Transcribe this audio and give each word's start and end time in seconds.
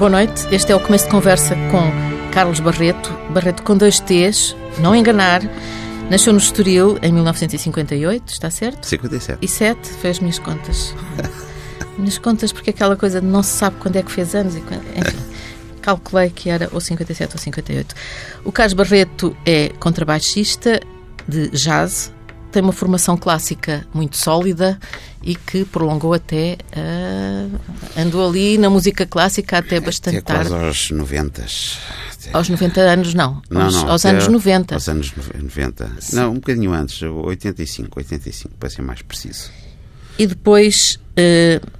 Boa 0.00 0.08
noite. 0.08 0.48
Este 0.50 0.72
é 0.72 0.74
o 0.74 0.80
começo 0.80 1.04
de 1.04 1.10
conversa 1.10 1.54
com 1.70 2.30
Carlos 2.32 2.58
Barreto. 2.58 3.12
Barreto 3.34 3.62
com 3.62 3.76
dois 3.76 4.00
T's, 4.00 4.56
não 4.78 4.96
enganar. 4.96 5.42
Nasceu 6.10 6.32
no 6.32 6.38
Estoril 6.38 6.98
em 7.02 7.12
1958, 7.12 8.32
está 8.32 8.48
certo? 8.48 8.86
57. 8.86 9.38
E 9.42 9.46
7, 9.46 9.90
fez 10.00 10.16
as 10.16 10.20
minhas 10.20 10.38
contas. 10.38 10.94
minhas 11.98 12.16
contas, 12.16 12.50
porque 12.50 12.70
aquela 12.70 12.96
coisa 12.96 13.20
de 13.20 13.26
não 13.26 13.42
se 13.42 13.50
sabe 13.50 13.76
quando 13.78 13.96
é 13.96 14.02
que 14.02 14.10
fez 14.10 14.34
anos 14.34 14.56
e 14.56 14.62
quando, 14.62 14.84
enfim. 14.96 15.18
Calculei 15.82 16.30
que 16.30 16.48
era 16.48 16.70
ou 16.72 16.80
57 16.80 17.34
ou 17.34 17.38
58. 17.38 17.94
O 18.42 18.50
Carlos 18.50 18.72
Barreto 18.72 19.36
é 19.44 19.68
contrabaixista 19.78 20.80
de 21.28 21.50
jazz, 21.50 22.10
tem 22.50 22.62
uma 22.62 22.72
formação 22.72 23.16
clássica 23.16 23.86
muito 23.94 24.16
sólida 24.16 24.78
e 25.22 25.34
que 25.34 25.64
prolongou 25.64 26.12
até. 26.14 26.58
Uh, 26.76 27.60
andou 27.96 28.28
ali 28.28 28.58
na 28.58 28.68
música 28.68 29.06
clássica 29.06 29.58
até 29.58 29.80
bastante 29.80 30.18
até 30.18 30.34
tarde. 30.34 30.52
aos 30.52 30.90
90. 30.90 31.42
Até... 31.42 32.30
Aos 32.32 32.48
90 32.48 32.80
anos, 32.80 33.14
não. 33.14 33.40
Não, 33.48 33.62
aos, 33.62 33.74
não, 33.74 33.90
aos 33.90 34.04
anos 34.04 34.28
90. 34.28 34.74
Aos 34.74 34.88
anos 34.88 35.12
90. 35.34 35.90
Sim. 36.00 36.16
Não, 36.16 36.32
um 36.32 36.34
bocadinho 36.34 36.72
antes, 36.72 37.02
85, 37.02 37.98
85, 37.98 38.54
para 38.58 38.68
ser 38.68 38.82
mais 38.82 39.02
preciso. 39.02 39.50
E 40.18 40.26
depois 40.26 40.98
uh, 41.12 41.79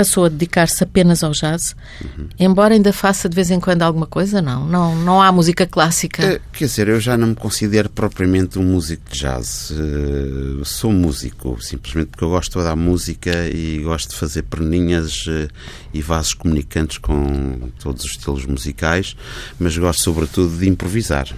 passou 0.00 0.24
a 0.24 0.28
dedicar-se 0.30 0.82
apenas 0.82 1.22
ao 1.22 1.32
jazz, 1.32 1.76
Uhum. 2.02 2.26
embora 2.38 2.72
ainda 2.72 2.90
faça 2.90 3.28
de 3.28 3.34
vez 3.34 3.50
em 3.50 3.60
quando 3.60 3.82
alguma 3.82 4.06
coisa, 4.06 4.40
não. 4.40 4.66
Não, 4.66 4.96
não 4.96 5.20
há 5.20 5.30
música 5.30 5.66
clássica. 5.66 6.22
Eh, 6.24 6.40
Quer 6.54 6.64
dizer, 6.64 6.88
eu 6.88 6.98
já 6.98 7.18
não 7.18 7.28
me 7.28 7.34
considero 7.34 7.90
propriamente 7.90 8.58
um 8.58 8.62
músico 8.62 9.02
de 9.10 9.18
jazz. 9.18 9.70
Eh, 9.72 10.62
sou 10.64 10.90
músico, 10.90 11.60
simplesmente 11.62 12.06
porque 12.12 12.24
eu 12.24 12.30
gosto 12.30 12.62
da 12.62 12.74
música 12.74 13.30
e 13.52 13.80
gosto 13.82 14.08
de 14.10 14.16
fazer 14.16 14.42
perninhas 14.44 15.26
eh, 15.28 15.48
e 15.92 16.00
vasos 16.00 16.32
comunicantes 16.32 16.96
com 16.96 17.68
todos 17.78 18.02
os 18.04 18.12
estilos 18.12 18.46
musicais, 18.46 19.14
mas 19.58 19.76
gosto 19.76 20.02
sobretudo 20.02 20.56
de 20.56 20.66
improvisar. 20.66 21.28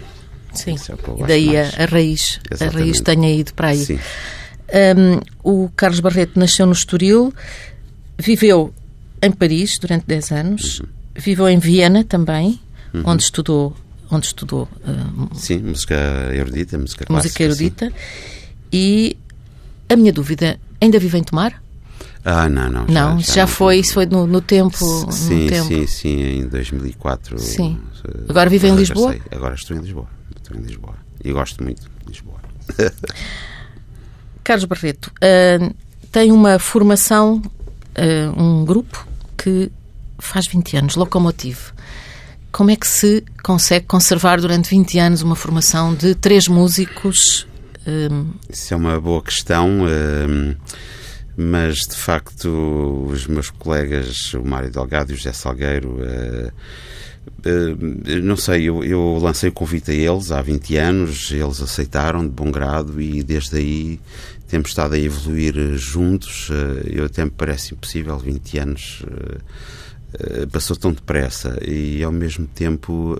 Sim. 0.52 0.76
É 0.88 1.20
E 1.22 1.26
daí 1.26 1.56
a, 1.56 1.62
a 1.82 1.84
raiz. 1.86 2.38
A 2.48 2.54
Exatamente. 2.54 2.76
raiz 2.84 3.00
tenha 3.00 3.34
ido 3.34 3.54
para 3.54 3.68
aí. 3.68 3.84
Sim. 3.84 3.98
Um, 4.72 5.20
o 5.64 5.68
Carlos 5.76 6.00
Barreto 6.00 6.38
nasceu 6.38 6.64
no 6.64 6.72
Estoril, 6.72 7.32
viveu 8.22 8.72
em 9.20 9.30
Paris 9.30 9.78
durante 9.78 10.06
10 10.06 10.32
anos, 10.32 10.80
Uhum. 10.80 10.86
viveu 11.16 11.48
em 11.48 11.58
Viena 11.58 12.02
também, 12.04 12.58
onde 13.04 13.22
estudou, 13.22 13.76
onde 14.10 14.26
estudou 14.26 14.68
uh, 14.86 15.34
Sim, 15.36 15.58
música 15.58 15.94
erudita, 16.34 16.76
música 16.78 17.04
clássica. 17.04 17.44
música 17.44 17.54
sim. 17.56 17.64
erudita. 17.64 17.92
E 18.72 19.16
a 19.88 19.96
minha 19.96 20.12
dúvida, 20.12 20.58
ainda 20.80 20.98
vive 20.98 21.18
em 21.18 21.22
Tomar? 21.22 21.62
Ah, 22.24 22.48
não, 22.48 22.70
não. 22.70 22.86
não, 22.86 23.18
isso 23.18 23.34
já, 23.34 23.42
não. 23.42 23.48
foi, 23.48 23.78
isso 23.78 23.94
foi 23.94 24.06
no, 24.06 24.26
no 24.26 24.40
tempo. 24.40 24.76
Sim, 25.12 25.44
no 25.44 25.48
tempo. 25.50 25.66
sim, 25.68 25.86
sim, 25.86 26.20
em 26.40 26.46
2004. 26.48 27.38
Sim. 27.38 27.78
eh, 28.06 28.10
Agora 28.28 28.48
vive 28.48 28.68
em. 28.68 28.76
Lisboa? 28.76 29.16
Agora 29.30 29.54
estou 29.56 29.76
em 29.76 29.80
Lisboa. 29.80 30.06
Estou 30.36 30.56
em 30.56 30.60
Lisboa. 30.62 30.94
E 31.24 31.32
gosto 31.32 31.62
muito 31.64 31.82
de 31.82 32.08
Lisboa. 32.08 32.38
Carlos 34.44 34.64
Barreto 34.64 35.06
uh, 35.22 35.74
tem 36.10 36.30
uma 36.32 36.58
formação, 36.58 37.42
uh, 37.96 38.42
um 38.42 38.64
grupo 38.64 39.06
que 39.36 39.70
faz 40.18 40.46
20 40.46 40.76
anos, 40.76 40.96
Locomotive. 40.96 41.72
Como 42.50 42.70
é 42.70 42.76
que 42.76 42.86
se 42.86 43.24
consegue 43.42 43.86
conservar 43.86 44.40
durante 44.40 44.70
20 44.70 44.98
anos 44.98 45.22
uma 45.22 45.34
formação 45.34 45.94
de 45.94 46.14
três 46.14 46.46
músicos? 46.48 47.46
um, 47.86 48.30
Isso 48.48 48.74
é 48.74 48.76
uma 48.76 49.00
boa 49.00 49.22
questão, 49.22 49.86
eh, 49.88 50.54
mas 51.36 51.78
de 51.78 51.96
facto 51.96 53.06
os 53.10 53.26
meus 53.26 53.50
colegas, 53.50 54.34
o 54.34 54.44
Mário 54.44 54.70
Delgado 54.70 55.10
e 55.10 55.14
o 55.14 55.16
José 55.16 55.32
Salgueiro, 55.32 55.98
eh, 56.04 56.06
eh, 56.06 56.52
não 58.22 58.36
sei, 58.36 58.64
eu, 58.64 58.84
eu 58.84 59.18
lancei 59.20 59.48
o 59.48 59.52
convite 59.52 59.90
a 59.90 59.94
eles 59.94 60.30
há 60.30 60.40
20 60.42 60.76
anos, 60.76 61.30
eles 61.30 61.60
aceitaram 61.60 62.22
de 62.22 62.28
bom 62.30 62.50
grado 62.50 63.00
e 63.00 63.22
desde 63.22 63.56
aí 63.56 64.00
temos 64.48 64.68
estado 64.68 64.94
a 64.94 64.98
evoluir 64.98 65.56
eh, 65.56 65.76
juntos. 65.76 66.48
Eh, 66.50 66.90
Eu 66.98 67.04
até 67.06 67.24
me 67.24 67.30
parece 67.30 67.74
impossível, 67.74 68.18
20 68.18 68.58
anos. 68.58 69.02
eh, 69.08 70.46
passou 70.52 70.76
tão 70.76 70.92
depressa 70.92 71.58
e 71.66 72.02
ao 72.02 72.12
mesmo 72.12 72.46
tempo 72.46 73.16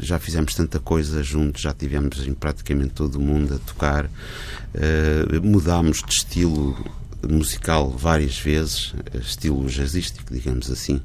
já 0.00 0.18
fizemos 0.18 0.54
tanta 0.54 0.78
coisa 0.80 1.22
juntos, 1.22 1.60
já 1.60 1.74
tivemos 1.74 2.26
em 2.26 2.32
praticamente 2.32 2.94
todo 2.94 3.16
o 3.16 3.20
mundo 3.20 3.54
a 3.54 3.58
tocar, 3.58 4.10
mudámos 5.42 6.02
de 6.02 6.10
estilo 6.10 6.74
musical 7.28 7.90
várias 7.90 8.38
vezes, 8.38 8.94
estilo 9.20 9.68
jazzístico, 9.68 10.32
digamos 10.32 10.70
assim. 10.70 10.98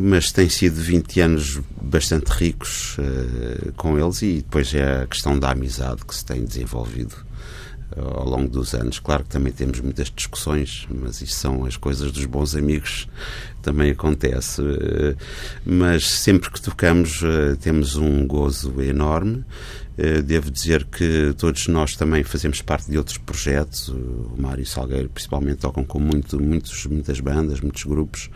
Mas 0.00 0.32
tem 0.32 0.48
sido 0.48 0.76
20 0.76 1.20
anos 1.20 1.60
bastante 1.80 2.28
ricos 2.28 2.96
com 3.76 3.98
eles 3.98 4.22
e 4.22 4.34
depois 4.36 4.72
é 4.74 5.02
a 5.02 5.06
questão 5.06 5.38
da 5.38 5.50
amizade 5.50 6.04
que 6.04 6.14
se 6.14 6.24
tem 6.24 6.44
desenvolvido 6.44 7.14
ao 7.96 8.28
longo 8.28 8.48
dos 8.48 8.74
anos. 8.74 8.98
Claro 8.98 9.24
que 9.24 9.30
também 9.30 9.52
temos 9.52 9.80
muitas 9.80 10.10
discussões, 10.14 10.86
mas 10.90 11.20
isso 11.20 11.34
são 11.34 11.64
as 11.64 11.76
coisas 11.76 12.12
dos 12.12 12.24
bons 12.26 12.54
amigos, 12.54 13.08
também 13.62 13.90
acontece. 13.90 14.62
Eh, 14.62 15.16
Mas 15.64 16.06
sempre 16.06 16.50
que 16.50 16.60
tocamos 16.60 17.20
temos 17.60 17.96
um 17.96 18.26
gozo 18.26 18.80
enorme. 18.80 19.44
Eh, 20.00 20.22
Devo 20.22 20.48
dizer 20.48 20.84
que 20.84 21.34
todos 21.36 21.66
nós 21.66 21.96
também 21.96 22.22
fazemos 22.22 22.62
parte 22.62 22.88
de 22.88 22.96
outros 22.96 23.18
projetos. 23.18 23.88
O 23.88 24.32
Mário 24.38 24.64
Salgueiro, 24.64 25.08
principalmente, 25.08 25.56
tocam 25.58 25.82
com 25.84 25.98
muito, 25.98 26.40
muitos, 26.40 26.86
muitas 26.86 27.18
bandas, 27.18 27.60
muitos 27.60 27.82
grupos. 27.82 28.30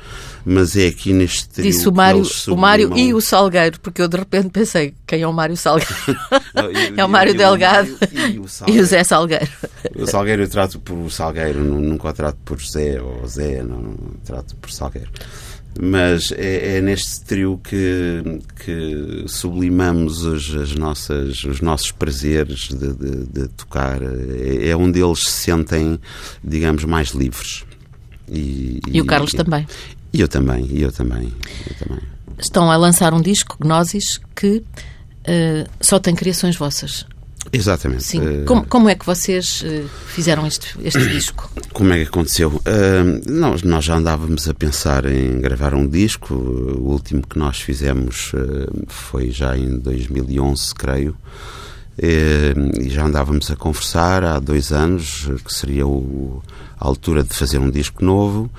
Mas 0.44 0.76
é 0.76 0.88
aqui 0.88 1.12
neste 1.12 1.48
trio 1.48 1.70
disse 1.70 1.88
o 1.88 1.92
Mário, 1.92 2.24
o 2.48 2.56
Mário 2.56 2.98
e 2.98 3.14
o 3.14 3.20
Salgueiro, 3.20 3.78
porque 3.80 4.02
eu 4.02 4.08
de 4.08 4.16
repente 4.16 4.48
pensei 4.50 4.92
quem 5.06 5.22
é 5.22 5.26
o 5.28 5.32
Mário 5.32 5.56
Salgueiro? 5.56 5.94
Não, 6.52 6.64
eu- 6.64 6.94
é 6.96 7.04
o 7.04 7.08
Mário 7.08 7.32
eu- 7.32 7.38
Delgado 7.38 7.96
e 8.12 8.38
o 8.40 8.46
e 8.68 8.80
o 8.80 8.84
Zé 8.84 9.04
Salgueiro. 9.04 9.48
O 9.96 10.06
Salgueiro 10.06 10.42
eu 10.42 10.48
trato 10.48 10.80
por 10.80 11.10
Salgueiro, 11.12 11.60
nu- 11.62 11.80
nunca 11.80 12.08
o 12.08 12.12
trato 12.12 12.38
por 12.44 12.58
José 12.58 13.00
ou 13.00 13.24
Zé, 13.28 13.62
não, 13.62 13.80
não 13.80 13.96
trato 14.24 14.56
por 14.56 14.70
Salgueiro. 14.72 15.10
Mas 15.80 16.30
é, 16.32 16.76
é 16.76 16.80
neste 16.82 17.22
trio 17.22 17.58
que, 17.64 18.22
que 18.64 19.24
sublimamos 19.26 20.22
os, 20.22 20.54
as 20.54 20.74
nossas, 20.74 21.42
os 21.44 21.60
nossos 21.62 21.90
prazeres 21.90 22.68
de, 22.68 22.92
de- 22.92 23.26
de 23.26 23.48
tocar. 23.48 24.00
É, 24.02 24.68
é 24.68 24.76
onde 24.76 25.00
eles 25.02 25.20
se 25.24 25.30
sentem, 25.30 25.98
digamos, 26.44 26.84
mais 26.84 27.08
livres. 27.10 27.64
E, 28.28 28.80
E 28.90 29.00
o 29.00 29.06
Carlos 29.06 29.32
também. 29.32 29.66
E 30.12 30.20
eu 30.20 30.28
também, 30.28 30.66
e 30.70 30.82
eu 30.82 30.92
também. 30.92 31.32
Eu 31.70 31.74
também. 31.86 32.02
Estão 32.38 32.70
a 32.70 32.76
lançar 32.76 33.14
um 33.14 33.22
disco, 33.22 33.56
Gnosis, 33.60 34.20
que 34.36 34.62
eh, 35.24 35.66
só 35.80 35.98
tem 35.98 36.14
criações 36.14 36.54
vossas. 36.56 37.06
Exatamente. 37.50 38.04
Sim. 38.04 38.22
Eh, 38.22 38.44
Como, 38.44 38.64
como 38.66 38.88
é 38.88 38.94
que 38.94 39.04
vocês 39.06 39.62
eh, 39.66 39.84
fizeram 40.08 40.46
este, 40.46 40.76
este 40.84 41.06
disco? 41.08 41.50
Como 41.72 41.92
é 41.92 41.96
que 41.98 42.04
aconteceu? 42.08 42.60
Ah, 42.64 43.02
nós, 43.30 43.62
nós 43.62 43.84
já 43.84 43.96
andávamos 43.96 44.48
a 44.48 44.54
pensar 44.54 45.04
em 45.06 45.40
gravar 45.40 45.74
um 45.74 45.86
disco. 45.86 46.34
O 46.34 46.90
último 46.92 47.22
que 47.26 47.38
nós 47.38 47.60
fizemos 47.60 48.32
foi 48.88 49.30
já 49.30 49.56
em 49.56 49.78
2011, 49.78 50.74
creio. 50.74 51.16
E 51.98 52.88
já 52.88 53.04
andávamos 53.04 53.50
a 53.50 53.56
conversar 53.56 54.24
há 54.24 54.38
dois 54.38 54.72
anos 54.72 55.28
que 55.44 55.52
seria 55.52 55.86
o- 55.86 56.42
a 56.80 56.86
altura 56.86 57.22
de 57.22 57.34
fazer 57.34 57.58
um 57.58 57.70
disco 57.70 58.04
novo. 58.04 58.50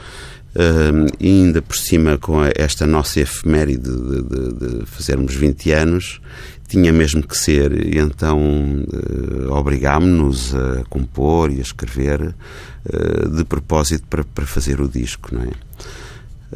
Ah, 0.55 1.11
e 1.19 1.27
ainda 1.27 1.61
por 1.63 1.75
cima, 1.75 2.17
com 2.17 2.41
esta 2.55 2.85
nossa 2.85 3.19
efeméride 3.21 3.89
de, 3.89 4.21
de- 4.21 4.79
de 4.79 4.85
fazermos 4.85 5.33
20 5.33 5.71
anos, 5.71 6.21
tinha 6.67 6.91
mesmo 6.91 7.21
que 7.21 7.37
ser, 7.37 7.71
e 7.85 7.99
então 7.99 8.39
eh, 8.91 9.47
obrigámos-nos 9.47 10.55
a 10.55 10.83
compor 10.89 11.51
e 11.51 11.59
a 11.59 11.61
escrever 11.61 12.33
eh, 12.85 13.29
de 13.29 13.43
propósito 13.43 14.05
para, 14.09 14.23
para 14.23 14.45
fazer 14.45 14.81
o 14.81 14.87
disco, 14.87 15.33
não 15.33 15.43
é? 15.43 15.51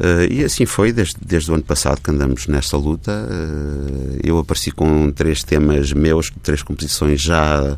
Eh, 0.00 0.28
e 0.30 0.44
assim 0.44 0.64
foi, 0.64 0.92
desde, 0.92 1.16
desde 1.20 1.50
o 1.50 1.54
ano 1.54 1.62
passado 1.64 2.00
que 2.00 2.10
andamos 2.10 2.46
nesta 2.46 2.76
luta. 2.76 3.12
Eh, 3.12 4.20
eu 4.22 4.38
apareci 4.38 4.70
com 4.70 5.10
três 5.10 5.42
temas 5.42 5.92
meus, 5.92 6.30
três 6.42 6.62
composições 6.62 7.20
já 7.20 7.76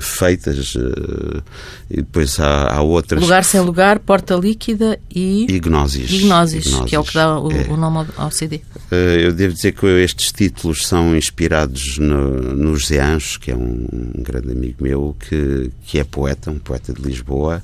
feitas, 0.00 0.74
eh, 0.76 1.40
e 1.90 1.96
depois 1.96 2.38
há, 2.40 2.74
há 2.74 2.80
outras. 2.82 3.20
Lugar 3.22 3.44
sem 3.44 3.60
lugar, 3.60 3.98
Porta 3.98 4.34
Líquida 4.34 4.98
e, 5.14 5.46
E 5.48 5.60
Gnosis. 5.60 6.10
e 6.10 6.18
Gnosis, 6.22 6.66
E 6.66 6.84
que 6.84 6.94
é 6.94 6.98
o 6.98 7.04
que 7.04 7.14
dá 7.14 7.38
o, 7.38 7.50
É. 7.50 7.66
o 7.68 7.76
nome 7.76 8.06
ao, 8.16 8.30
CD. 8.30 8.60
Eh, 8.90 9.26
Eu 9.26 9.32
devo 9.32 9.54
dizer 9.54 9.72
que 9.72 9.86
estes 10.02 10.32
títulos 10.32 10.86
são 10.86 11.16
inspirados 11.16 11.98
no, 11.98 12.54
no 12.54 12.76
José 12.76 13.00
Anjos, 13.00 13.36
que 13.36 13.50
é 13.50 13.56
um 13.56 13.86
grande 14.18 14.52
amigo 14.52 14.82
meu, 14.82 15.16
que, 15.28 15.70
que 15.86 15.98
é 15.98 16.04
poeta, 16.04 16.50
um 16.50 16.58
poeta 16.58 16.92
de 16.92 17.02
Lisboa, 17.02 17.62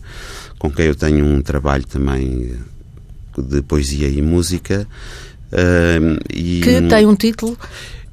com 0.58 0.70
quem 0.70 0.86
eu 0.86 0.94
tenho 0.94 1.24
um 1.24 1.40
trabalho 1.42 1.84
também 1.86 2.54
de 3.36 3.62
poesia 3.62 4.08
e 4.08 4.20
música. 4.20 4.86
Eh, 5.50 5.98
e 6.34 6.60
Que 6.60 6.82
tem 6.88 7.06
um 7.06 7.14
título 7.14 7.56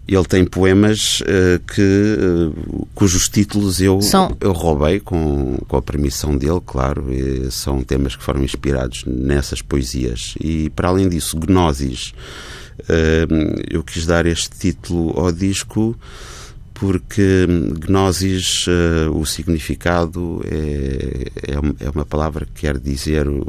ele 0.07 0.25
tem 0.25 0.45
poemas 0.45 1.21
uh, 1.21 1.59
que, 1.73 1.81
uh, 1.81 2.87
cujos 2.93 3.27
títulos 3.27 3.81
eu, 3.81 4.01
São... 4.01 4.35
eu 4.39 4.51
roubei 4.51 4.99
com, 4.99 5.57
com 5.67 5.77
a 5.77 5.81
permissão 5.81 6.37
dele, 6.37 6.61
claro. 6.65 7.05
são 7.49 7.81
temas 7.81 8.15
que 8.15 8.23
foram 8.23 8.43
inspirados 8.43 9.03
nessas 9.05 9.61
poesias. 9.61 10.35
E, 10.39 10.69
para 10.69 10.89
além 10.89 11.09
disso, 11.09 11.37
Gnosis. 11.37 12.13
Uh, 12.77 13.63
eu 13.69 13.81
quis 13.83 14.05
dar 14.05 14.25
este 14.25 14.49
título 14.49 15.17
ao 15.17 15.31
disco 15.31 15.97
porque 16.75 17.47
gnosis, 17.79 18.67
uh, 18.67 19.17
o 19.17 19.25
significado 19.25 20.41
é, 20.45 21.31
é, 21.51 21.85
é, 21.85 21.89
uma 21.89 22.05
palavra 22.05 22.45
que 22.45 22.61
quer 22.61 22.77
dizer 22.77 23.29
uh, 23.29 23.43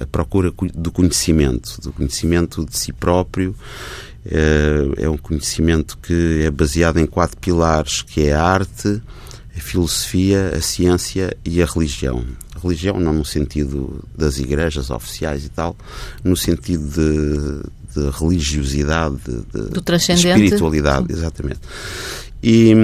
a 0.00 0.06
procura 0.06 0.50
do 0.74 0.90
conhecimento, 0.90 1.78
do 1.82 1.92
conhecimento 1.92 2.64
de 2.64 2.76
si 2.76 2.90
próprio. 2.90 3.54
Uh, 4.24 4.94
é 4.96 5.08
um 5.08 5.16
conhecimento 5.16 5.98
que 5.98 6.42
é 6.44 6.50
baseado 6.50 6.98
em 6.98 7.06
quatro 7.06 7.36
pilares, 7.38 8.02
que 8.02 8.26
é 8.26 8.32
a 8.32 8.42
arte, 8.42 9.02
a 9.56 9.60
filosofia, 9.60 10.52
a 10.56 10.60
ciência 10.60 11.36
e 11.44 11.60
a 11.60 11.66
religião. 11.66 12.24
A 12.54 12.60
religião 12.60 13.00
não 13.00 13.12
no 13.12 13.24
sentido 13.24 14.04
das 14.16 14.38
igrejas 14.38 14.90
oficiais 14.90 15.44
e 15.44 15.48
tal, 15.48 15.76
no 16.22 16.36
sentido 16.36 16.84
de, 16.84 18.00
de 18.00 18.10
religiosidade, 18.10 19.16
de, 19.26 19.70
do 19.70 19.82
transcendente. 19.82 20.44
espiritualidade, 20.44 21.12
exatamente. 21.12 21.60
E 22.42 22.74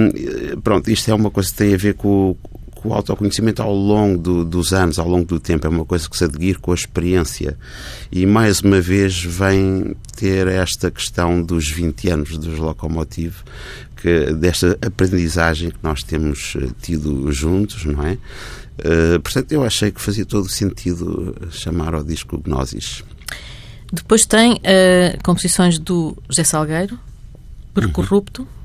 pronto, 0.63 0.89
isto 0.89 1.09
é 1.09 1.13
uma 1.13 1.31
coisa 1.31 1.49
que 1.49 1.55
tem 1.55 1.73
a 1.73 1.77
ver 1.77 1.93
com, 1.93 2.35
com 2.79 2.89
o 2.89 2.93
autoconhecimento 2.93 3.61
ao 3.61 3.73
longo 3.73 4.17
do, 4.17 4.45
dos 4.45 4.73
anos, 4.73 4.97
ao 4.97 5.07
longo 5.07 5.25
do 5.25 5.39
tempo. 5.39 5.67
É 5.67 5.69
uma 5.69 5.85
coisa 5.85 6.09
que 6.09 6.17
se 6.17 6.23
adquire 6.23 6.57
com 6.57 6.71
a 6.71 6.75
experiência. 6.75 7.57
E 8.11 8.25
mais 8.25 8.61
uma 8.61 8.79
vez 8.79 9.23
vem 9.23 9.95
ter 10.15 10.47
esta 10.47 10.89
questão 10.89 11.41
dos 11.41 11.69
20 11.69 12.09
anos 12.09 12.37
dos 12.37 12.57
Locomotive, 12.57 13.35
que, 13.97 14.33
desta 14.33 14.77
aprendizagem 14.81 15.71
que 15.71 15.79
nós 15.83 16.03
temos 16.03 16.55
eh, 16.55 16.69
tido 16.81 17.31
juntos, 17.31 17.85
não 17.85 18.03
é? 18.03 18.17
Uh, 18.79 19.19
portanto, 19.19 19.51
eu 19.51 19.63
achei 19.63 19.91
que 19.91 19.99
fazia 19.99 20.25
todo 20.25 20.45
o 20.45 20.49
sentido 20.49 21.35
chamar 21.51 21.93
ao 21.93 22.01
disco 22.01 22.37
Gnosis. 22.37 23.03
Depois 23.91 24.25
tem 24.25 24.53
uh, 24.53 25.21
composições 25.21 25.77
do 25.77 26.17
José 26.29 26.45
Salgueiro, 26.45 26.97
Percorrupto. 27.73 28.43
Uhum 28.43 28.59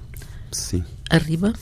Sim. 0.54 0.84
Arriba. 1.10 1.52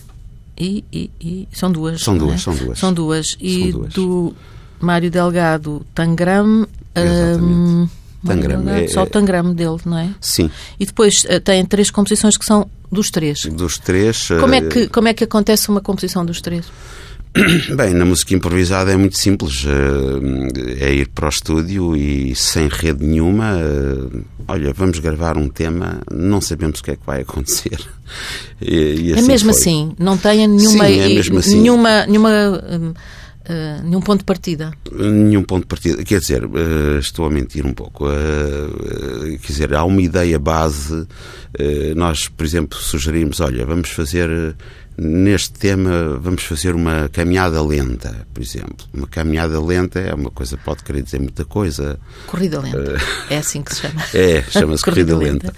E, 0.59 0.85
e, 0.93 1.11
e 1.21 1.49
são 1.53 1.73
duas. 1.73 2.01
São 2.03 2.17
duas, 2.17 2.35
é? 2.35 2.39
são 2.39 2.55
duas. 2.55 2.79
São 2.79 2.93
duas. 2.93 3.37
E 3.41 3.71
são 3.73 3.81
duas. 3.81 3.95
do 3.95 4.35
Mário 4.81 5.11
Delgado, 5.11 5.85
Tangram. 5.95 6.67
Um, 6.97 7.89
Tangram. 8.25 8.69
É, 8.69 8.89
só 8.89 9.03
o 9.03 9.07
Tangram 9.07 9.55
dele, 9.55 9.79
não 9.85 9.99
é? 9.99 10.11
Sim. 10.21 10.51
E 10.79 10.87
depois 10.87 11.25
uh, 11.25 11.41
tem 11.41 11.65
três 11.65 11.91
composições 11.91 12.37
que 12.37 12.45
são 12.45 12.69
dos 12.91 13.11
três. 13.11 13.47
Dos 13.47 13.79
três. 13.79 14.29
Como, 14.29 14.55
é 14.55 14.61
que, 14.61 14.89
como 14.89 15.09
é 15.09 15.15
que 15.15 15.25
acontece 15.25 15.69
uma 15.69 15.81
composição 15.81 16.25
dos 16.25 16.41
três? 16.41 16.67
Bem, 17.77 17.95
na 17.95 18.05
música 18.05 18.35
improvisada 18.35 18.93
é 18.93 18.97
muito 18.97 19.17
simples. 19.17 19.65
Eh, 19.67 20.85
é 20.85 20.93
ir 20.93 21.09
para 21.09 21.27
o 21.27 21.29
estúdio 21.31 21.97
e 21.97 22.35
sem 22.37 22.69
rede 22.69 23.05
nenhuma. 23.05 23.59
Eh, 23.59 24.21
olha, 24.47 24.73
vamos 24.75 24.99
gravar 24.99 25.39
um 25.39 25.49
tema, 25.49 26.03
não 26.11 26.43
sabemos 26.43 26.81
o 26.81 26.83
que 26.83 26.91
é 26.91 26.97
que 26.97 27.07
vai 27.07 27.23
acontecer. 27.23 27.79
E, 28.61 29.09
e 29.09 29.13
assim 29.15 29.25
é 29.25 29.27
mesmo 29.27 29.53
foi. 29.55 29.61
assim, 29.61 29.95
não 29.99 30.19
tenha 30.19 30.47
nenhuma, 30.47 30.85
Sim, 30.85 31.01
é 31.01 31.09
mesmo 31.09 31.39
assim. 31.39 31.61
nenhuma, 31.63 32.07
nenhuma 32.07 32.93
Uh, 33.43 33.83
nenhum 33.83 34.01
ponto 34.01 34.21
de 34.21 34.25
partida? 34.25 34.73
Nenhum 34.93 35.43
ponto 35.43 35.63
de 35.63 35.67
partida. 35.67 36.05
Quer 36.05 36.21
dizer, 36.21 36.45
uh, 36.45 36.99
estou 37.01 37.27
a 37.27 37.31
mentir 37.31 37.67
um 37.67 37.73
pouco. 37.73 38.07
Uh, 38.07 39.37
quer 39.41 39.53
dizer, 39.53 39.75
há 39.75 39.83
uma 39.83 40.01
ideia 40.01 40.39
base. 40.39 41.09
nós, 41.97 42.29
por 42.29 42.47
exemplo, 42.47 42.79
sugerimos: 42.79 43.41
olha, 43.41 43.67
vamos 43.67 43.89
fazer 43.91 44.55
Neste 44.97 45.53
tema, 45.53 46.19
vamos 46.19 46.43
fazer 46.43 46.75
uma 46.75 47.09
caminhada 47.09 47.63
lenta, 47.63 48.27
por 48.33 48.43
exemplo. 48.43 48.87
Uma 48.93 49.07
caminhada 49.07 49.61
lenta 49.61 49.99
é 49.99 50.15
uma 50.15 50.31
coisa, 50.31 50.57
pode 50.59 50.85
querer 50.85 51.03
dizer 51.03 51.19
muita 51.19 51.45
coisa. 51.45 51.99
Corrida 52.27 52.61
lenta. 52.61 52.79
Uh, 52.79 53.01
é 53.31 53.39
assim 53.39 53.63
que 53.63 53.75
se 53.75 53.83
chama. 53.83 54.03
É, 54.15 54.43
chama-se 54.43 54.85
corrida, 54.85 55.15
corrida 55.15 55.17
lenta. 55.17 55.47
lenta. 55.47 55.55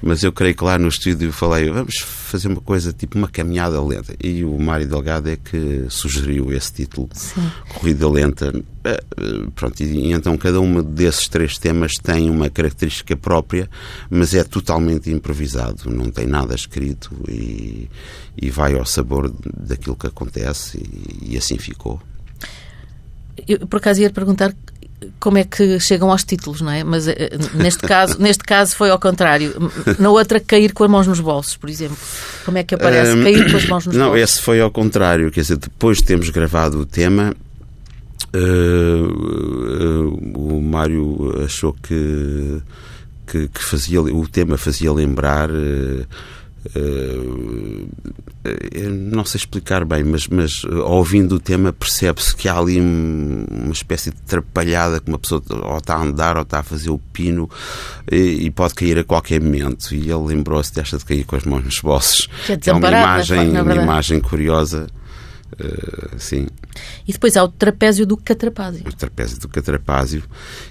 Mas 0.00 0.22
eu 0.22 0.32
creio 0.32 0.54
que 0.54 0.64
lá 0.64 0.78
no 0.78 0.88
estúdio 0.88 1.32
falei, 1.32 1.70
vamos 1.70 1.98
fazer 1.98 2.48
uma 2.48 2.60
coisa 2.60 2.92
tipo 2.92 3.18
uma 3.18 3.28
caminhada 3.28 3.82
lenta. 3.82 4.14
E 4.22 4.44
o 4.44 4.58
Mário 4.58 4.86
Delgado 4.86 5.28
é 5.28 5.36
que 5.36 5.86
sugeriu 5.88 6.52
esse 6.52 6.72
título, 6.72 7.08
Sim. 7.12 7.50
Corrida 7.74 8.08
Lenta. 8.08 8.52
Uh, 9.18 9.50
pronto, 9.52 9.82
e, 9.82 10.12
então 10.12 10.36
cada 10.38 10.60
um 10.60 10.82
desses 10.82 11.28
três 11.28 11.58
temas 11.58 11.94
tem 11.94 12.30
uma 12.30 12.48
característica 12.48 13.16
própria, 13.16 13.68
mas 14.08 14.34
é 14.34 14.44
totalmente 14.44 15.10
improvisado, 15.10 15.90
não 15.90 16.10
tem 16.10 16.26
nada 16.26 16.54
escrito 16.54 17.10
e 17.28 17.88
e 18.40 18.50
vai 18.50 18.74
ao 18.74 18.86
sabor 18.86 19.32
daquilo 19.56 19.96
que 19.96 20.06
acontece 20.06 20.78
e, 20.78 21.34
e 21.34 21.36
assim 21.36 21.58
ficou. 21.58 22.00
Eu, 23.46 23.66
por 23.66 23.78
acaso, 23.78 24.00
ia 24.00 24.10
perguntar 24.10 24.54
como 25.20 25.38
é 25.38 25.44
que 25.44 25.78
chegam 25.80 26.10
aos 26.10 26.24
títulos, 26.24 26.60
não 26.60 26.70
é? 26.70 26.82
Mas 26.84 27.06
eh, 27.08 27.30
neste 27.54 27.80
caso, 27.80 28.16
neste 28.22 28.44
caso 28.44 28.76
foi 28.76 28.90
ao 28.90 28.98
contrário. 28.98 29.54
Na 29.98 30.10
outra, 30.10 30.40
cair 30.40 30.72
com 30.72 30.84
as 30.84 30.90
mãos 30.90 31.06
nos 31.06 31.20
bolsos, 31.20 31.56
por 31.56 31.68
exemplo. 31.68 31.96
Como 32.44 32.58
é 32.58 32.64
que 32.64 32.74
aparece? 32.74 33.12
Um, 33.12 33.22
cair 33.22 33.50
com 33.50 33.56
as 33.56 33.66
mãos 33.66 33.86
nos 33.86 33.96
não, 33.96 34.06
bolsos? 34.06 34.16
Não, 34.16 34.16
esse 34.16 34.40
foi 34.40 34.60
ao 34.60 34.70
contrário. 34.70 35.30
Quer 35.30 35.40
dizer, 35.40 35.56
depois 35.56 35.98
de 35.98 36.04
termos 36.04 36.30
gravado 36.30 36.80
o 36.80 36.86
tema, 36.86 37.34
o 40.34 40.60
Mário 40.60 41.42
achou 41.44 41.72
que, 41.72 42.60
que, 43.26 43.48
que, 43.48 43.62
fazia, 43.62 44.00
o 44.02 44.28
tema 44.28 44.56
fazia 44.56 44.92
lembrar. 44.92 45.50
Uh, 45.50 46.06
não 48.90 49.24
sei 49.24 49.38
explicar 49.38 49.84
bem, 49.84 50.04
mas, 50.04 50.26
mas 50.28 50.64
ouvindo 50.64 51.36
o 51.36 51.40
tema 51.40 51.72
percebe-se 51.72 52.34
que 52.34 52.48
há 52.48 52.58
ali 52.58 52.80
uma 52.80 53.72
espécie 53.72 54.10
de 54.10 54.16
trapalhada 54.22 55.00
que 55.00 55.08
uma 55.08 55.18
pessoa 55.18 55.42
ou 55.48 55.78
está 55.78 55.94
a 55.96 56.02
andar 56.02 56.36
ou 56.36 56.42
está 56.42 56.60
a 56.60 56.62
fazer 56.62 56.90
o 56.90 56.98
pino 56.98 57.48
e, 58.10 58.46
e 58.46 58.50
pode 58.50 58.74
cair 58.74 58.98
a 58.98 59.04
qualquer 59.04 59.40
momento. 59.40 59.94
E 59.94 60.10
ele 60.10 60.24
lembrou-se 60.26 60.74
desta 60.74 60.98
de 60.98 61.04
cair 61.04 61.24
com 61.24 61.36
as 61.36 61.44
mãos 61.44 61.64
nos 61.64 61.80
bolsos. 61.80 62.28
É, 62.48 62.72
uma 62.72 62.88
imagem, 62.88 63.60
uma 63.60 63.74
imagem 63.74 64.20
curiosa. 64.20 64.86
Uh, 65.52 66.18
sim. 66.18 66.46
E 67.06 67.12
depois 67.12 67.36
há 67.36 67.44
o 67.44 67.48
trapézio 67.48 68.06
do 68.06 68.16
catrapásio. 68.16 68.84
O 68.86 68.92
trapézio 68.92 69.40
do 69.40 69.48
catrapásio, 69.48 70.22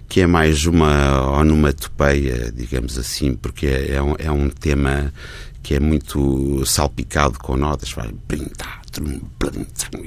que 0.07 0.21
é 0.21 0.27
mais 0.27 0.65
uma 0.65 1.39
onomatopeia, 1.39 2.51
digamos 2.55 2.97
assim, 2.97 3.35
porque 3.35 3.67
é, 3.67 3.95
é, 3.95 4.01
um, 4.01 4.15
é 4.17 4.31
um 4.31 4.49
tema 4.49 5.13
que 5.63 5.75
é 5.75 5.79
muito 5.79 6.65
salpicado 6.65 7.37
com 7.39 7.57
notas, 7.57 7.91
vai 7.91 8.09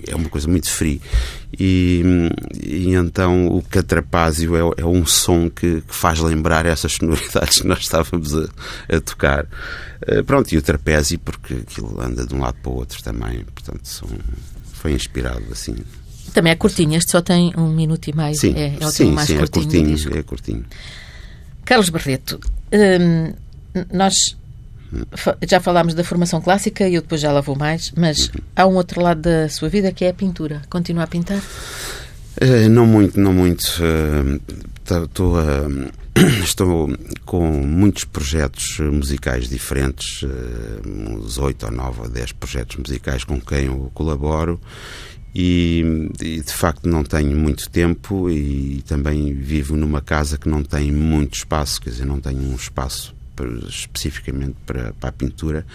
é 0.06 0.16
uma 0.16 0.28
coisa 0.28 0.49
muito 0.49 0.71
fria. 0.71 0.99
E, 1.59 2.02
e, 2.62 2.94
então 2.94 3.47
o 3.49 3.62
catrapásio 3.62 4.56
é, 4.56 4.83
é 4.83 4.87
um 4.87 5.04
som 5.04 5.50
que, 5.50 5.83
que, 5.83 5.94
faz 5.94 6.21
lembrar 6.21 6.66
essas 6.66 6.92
sonoridades 6.92 7.61
que 7.61 7.66
nós 7.66 7.80
estávamos 7.80 8.35
a, 8.35 8.49
a 8.88 9.00
tocar. 9.00 9.47
Uh, 10.02 10.25
pronto, 10.25 10.52
e 10.52 10.56
o 10.56 10.62
trapézio, 10.62 11.18
porque 11.18 11.54
aquilo 11.54 12.00
anda 12.00 12.26
de 12.26 12.35
um 12.35 12.40
lado 12.40 12.56
para 12.62 12.71
o 12.71 12.76
outro 12.76 13.02
também, 13.02 13.44
portanto, 13.44 13.87
são, 13.87 14.09
foi 14.80 14.92
inspirado 14.92 15.44
assim. 15.52 15.76
Também 16.32 16.52
é 16.52 16.56
curtinho, 16.56 16.96
este 16.96 17.10
só 17.10 17.20
tem 17.20 17.52
um 17.56 17.68
minuto 17.68 18.08
e 18.08 18.16
meio. 18.16 18.34
Sim, 18.34 18.54
é, 18.56 18.76
é 18.80 18.87
o 18.87 18.90
sim, 18.90 19.10
mais 19.12 19.26
sim, 19.26 19.37
curtinho. 19.37 19.64
É 19.64 19.68
curtinho, 19.68 20.18
é 20.18 20.22
curtinho. 20.22 20.64
Carlos 21.64 21.90
Barreto, 21.90 22.40
hum, 22.72 23.32
nós 23.92 24.37
já 25.46 25.60
falámos 25.60 25.94
da 25.94 26.02
formação 26.02 26.40
clássica 26.40 26.88
e 26.88 26.94
eu 26.94 27.02
depois 27.02 27.20
já 27.20 27.30
lá 27.30 27.40
vou 27.40 27.56
mais, 27.56 27.92
mas 27.96 28.28
uhum. 28.28 28.40
há 28.56 28.66
um 28.66 28.75
outro 28.75 29.00
lado 29.00 29.20
da 29.20 29.49
sua 29.49 29.68
vida 29.68 29.92
que 29.92 30.04
é 30.04 30.08
a 30.08 30.14
pintura. 30.14 30.62
Continua 30.70 31.04
a 31.04 31.06
pintar? 31.06 31.38
Uh, 31.38 32.68
não 32.70 32.87
muito, 32.87 33.20
não 33.20 33.32
muito. 33.32 33.64
Uh, 33.80 34.40
estou, 34.90 35.35
uh, 35.35 35.90
estou 36.42 36.88
com 37.25 37.47
muitos 37.62 38.04
projetos 38.04 38.78
musicais 38.78 39.49
diferentes, 39.49 40.25
uns 40.87 41.38
oito 41.38 41.66
ou 41.66 41.73
nove 41.73 42.00
ou 42.02 42.09
dez 42.09 42.32
projetos 42.32 42.76
musicais 42.76 43.25
com 43.25 43.40
quem 43.40 43.66
eu 43.66 43.90
colaboro. 43.94 44.61
E, 45.32 46.11
e, 46.20 46.40
de 46.40 46.52
facto 46.52 46.88
não 46.88 47.04
tenho 47.04 47.37
muito 47.37 47.70
tempo 47.70 48.28
e 48.28 48.82
também 48.82 49.32
vivo 49.32 49.76
numa 49.76 50.00
casa 50.00 50.37
que 50.37 50.49
não 50.49 50.64
tem 50.64 50.90
muito 50.90 51.35
espaço, 51.35 51.80
quer 51.80 51.90
dizer, 51.90 52.04
não 52.04 52.20
tenho 52.20 52.40
um 52.40 52.56
espaço 52.56 53.14
especificamente 53.68 54.56
para, 54.66 54.92
para 54.94 55.09
a 55.09 55.12
pintura. 55.12 55.66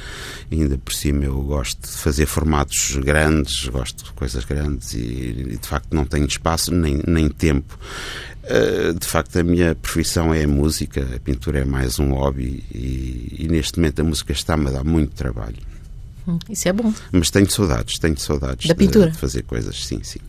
Ainda 0.51 0.77
por 0.77 0.93
cima 0.93 1.24
eu 1.24 1.41
gosto 1.41 1.81
de 1.81 1.98
fazer 1.98 2.25
formatos 2.25 2.95
grandes, 2.98 3.67
gosto 3.67 4.05
de 4.05 4.13
coisas 4.13 4.43
grandes 4.45 4.93
e, 4.93 4.98
e 4.98 5.57
de 5.57 5.67
facto 5.67 5.93
não 5.93 6.05
tenho 6.05 6.25
espaço 6.25 6.74
nem, 6.74 7.01
nem 7.07 7.29
tempo. 7.29 7.77
Uh, 8.45 8.93
de 8.93 9.05
facto, 9.07 9.37
a 9.37 9.43
minha 9.43 9.75
profissão 9.75 10.33
é 10.33 10.43
a 10.43 10.47
música, 10.47 11.07
a 11.15 11.19
pintura 11.19 11.59
é 11.59 11.65
mais 11.65 11.97
um 11.97 12.13
hobby 12.13 12.63
e, 12.73 13.37
e 13.39 13.47
neste 13.49 13.79
momento 13.79 14.01
a 14.01 14.03
música 14.03 14.33
está-me 14.33 14.67
a 14.67 14.71
dar 14.71 14.83
muito 14.83 15.13
trabalho. 15.15 15.57
Hum, 16.27 16.37
isso 16.49 16.67
é 16.67 16.73
bom. 16.73 16.93
Mas 17.11 17.29
tenho 17.29 17.49
saudades, 17.49 17.97
tenho 17.97 18.19
saudades 18.19 18.67
da 18.67 18.75
pintura. 18.75 19.11
de 19.11 19.17
fazer 19.17 19.43
coisas, 19.43 19.83
sim, 19.83 20.01
sim. 20.03 20.19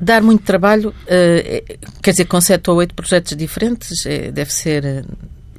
Dar 0.00 0.22
muito 0.22 0.44
trabalho, 0.44 0.90
uh, 0.90 1.78
quer 2.02 2.10
dizer, 2.10 2.24
com 2.24 2.40
sete 2.40 2.70
ou 2.70 2.76
oito 2.76 2.94
projetos 2.94 3.36
diferentes, 3.36 4.04
deve 4.32 4.52
ser 4.52 5.04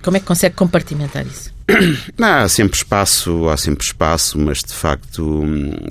como 0.02 0.18
é 0.18 0.20
que 0.20 0.26
consegue 0.26 0.56
compartimentar 0.56 1.26
isso? 1.26 1.52
Há 2.20 2.48
sempre 2.50 2.78
espaço, 2.78 3.50
há 3.50 3.58
sempre 3.58 3.86
espaço, 3.86 4.38
mas 4.40 4.60
de 4.60 4.74
facto 4.74 5.44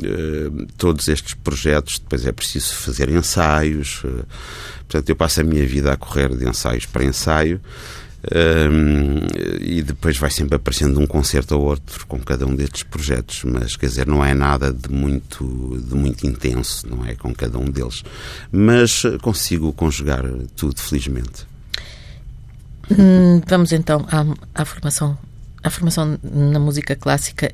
eh, 0.02 0.66
todos 0.76 1.08
estes 1.08 1.34
projetos 1.34 1.98
depois 1.98 2.24
é 2.26 2.32
preciso 2.32 2.74
fazer 2.74 3.08
ensaios. 3.10 4.02
eh, 4.04 4.24
Portanto, 4.88 5.08
eu 5.10 5.16
passo 5.16 5.40
a 5.40 5.44
minha 5.44 5.66
vida 5.66 5.92
a 5.92 5.96
correr 5.96 6.34
de 6.34 6.48
ensaios 6.48 6.86
para 6.86 7.04
ensaio. 7.04 7.60
Hum, 8.34 9.20
e 9.60 9.80
depois 9.80 10.18
vai 10.18 10.28
sempre 10.30 10.56
aparecendo 10.56 10.98
um 10.98 11.06
concerto 11.06 11.54
ou 11.56 11.62
outro 11.66 12.04
com 12.06 12.18
cada 12.18 12.44
um 12.46 12.54
destes 12.54 12.82
projetos, 12.82 13.44
mas 13.44 13.76
quer 13.76 13.86
dizer, 13.86 14.08
não 14.08 14.24
é 14.24 14.34
nada 14.34 14.72
de 14.72 14.90
muito, 14.90 15.80
de 15.86 15.94
muito 15.94 16.26
intenso, 16.26 16.84
não 16.88 17.06
é 17.06 17.14
com 17.14 17.32
cada 17.32 17.58
um 17.58 17.66
deles, 17.70 18.02
mas 18.50 19.02
consigo 19.22 19.72
conjugar 19.72 20.24
tudo, 20.56 20.80
felizmente. 20.80 21.46
Hum, 22.90 23.40
Vamos 23.46 23.70
então 23.72 24.04
à, 24.10 24.24
à 24.62 24.64
formação, 24.64 25.16
à 25.62 25.70
formação 25.70 26.18
na 26.22 26.58
música 26.58 26.94
clássica. 26.96 27.52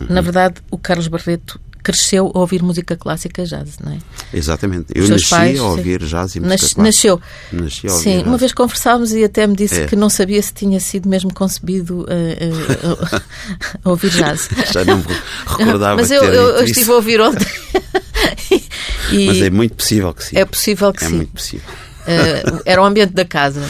Na 0.00 0.16
Uhum. 0.16 0.22
verdade, 0.22 0.54
o 0.70 0.76
Carlos 0.78 1.06
Barreto 1.08 1.60
cresceu 1.82 2.30
a 2.32 2.38
ouvir 2.38 2.62
música 2.62 2.96
clássica 2.96 3.44
jazz, 3.44 3.78
não 3.84 3.92
é? 3.92 3.98
Exatamente. 4.32 4.86
Eu 4.94 5.08
nasci 5.08 5.28
pais, 5.28 5.58
a 5.58 5.64
ouvir 5.64 6.00
sim. 6.00 6.06
jazz 6.06 6.36
e 6.36 6.40
música 6.40 6.48
Nas- 6.48 6.60
clássica. 6.60 6.82
nasceu. 6.82 7.20
Nasci 7.52 7.88
a 7.88 7.92
ouvir 7.92 8.02
Sim, 8.04 8.16
jazz. 8.18 8.26
uma 8.28 8.38
vez 8.38 8.52
conversámos 8.52 9.12
e 9.12 9.24
até 9.24 9.46
me 9.48 9.56
disse 9.56 9.80
É. 9.82 9.86
que 9.86 9.96
não 9.96 10.08
sabia 10.08 10.40
se 10.40 10.52
tinha 10.54 10.78
sido 10.78 11.08
mesmo 11.08 11.34
concebido 11.34 12.06
eh, 12.08 12.38
eh, 12.40 13.20
a 13.84 13.90
ouvir 13.90 14.10
jazz. 14.10 14.48
Já 14.72 14.84
não 14.84 14.98
me 14.98 15.04
recordava 15.44 15.96
Mas 15.96 16.10
eu, 16.12 16.22
eu- 16.22 16.56
eu 16.58 16.64
estive 16.64 16.90
a 16.90 16.94
ouvir 16.94 17.20
ontem. 17.20 17.46
Mas 19.26 19.42
é 19.42 19.50
muito 19.50 19.74
possível 19.74 20.14
que 20.14 20.24
sim. 20.24 20.36
é 20.36 20.44
possível 20.44 20.92
que 20.92 21.04
É 21.04 21.08
sim. 21.08 21.16
muito 21.16 21.32
possível. 21.32 21.68
Eh, 22.06 22.42
era 22.64 22.80
o 22.82 22.84
ambiente 22.84 23.12
da 23.12 23.24
casa. 23.24 23.60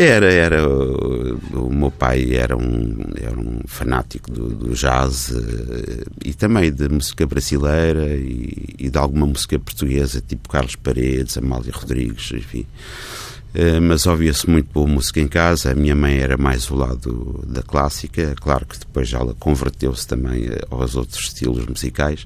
Era, 0.00 0.32
era. 0.32 0.64
O, 0.64 1.68
meu 1.72 1.90
pai 1.90 2.36
era 2.36 2.56
um, 2.56 2.96
era 3.20 3.36
um 3.36 3.58
fanático 3.66 4.30
do, 4.30 4.50
do 4.50 4.72
jazz 4.72 5.32
eh, 5.32 6.04
e 6.24 6.32
também 6.34 6.70
de 6.72 6.88
música 6.88 7.26
brasileira 7.26 8.06
e, 8.14 8.76
e 8.78 8.90
de 8.90 8.96
alguma 8.96 9.26
música 9.26 9.58
portuguesa, 9.58 10.22
tipo 10.24 10.48
Carlos 10.48 10.76
Paredes, 10.76 11.36
Amália 11.36 11.72
Rodrigues, 11.74 12.30
enfim. 12.30 12.64
Eh, 13.52 13.80
Mas 13.80 14.06
ouvia-se 14.06 14.48
muito 14.48 14.70
boa 14.72 14.86
música 14.86 15.20
em 15.20 15.26
casa. 15.26 15.72
A 15.72 15.74
minha 15.74 15.96
mãe 15.96 16.18
era 16.18 16.36
mais 16.36 16.70
o 16.70 16.76
lado 16.76 17.44
da 17.48 17.62
clássica. 17.62 18.36
Claro 18.40 18.66
que 18.66 18.78
depois 18.78 19.12
ela 19.12 19.34
converteu-se 19.34 20.06
também 20.06 20.44
eh, 20.44 20.60
aos 20.70 20.94
outros 20.94 21.24
estilos 21.24 21.66
musicais. 21.66 22.24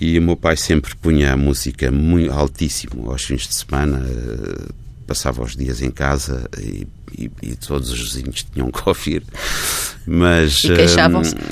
E 0.00 0.18
o 0.18 0.22
meu 0.22 0.36
pai 0.36 0.56
sempre 0.56 0.96
punha 0.96 1.32
a 1.32 1.36
música 1.36 1.92
muito 1.92 2.32
altíssimo 2.32 3.08
aos 3.08 3.24
fins 3.24 3.46
de 3.46 3.54
semana. 3.54 4.04
Passava 5.08 5.42
os 5.42 5.56
dias 5.56 5.80
em 5.82 5.90
casa 5.90 6.48
e, 6.58 6.86
e- 7.18 7.30
e 7.42 7.56
todos 7.56 7.90
os 7.90 7.98
vizinhos 8.12 8.44
tinham 8.52 8.70
que 8.70 8.82
ouvir. 8.86 9.24
Mas 10.06 10.62
eh, 10.64 10.84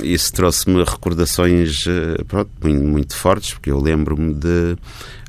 isso 0.03 0.33
trouxe-me 0.33 0.85
recordações 0.85 1.85
eh, 1.89 2.23
pronto, 2.29 2.51
muito, 2.63 2.85
muito 2.85 3.17
fortes, 3.17 3.55
porque 3.55 3.71
eu 3.71 3.81
lembro-me 3.81 4.35
de. 4.35 4.77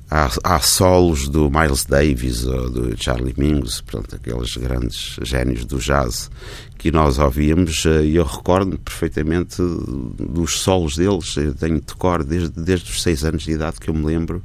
Há, 0.09 0.29
há 0.41 0.59
solos 0.61 1.27
do 1.27 1.49
Miles 1.51 1.83
Davis 1.83 2.45
ou 2.45 2.69
do 2.69 2.95
Charlie 3.03 3.33
Mingus, 3.37 3.81
pronto, 3.81 4.15
aqueles 4.15 4.55
grandes 4.55 5.17
génios 5.21 5.65
do 5.65 5.79
jazz 5.79 6.31
que 6.77 6.91
nós 6.91 7.19
ouvíamos, 7.19 7.85
eh, 7.85 8.05
e 8.05 8.15
eu 8.15 8.23
recordo-me 8.23 8.77
perfeitamente 8.77 9.57
dos 9.59 10.59
solos 10.59 10.95
deles. 10.95 11.35
Eu 11.35 11.53
tenho 11.53 11.81
de 11.81 11.93
cor 11.95 12.23
desde, 12.23 12.49
desde 12.51 12.89
os 12.89 13.01
seis 13.01 13.25
anos 13.25 13.43
de 13.43 13.51
idade 13.51 13.79
que 13.81 13.89
eu 13.89 13.93
me 13.93 14.05
lembro 14.05 14.41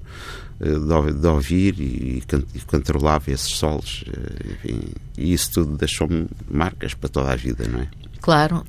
de, 0.70 0.92
ouvi- 0.92 1.12
de 1.12 1.26
ouvir 1.26 1.74
e, 1.80 2.22
e 2.54 2.60
controlava 2.60 3.30
esses 3.30 3.50
solos. 3.56 4.04
eh, 4.08 4.52
enfim, 4.52 4.80
e 5.18 5.32
isso 5.32 5.50
tudo 5.52 5.76
deixou-me 5.76 6.26
marcas 6.50 6.94
para 6.94 7.08
toda 7.08 7.32
a 7.32 7.36
vida, 7.36 7.66
não 7.68 7.80
é? 7.80 7.88
Claro. 8.22 8.64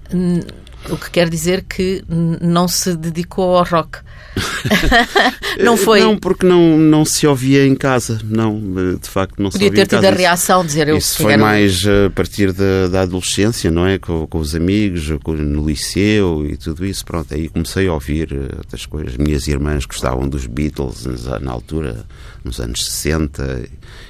O 0.90 0.98
que 0.98 1.10
quer 1.12 1.30
dizer 1.30 1.64
que 1.64 2.04
não 2.42 2.68
se 2.68 2.98
dedicou 2.98 3.56
ao 3.56 3.64
rock. 3.64 4.00
não 5.64 5.78
foi. 5.78 6.02
Não, 6.02 6.18
porque 6.18 6.46
não, 6.46 6.78
não 6.78 7.06
se 7.06 7.26
ouvia 7.26 7.66
em 7.66 7.76
casa. 7.76 8.20
Não, 8.24 8.60
eh, 8.78 8.98
de 9.02 9.08
facto, 9.08 9.42
não 9.42 9.50
Podia 9.50 9.68
se 9.68 9.70
ouvia 9.70 9.86
ter 9.86 9.96
em 9.96 10.00
tido 10.00 10.08
a 10.12 10.16
reação, 10.18 10.66
dizer 10.66 10.88
eu 10.88 10.98
Isso 10.98 11.22
foi 11.22 11.38
mais 11.38 11.86
eh, 11.86 12.08
a 12.08 12.10
partir 12.10 12.52
da, 12.52 12.88
da 12.88 13.02
adolescência, 13.02 13.70
não 13.72 13.86
é? 13.86 13.98
Com, 14.00 14.26
com 14.28 14.40
os 14.40 14.56
amigos, 14.56 15.10
com- 15.24 15.34
no 15.34 15.66
liceu 15.66 16.46
e 16.50 16.58
tudo 16.58 16.86
isso. 16.86 17.06
Pronto, 17.06 17.34
aí 17.34 17.48
comecei 17.48 17.88
a 17.88 17.94
ouvir 17.94 18.34
eh, 18.34 18.56
outras 18.58 18.86
coisas. 18.86 19.16
Minhas 19.16 19.48
irmãs 19.48 19.86
gostavam 19.86 20.28
dos 20.28 20.48
Beatles 20.48 21.06
na 21.42 21.52
altura, 21.52 22.06
nos 22.44 22.60
anos 22.60 22.86
60, 22.86 23.64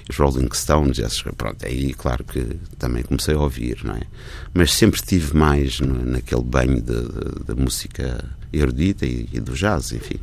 e 0.07 0.11
os 0.11 0.17
Rolling 0.17 0.49
Stones, 0.53 0.97
coisas. 0.99 1.21
Pronto, 1.37 1.65
aí 1.65 1.93
claro 1.93 2.23
que 2.23 2.57
também 2.77 3.03
comecei 3.03 3.35
a 3.35 3.39
ouvir, 3.39 3.79
não 3.83 3.95
é? 3.95 4.01
Mas 4.53 4.73
sempre 4.73 4.99
estive 4.99 5.35
mais 5.35 5.79
no- 5.79 6.03
naquele 6.05 6.43
banho 6.43 6.81
da 6.81 7.55
música 7.55 8.23
erudita 8.51 9.05
e, 9.05 9.29
e 9.33 9.39
do 9.39 9.53
jazz, 9.53 9.91
enfim. 9.91 10.19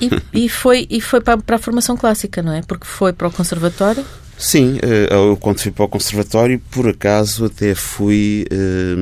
E, 0.00 0.10
e 0.44 0.48
foi, 0.48 0.86
e 0.88 1.00
foi 1.00 1.20
para, 1.20 1.38
para 1.38 1.56
a 1.56 1.58
formação 1.58 1.96
clássica, 1.96 2.40
não 2.42 2.52
é? 2.52 2.62
Porque 2.62 2.86
foi 2.86 3.12
para 3.12 3.26
o 3.26 3.32
conservatório. 3.32 4.04
Sim, 4.38 4.78
eh, 4.82 5.08
eu 5.10 5.36
quando 5.36 5.58
fui 5.60 5.72
para 5.72 5.84
o 5.84 5.88
conservatório, 5.88 6.60
por 6.70 6.88
acaso 6.88 7.46
até 7.46 7.74
fui 7.74 8.46
eh, 8.50 8.94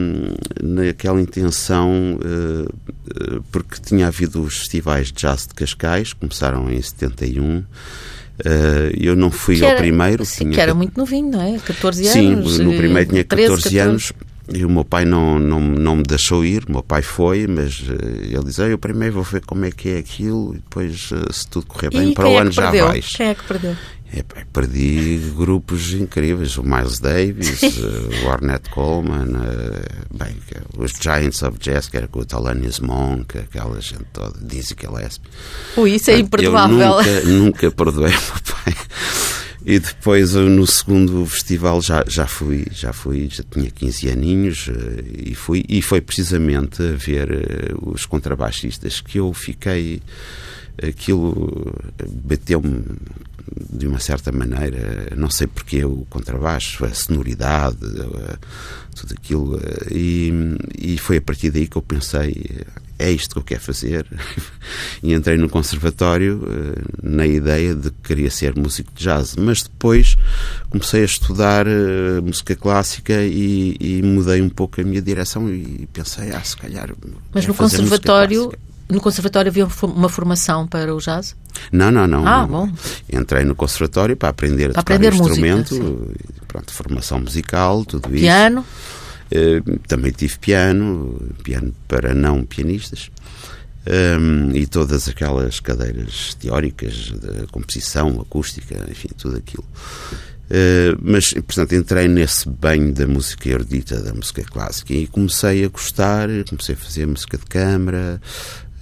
naquela 0.62 1.21
intenção, 1.21 2.19
eh, 2.25 3.38
porque 3.52 3.76
tinha 3.85 4.07
havido 4.07 4.40
os 4.43 4.57
festivais 4.61 5.09
de 5.09 5.12
jazz 5.14 5.47
de 5.47 5.55
Cascais, 5.55 6.14
começaram 6.14 6.71
em 6.73 6.81
71. 6.81 7.62
eh, 8.45 8.93
Eu 8.99 9.14
não 9.14 9.31
fui 9.31 9.57
Que 9.57 9.64
ao 9.64 9.71
era- 9.73 9.78
primeiro. 9.81 10.25
sim, 10.25 10.45
tinha 10.45 10.52
que 10.55 10.61
era 10.61 10.75
muito 10.75 10.97
novinho, 10.99 11.31
não 11.31 11.43
é? 11.43 11.59
14 11.59 12.02
Sim, 12.05 12.33
anos. 12.35 12.59
no 12.59 12.73
eh, 12.73 12.76
primeiro 12.76 13.11
tinha 13.11 13.25
13, 13.25 13.49
14 13.49 13.78
anos 13.78 14.12
e 14.55 14.64
o 14.64 14.71
meu 14.71 14.85
pai 14.85 15.05
não, 15.05 15.38
não, 15.38 15.61
não 15.61 15.97
me 15.97 16.02
deixou 16.02 16.45
ir. 16.47 16.64
O 16.69 16.73
meu 16.73 16.83
pai 16.83 17.02
foi, 17.02 17.47
mas 17.47 17.83
eh, 17.88 18.26
ele 18.35 18.45
disse: 18.45 18.62
"Ah, 18.62 18.66
Eu 18.69 18.78
primeiro 18.78 19.14
vou 19.16 19.23
ver 19.23 19.43
como 19.45 19.64
é 19.66 19.71
que 19.71 19.88
é 19.90 19.99
aquilo 19.99 20.55
e 20.55 20.59
depois, 20.59 21.11
eh, 21.12 21.33
se 21.33 21.47
tudo 21.49 21.66
correr 21.66 21.90
bem, 21.90 22.11
E 22.11 22.14
para 22.14 22.26
o 22.28 22.33
é 22.33 22.38
ano 22.38 22.50
já 22.52 22.71
vais. 22.71 23.07
Quem 23.16 23.26
é 23.28 23.35
que 23.35 23.45
perdeu? 23.45 23.76
Epá, 24.14 24.44
perdi 24.52 25.20
grupos 25.36 25.92
incríveis, 25.92 26.56
o 26.56 26.62
Miles 26.62 27.00
Davis, 27.00 27.62
eh, 27.64 28.25
o 28.25 28.28
Ornette 28.28 28.70
Coleman, 28.70 29.32
eh, 29.44 30.04
bem, 30.14 30.36
os 30.78 30.92
Giants 30.92 31.42
of 31.42 31.58
Jazz, 31.58 31.88
que 31.88 31.96
era 31.96 32.06
com 32.06 32.20
o 32.20 32.25
Thelonious 32.25 32.80
Monk, 32.80 33.36
aquela 33.36 33.80
gente 33.80 34.06
toda, 34.12 34.38
Dizzy 34.40 34.76
Gillespie. 34.80 35.28
Ui, 35.76 35.94
isso 35.96 36.10
é 36.10 36.18
imperdoável. 36.18 37.00
Eu 37.00 37.26
nunca, 37.26 37.66
nunca 37.66 37.70
perdoei 37.70 38.12
o 38.12 38.20
meu 38.20 38.54
pai. 38.64 38.75
E 39.68 39.80
depois 39.80 40.36
eu, 40.36 40.48
no 40.48 40.64
segundo 40.64 41.26
festival 41.26 41.82
já, 41.82 42.04
já 42.06 42.25
fui, 42.25 42.64
já 42.70 42.92
fui, 42.92 43.28
já 43.28 43.42
tinha 43.50 43.68
15 43.68 44.08
aninhos 44.08 44.68
eh, 44.68 45.30
e 45.30 45.34
fui, 45.34 45.64
e 45.68 45.82
foi 45.82 46.00
precisamente 46.00 46.80
a 46.80 46.92
ver 46.92 47.32
eh, 47.32 47.75
os 47.82 48.06
contrabaixistas 48.06 49.00
que 49.00 49.18
eu 49.18 49.32
fiquei, 49.32 50.00
aquilo 50.80 51.75
bateu-me 52.22 52.84
de 53.70 53.86
uma 53.86 54.00
certa 54.00 54.32
maneira, 54.32 55.14
não 55.16 55.30
sei 55.30 55.46
porque 55.46 55.84
o 55.84 56.06
contrabaixo, 56.08 56.84
a 56.84 56.92
sonoridade, 56.92 57.78
tudo 58.96 59.14
aquilo, 59.16 59.60
eh, 59.62 59.88
e, 59.90 60.32
e 60.78 60.98
foi 60.98 61.18
a 61.18 61.20
partir 61.20 61.50
daí 61.50 61.66
que 61.66 61.76
eu 61.76 61.82
pensei, 61.82 62.64
é 62.98 63.10
isto 63.10 63.34
que 63.34 63.38
eu 63.38 63.42
quero 63.44 63.60
fazer. 63.60 64.06
e 65.02 65.12
entrei 65.12 65.36
no 65.36 65.48
conservatório 65.48 66.42
eh, 66.48 66.82
na 67.02 67.26
ideia 67.26 67.74
de 67.74 67.90
que 67.90 67.96
queria 68.02 68.30
ser 68.30 68.56
músico 68.56 68.90
de 68.94 69.04
jazz, 69.04 69.36
mas 69.36 69.62
depois 69.62 70.16
comecei 70.70 71.02
a 71.02 71.04
estudar 71.04 71.66
eh, 71.66 72.20
música 72.22 72.56
clássica 72.56 73.22
e, 73.22 73.76
e 73.78 74.02
mudei 74.02 74.40
um 74.40 74.48
pouco 74.48 74.80
a 74.80 74.84
minha 74.84 75.02
direção 75.02 75.48
e 75.48 75.86
pensei, 75.92 76.30
ah, 76.30 76.42
se 76.42 76.56
calhar. 76.56 76.90
Mas 77.32 77.46
no 77.46 77.54
conservatório. 77.54 78.52
No 78.88 79.00
conservatório 79.00 79.50
havia 79.50 79.66
uma 79.83 80.09
formação 80.09 80.66
para 80.66 80.95
o 80.95 80.99
jazz? 80.99 81.35
Não, 81.73 81.90
não, 81.90 82.07
não. 82.07 82.26
Ah, 82.26 82.43
não. 82.43 82.49
bom. 82.49 82.73
Entrei 83.12 83.45
no 83.45 83.55
conservatório 83.55 84.16
para 84.16 84.28
aprender 84.28 84.73
Para 84.73 84.81
a 84.81 84.83
tocar 84.83 84.95
aprender 84.95 85.14
um 85.14 85.19
música, 85.19 85.47
instrumento, 85.47 86.14
e, 86.14 86.47
pronto, 86.47 86.73
formação 86.73 87.21
musical, 87.21 87.85
tudo 87.85 88.09
isso. 88.14 88.21
Piano? 88.25 88.64
Eh, 89.31 89.61
também 89.88 90.12
tive 90.12 90.38
piano, 90.38 91.21
piano 91.43 91.75
para 91.88 92.14
não 92.14 92.45
pianistas. 92.45 93.11
Hum, 93.88 94.50
e 94.52 94.66
todas 94.66 95.09
aquelas 95.09 95.61
cadeiras 95.61 96.35
teóricas 96.35 96.93
de 96.93 97.47
composição, 97.52 98.21
acústica, 98.21 98.85
enfim, 98.90 99.09
tudo 99.16 99.37
aquilo. 99.37 99.64
Eh, 100.49 100.97
mas, 101.00 101.33
portanto, 101.33 101.75
entrei 101.75 102.09
nesse 102.09 102.49
banho 102.49 102.93
da 102.93 103.07
música 103.07 103.49
erudita, 103.49 104.00
da 104.00 104.12
música 104.12 104.43
clássica, 104.43 104.93
e 104.93 105.07
comecei 105.07 105.64
a 105.64 105.69
gostar, 105.69 106.28
comecei 106.49 106.75
a 106.75 106.78
fazer 106.78 107.07
música 107.07 107.37
de 107.37 107.45
câmara, 107.47 108.21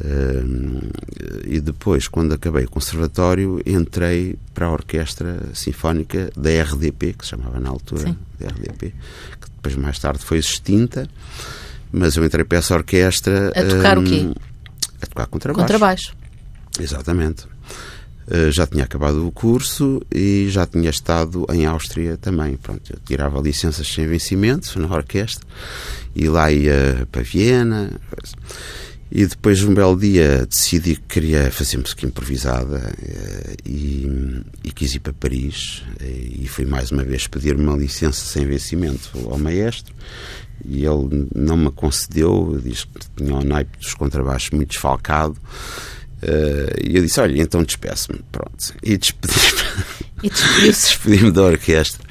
hum, 0.03 0.81
e 1.45 1.61
depois, 1.61 2.09
quando 2.09 2.33
acabei 2.33 2.65
o 2.65 2.71
conservatório, 2.71 3.61
entrei 3.67 4.37
para 4.53 4.67
a 4.67 4.73
Orquestra 4.73 5.41
Sinfónica 5.53 6.31
da 6.37 6.51
RDP, 6.51 7.13
que 7.13 7.25
se 7.25 7.31
chamava 7.31 7.61
na 7.61 7.69
altura, 7.69 8.09
Sim. 8.09 8.17
da 8.39 8.49
RDP, 8.49 8.95
que 9.41 9.51
depois 9.57 9.77
mais 9.77 9.99
tarde 9.99 10.25
foi 10.25 10.39
extinta, 10.39 11.09
mas 11.93 12.17
eu 12.17 12.25
entrei 12.25 12.45
para 12.45 12.59
essa 12.59 12.75
orquestra. 12.75 13.49
A 13.55 13.65
tocar 13.65 13.99
o 13.99 14.01
hum, 14.01 14.05
quê? 14.05 14.35
A 15.01 15.07
tocar 15.07 15.27
contrabaixo. 15.27 15.63
Contrabaixo. 15.63 16.17
Exatamente. 16.81 17.47
Uh, 18.27 18.51
já 18.51 18.67
tinha 18.67 18.85
acabado 18.85 19.27
o 19.27 19.31
curso 19.31 20.01
e 20.11 20.49
já 20.49 20.67
tinha 20.67 20.89
estado 20.89 21.47
em 21.53 21.67
Áustria 21.67 22.17
também. 22.17 22.57
Pronto, 22.57 22.83
eu 22.91 22.99
tirava 23.05 23.41
licenças 23.41 23.87
sem 23.87 24.07
vencimento 24.07 24.79
na 24.81 24.93
orquestra 24.95 25.47
e 26.17 26.27
lá 26.29 26.51
ia 26.51 27.07
para 27.13 27.23
Viena. 27.23 27.93
E 29.15 29.25
depois, 29.27 29.63
um 29.63 29.73
belo 29.73 29.97
dia, 29.97 30.45
decidi 30.45 30.97
que 30.97 31.21
queria 31.21 31.49
fazer 31.49 31.79
música 31.79 32.05
improvisada 32.05 32.93
eh, 33.01 33.55
e, 33.65 34.43
e 34.65 34.73
quis 34.73 34.93
ir 34.97 34.99
para 34.99 35.13
Paris. 35.13 35.85
E 36.01 36.49
fui 36.49 36.65
mais 36.65 36.91
uma 36.91 37.05
vez 37.05 37.29
pedir 37.29 37.55
uma 37.55 37.77
licença 37.77 38.25
sem 38.25 38.45
vencimento 38.45 39.11
ao 39.31 39.39
maestro. 39.39 39.95
E 40.65 40.85
ele 40.85 41.29
não 41.33 41.57
me 41.57 41.71
concedeu, 41.71 42.61
diz 42.61 42.83
que 42.83 42.91
tinha 43.17 43.37
o 43.37 43.45
naipe 43.45 43.79
dos 43.79 43.95
contrabaixos 43.95 44.51
muito 44.51 44.71
desfalcado. 44.71 45.37
Eh, 46.21 46.81
e 46.83 46.97
eu 46.97 47.03
disse: 47.03 47.21
Olha, 47.21 47.41
então 47.41 47.63
despeço-me. 47.63 48.19
Pronto. 48.33 48.75
E 48.83 48.97
despedi-me. 48.97 49.85
E 50.25 50.29
despedi-me 50.31 50.73
despedi 50.73 51.31
da 51.31 51.43
orquestra. 51.43 52.05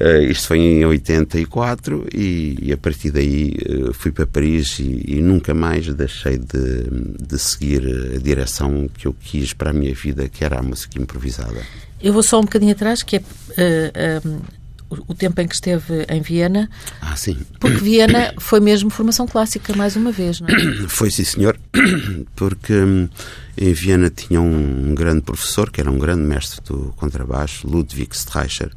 Uh, 0.00 0.30
isto 0.30 0.48
foi 0.48 0.58
em 0.58 0.84
84 0.84 2.08
e, 2.14 2.58
e 2.60 2.72
a 2.72 2.76
partir 2.76 3.10
daí 3.10 3.56
uh, 3.66 3.94
fui 3.94 4.12
para 4.12 4.26
Paris 4.26 4.78
e, 4.78 5.04
e, 5.06 5.22
nunca 5.22 5.54
mais 5.54 5.86
deixei 5.94 6.36
de, 6.36 6.84
de 7.18 7.38
seguir 7.38 7.82
a 8.14 8.18
direção 8.18 8.88
que 8.98 9.06
eu 9.06 9.14
quis 9.14 9.54
para 9.54 9.70
a 9.70 9.72
minha 9.72 9.94
vida, 9.94 10.28
que 10.28 10.44
era 10.44 10.58
a 10.58 10.62
música 10.62 11.00
improvisada. 11.00 11.62
Eu 12.02 12.12
vou 12.12 12.22
só 12.22 12.38
um 12.38 12.42
bocadinho 12.42 12.72
atrás, 12.72 13.02
que 13.02 13.16
é 13.16 13.20
uh, 13.20 14.42
o 14.90 15.14
tempo 15.14 15.40
em 15.40 15.48
que 15.48 15.54
esteve 15.54 16.06
em 16.08 16.20
Viena. 16.20 16.70
Ah, 17.00 17.16
sim. 17.16 17.38
Porque 17.58 17.78
Viena 17.78 18.34
foi 18.38 18.60
mesmo 18.60 18.90
formação 18.90 19.26
clássica, 19.26 19.74
mais 19.74 19.96
uma 19.96 20.12
vez, 20.12 20.40
não 20.40 20.48
é? 20.48 20.52
Foi, 20.88 21.10
sim, 21.10 21.24
senhor. 21.24 21.58
Porque 22.36 22.72
hum, 22.72 23.08
em 23.56 23.72
Viena 23.72 24.10
tinha 24.10 24.40
um, 24.40 24.90
um 24.90 24.94
grande 24.94 25.22
professor, 25.22 25.70
que 25.70 25.80
era 25.80 25.90
um 25.90 25.98
grande 25.98 26.22
mestre 26.22 26.60
do 26.64 26.92
contrabaixo, 26.96 27.66
Ludwig 27.66 28.14
Streicher, 28.14 28.70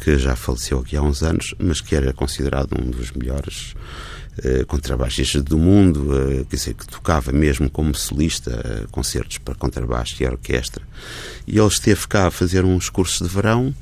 que 0.00 0.18
já 0.18 0.34
faleceu 0.34 0.78
aqui 0.78 0.96
há 0.96 1.02
uns 1.02 1.22
anos, 1.22 1.54
mas 1.58 1.80
que 1.80 1.94
era 1.94 2.12
considerado 2.12 2.74
um 2.80 2.90
dos 2.90 3.12
melhores 3.12 3.74
uh, 4.38 4.64
contrabaixistas 4.66 5.42
do 5.42 5.58
mundo, 5.58 6.14
uh, 6.14 6.44
quer 6.46 6.56
dizer, 6.56 6.74
que 6.74 6.86
tocava 6.86 7.30
mesmo 7.32 7.70
como 7.70 7.94
solista 7.94 8.50
uh, 8.50 8.88
concertos 8.90 9.36
para 9.38 9.54
contrabaixo 9.54 10.22
e 10.22 10.26
orquestra. 10.26 10.82
E 11.46 11.58
ele 11.58 11.68
esteve 11.68 12.06
cá 12.08 12.28
a 12.28 12.30
fazer 12.30 12.64
uns 12.64 12.88
cursos 12.88 13.26
de 13.26 13.32
verão, 13.32 13.74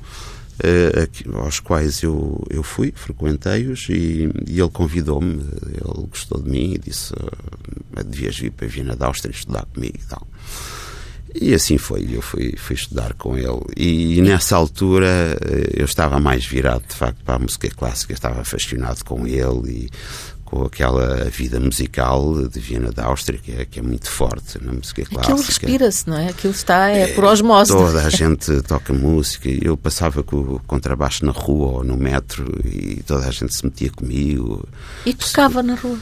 aos 1.35 1.61
quais 1.61 2.03
eu, 2.03 2.45
eu 2.49 2.61
fui, 2.63 2.91
frequentei-os, 2.93 3.87
e, 3.87 4.29
e, 4.45 4.59
ele 4.59 4.69
convidou-me, 4.69 5.41
ele 5.67 6.07
gostou 6.09 6.41
de 6.41 6.49
mim 6.49 6.73
e 6.73 6.77
disse: 6.77 7.13
devias 8.05 8.37
vir 8.37 8.51
para 8.51 8.67
Viena 8.67 8.93
da 8.93 9.05
Áustria 9.05 9.31
estudar 9.31 9.65
comigo 9.73 9.95
e 9.97 10.05
tal. 10.05 10.27
E 11.33 11.53
assim 11.53 11.77
foi, 11.77 12.07
eu 12.11 12.21
fui, 12.21 12.55
fui 12.57 12.75
estudar 12.75 13.13
com 13.13 13.37
ele. 13.37 13.61
E, 13.77 14.17
e, 14.17 14.21
nessa 14.21 14.55
altura 14.55 15.37
eh, 15.41 15.73
eu 15.75 15.85
estava 15.85 16.19
mais 16.19 16.45
virado, 16.45 16.83
de 16.87 16.95
facto, 16.95 17.23
para 17.23 17.35
a 17.35 17.39
música 17.39 17.69
clássica, 17.69 18.13
estava 18.13 18.43
fascinado 18.43 19.05
com 19.05 19.27
ele 19.27 19.69
e 19.69 19.89
com 20.49 20.63
aquela 20.63 21.25
vida 21.25 21.59
musical 21.59 22.47
de 22.47 22.59
Viena 22.59 22.91
da 22.91 23.05
Áustria, 23.05 23.37
que 23.37 23.51
é, 23.51 23.65
que 23.65 23.79
é 23.79 23.83
muito 23.83 24.09
forte 24.09 24.57
na 24.63 24.73
música 24.73 25.05
clássica. 25.05 25.33
Aquilo 25.33 25.45
respira-se, 25.45 26.09
não 26.09 26.17
é? 26.17 26.29
Aquilo 26.29 26.53
está, 26.53 26.89
é, 26.89 27.01
é 27.01 27.07
por 27.13 27.23
osmose. 27.25 27.71
Toda 27.71 28.01
a 28.01 28.09
gente 28.09 28.61
toca 28.63 28.91
música. 28.91 29.47
Eu 29.47 29.77
passava 29.77 30.23
com 30.23 30.37
o 30.37 30.59
contrabaixo 30.65 31.23
na 31.23 31.31
rua 31.31 31.77
ou 31.77 31.83
no 31.83 31.95
metro 31.95 32.51
e 32.65 33.03
toda 33.05 33.27
a 33.27 33.31
gente 33.31 33.53
se 33.53 33.63
metia 33.63 33.91
comigo. 33.91 34.67
E 35.05 35.13
tocava 35.13 35.61
na 35.61 35.75
rua? 35.75 35.99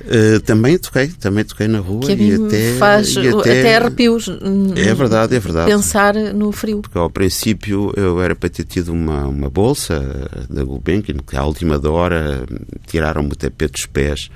Uh, 0.00 0.38
também 0.40 0.78
toquei, 0.78 1.08
também 1.08 1.42
toquei 1.42 1.66
na 1.66 1.78
rua 1.78 2.06
que 2.06 2.12
a 2.12 2.16
mim 2.16 2.28
e 2.28 2.46
até, 2.46 2.74
faz 2.74 3.14
e 3.14 3.28
até, 3.28 3.60
até 3.60 3.76
arrepios. 3.76 4.28
É 4.76 4.94
verdade, 4.94 5.34
é 5.34 5.40
verdade. 5.40 5.70
Pensar 5.70 6.14
no 6.14 6.52
frio. 6.52 6.82
Porque 6.82 6.98
ao 6.98 7.10
princípio 7.10 7.92
eu 7.96 8.20
era 8.20 8.36
para 8.36 8.48
ter 8.48 8.64
tido 8.64 8.92
uma, 8.92 9.26
uma 9.26 9.50
bolsa 9.50 10.28
da 10.50 10.62
Gulbenkian, 10.62 11.16
que 11.26 11.36
à 11.36 11.44
última 11.44 11.80
hora 11.90 12.44
tiraram-me 12.86 13.32
o 13.32 13.36
tapete 13.36 13.72
dos 13.72 13.86
pés 13.86 14.30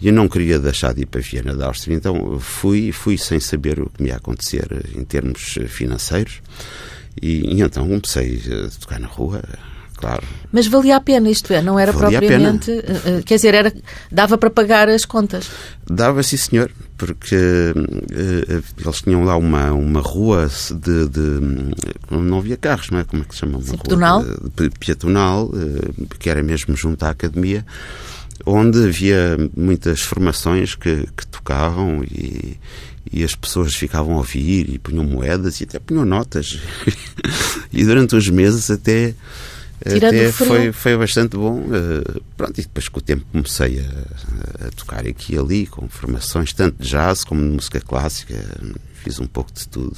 e 0.00 0.08
eu 0.08 0.12
não 0.12 0.28
queria 0.28 0.58
deixar 0.58 0.92
de 0.92 1.02
ir 1.02 1.06
para 1.06 1.20
Viena 1.20 1.54
da 1.54 1.66
Áustria. 1.66 1.94
Então 1.94 2.38
fui, 2.38 2.92
fui 2.92 3.16
sem 3.16 3.40
saber 3.40 3.80
o 3.80 3.88
que 3.88 4.02
me 4.02 4.08
ia 4.08 4.16
acontecer 4.16 4.66
em 4.94 5.04
termos 5.04 5.58
financeiros 5.68 6.42
e, 7.20 7.54
e 7.54 7.62
então 7.62 7.86
comecei 7.86 8.42
a 8.66 8.80
tocar 8.80 9.00
na 9.00 9.06
rua 9.06 9.42
claro. 9.96 10.22
Mas 10.52 10.66
valia 10.66 10.96
a 10.96 11.00
pena, 11.00 11.28
isto 11.28 11.52
é, 11.52 11.60
não 11.60 11.78
era 11.78 11.92
valia 11.92 12.18
propriamente. 12.18 12.70
Uh, 12.70 13.22
quer 13.24 13.36
dizer, 13.36 13.54
era, 13.54 13.72
dava 14.10 14.38
para 14.38 14.50
pagar 14.50 14.88
as 14.88 15.04
contas? 15.04 15.50
Dava, 15.88 16.22
sim, 16.22 16.36
senhor, 16.36 16.70
porque 16.96 17.36
uh, 17.36 18.64
eles 18.78 19.02
tinham 19.02 19.24
lá 19.24 19.36
uma, 19.36 19.72
uma 19.72 20.00
rua 20.00 20.48
de, 20.70 21.08
de, 21.08 21.40
Não 22.10 22.38
havia 22.38 22.56
carros, 22.56 22.90
não 22.90 22.98
é? 22.98 23.04
Como 23.04 23.22
é 23.22 23.24
que 23.26 23.34
se 23.34 23.40
chama? 23.40 23.58
Uma 23.58 23.66
sim, 23.66 23.76
rua 23.76 24.38
de, 24.56 24.70
piatonal, 24.78 25.50
que 26.18 26.30
era 26.30 26.42
mesmo 26.42 26.76
junto 26.76 27.04
à 27.04 27.10
academia 27.10 27.64
onde 28.44 28.84
havia 28.84 29.36
muitas 29.56 30.00
formações 30.00 30.74
que, 30.74 31.08
que 31.16 31.26
tocavam 31.26 32.04
e, 32.04 32.58
e, 33.10 33.24
as 33.24 33.34
pessoas 33.34 33.74
ficavam 33.74 34.14
a 34.14 34.18
ouvir 34.18 34.68
e 34.68 34.78
punham 34.78 35.04
moedas 35.04 35.60
e 35.60 35.64
até 35.64 35.78
punham 35.78 36.04
notas. 36.04 36.60
e 37.72 37.84
durante 37.84 38.14
uns 38.14 38.28
meses 38.28 38.70
até 38.70 39.14
Tirando 39.88 40.32
foi, 40.32 40.72
foi 40.72 40.96
bastante 40.96 41.36
bom. 41.36 41.60
Uh, 41.60 42.22
pronto, 42.36 42.58
e 42.58 42.62
depois 42.62 42.88
com 42.88 42.98
o 42.98 43.02
tempo 43.02 43.24
comecei 43.32 43.80
a, 43.80 44.66
a, 44.66 44.70
tocar 44.70 45.06
aqui 45.06 45.34
e 45.34 45.38
ali, 45.38 45.66
com 45.66 45.88
formações 45.88 46.52
tanto 46.52 46.82
de 46.82 46.88
jazz 46.88 47.24
como 47.24 47.40
de 47.40 47.48
música 47.48 47.80
clássica. 47.80 48.34
Fiz 48.94 49.20
um 49.20 49.26
pouco 49.26 49.52
de 49.52 49.68
tudo. 49.68 49.96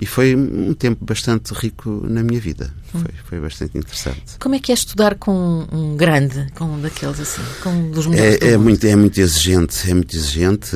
E 0.00 0.06
foi 0.06 0.34
um 0.34 0.72
tempo 0.72 1.04
bastante 1.04 1.52
rico 1.52 2.02
na 2.08 2.22
minha 2.22 2.40
vida. 2.40 2.72
Foi, 2.90 3.02
foi 3.24 3.40
bastante 3.40 3.76
interessante. 3.76 4.38
Como 4.40 4.54
é 4.54 4.58
que 4.58 4.72
é 4.72 4.74
estudar 4.74 5.16
com 5.16 5.66
um 5.70 5.94
grande, 5.96 6.46
com 6.54 6.64
um 6.64 6.80
daqueles 6.80 7.20
assim, 7.20 7.42
com 7.62 7.68
um 7.68 7.90
dos 7.90 8.06
melhores? 8.06 8.40
É, 8.40 8.52
é 8.52 8.56
muito, 8.56 8.86
é 8.86 8.96
muito 8.96 9.20
exigente, 9.20 9.90
é 9.90 9.92
muito 9.92 10.16
exigente. 10.16 10.70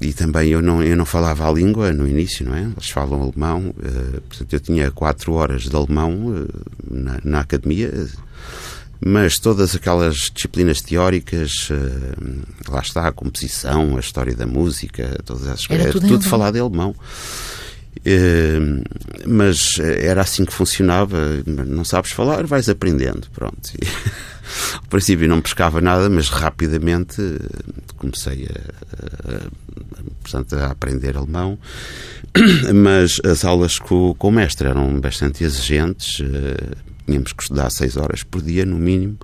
E 0.00 0.12
também 0.12 0.50
eu 0.50 0.60
não, 0.60 0.82
eu 0.82 0.96
não 0.96 1.06
falava 1.06 1.48
a 1.48 1.52
língua 1.52 1.92
no 1.92 2.06
início, 2.06 2.44
não 2.44 2.54
é? 2.54 2.62
Eles 2.62 2.90
falam 2.90 3.22
alemão. 3.22 3.74
Uh, 3.78 4.20
portanto, 4.28 4.52
eu 4.52 4.60
tinha 4.60 4.90
quatro 4.90 5.32
horas 5.32 5.62
de 5.62 5.74
alemão 5.74 6.12
uh, 6.12 6.48
na, 6.90 7.18
na 7.24 7.40
academia 7.40 7.90
mas 9.04 9.38
todas 9.38 9.74
aquelas 9.74 10.30
disciplinas 10.32 10.80
teóricas, 10.80 11.68
uh, 11.70 12.70
lá 12.70 12.80
está 12.80 13.06
a 13.06 13.12
composição, 13.12 13.96
a 13.96 14.00
história 14.00 14.34
da 14.34 14.46
música, 14.46 15.20
todas 15.24 15.46
essas 15.46 15.66
coisas, 15.66 15.92
tudo, 15.92 16.08
tudo 16.08 16.24
falado 16.24 16.56
em 16.56 16.60
alemão. 16.60 16.94
Uh, 17.98 18.82
mas 19.26 19.78
era 19.78 20.22
assim 20.22 20.44
que 20.44 20.52
funcionava. 20.52 21.42
Não 21.46 21.84
sabes 21.84 22.12
falar, 22.12 22.46
vais 22.46 22.68
aprendendo. 22.68 23.28
Pronto. 23.32 23.70
E, 23.74 23.86
ao 24.76 24.88
princípio 24.88 25.28
não 25.28 25.40
pescava 25.40 25.80
nada, 25.80 26.08
mas 26.08 26.28
rapidamente 26.28 27.20
comecei 27.96 28.46
a, 28.46 29.34
a, 29.34 29.40
portanto, 30.22 30.56
a 30.56 30.66
aprender 30.66 31.16
alemão. 31.16 31.58
Mas 32.74 33.20
as 33.24 33.44
aulas 33.44 33.78
com, 33.78 34.12
com 34.18 34.28
o 34.28 34.32
mestre 34.32 34.66
eram 34.66 34.98
bastante 35.00 35.44
exigentes. 35.44 36.20
Tínhamos 37.06 37.32
que 37.32 37.42
estudar 37.42 37.70
seis 37.70 37.96
horas 37.96 38.22
por 38.22 38.42
dia, 38.42 38.64
no 38.64 38.78
mínimo, 38.78 39.18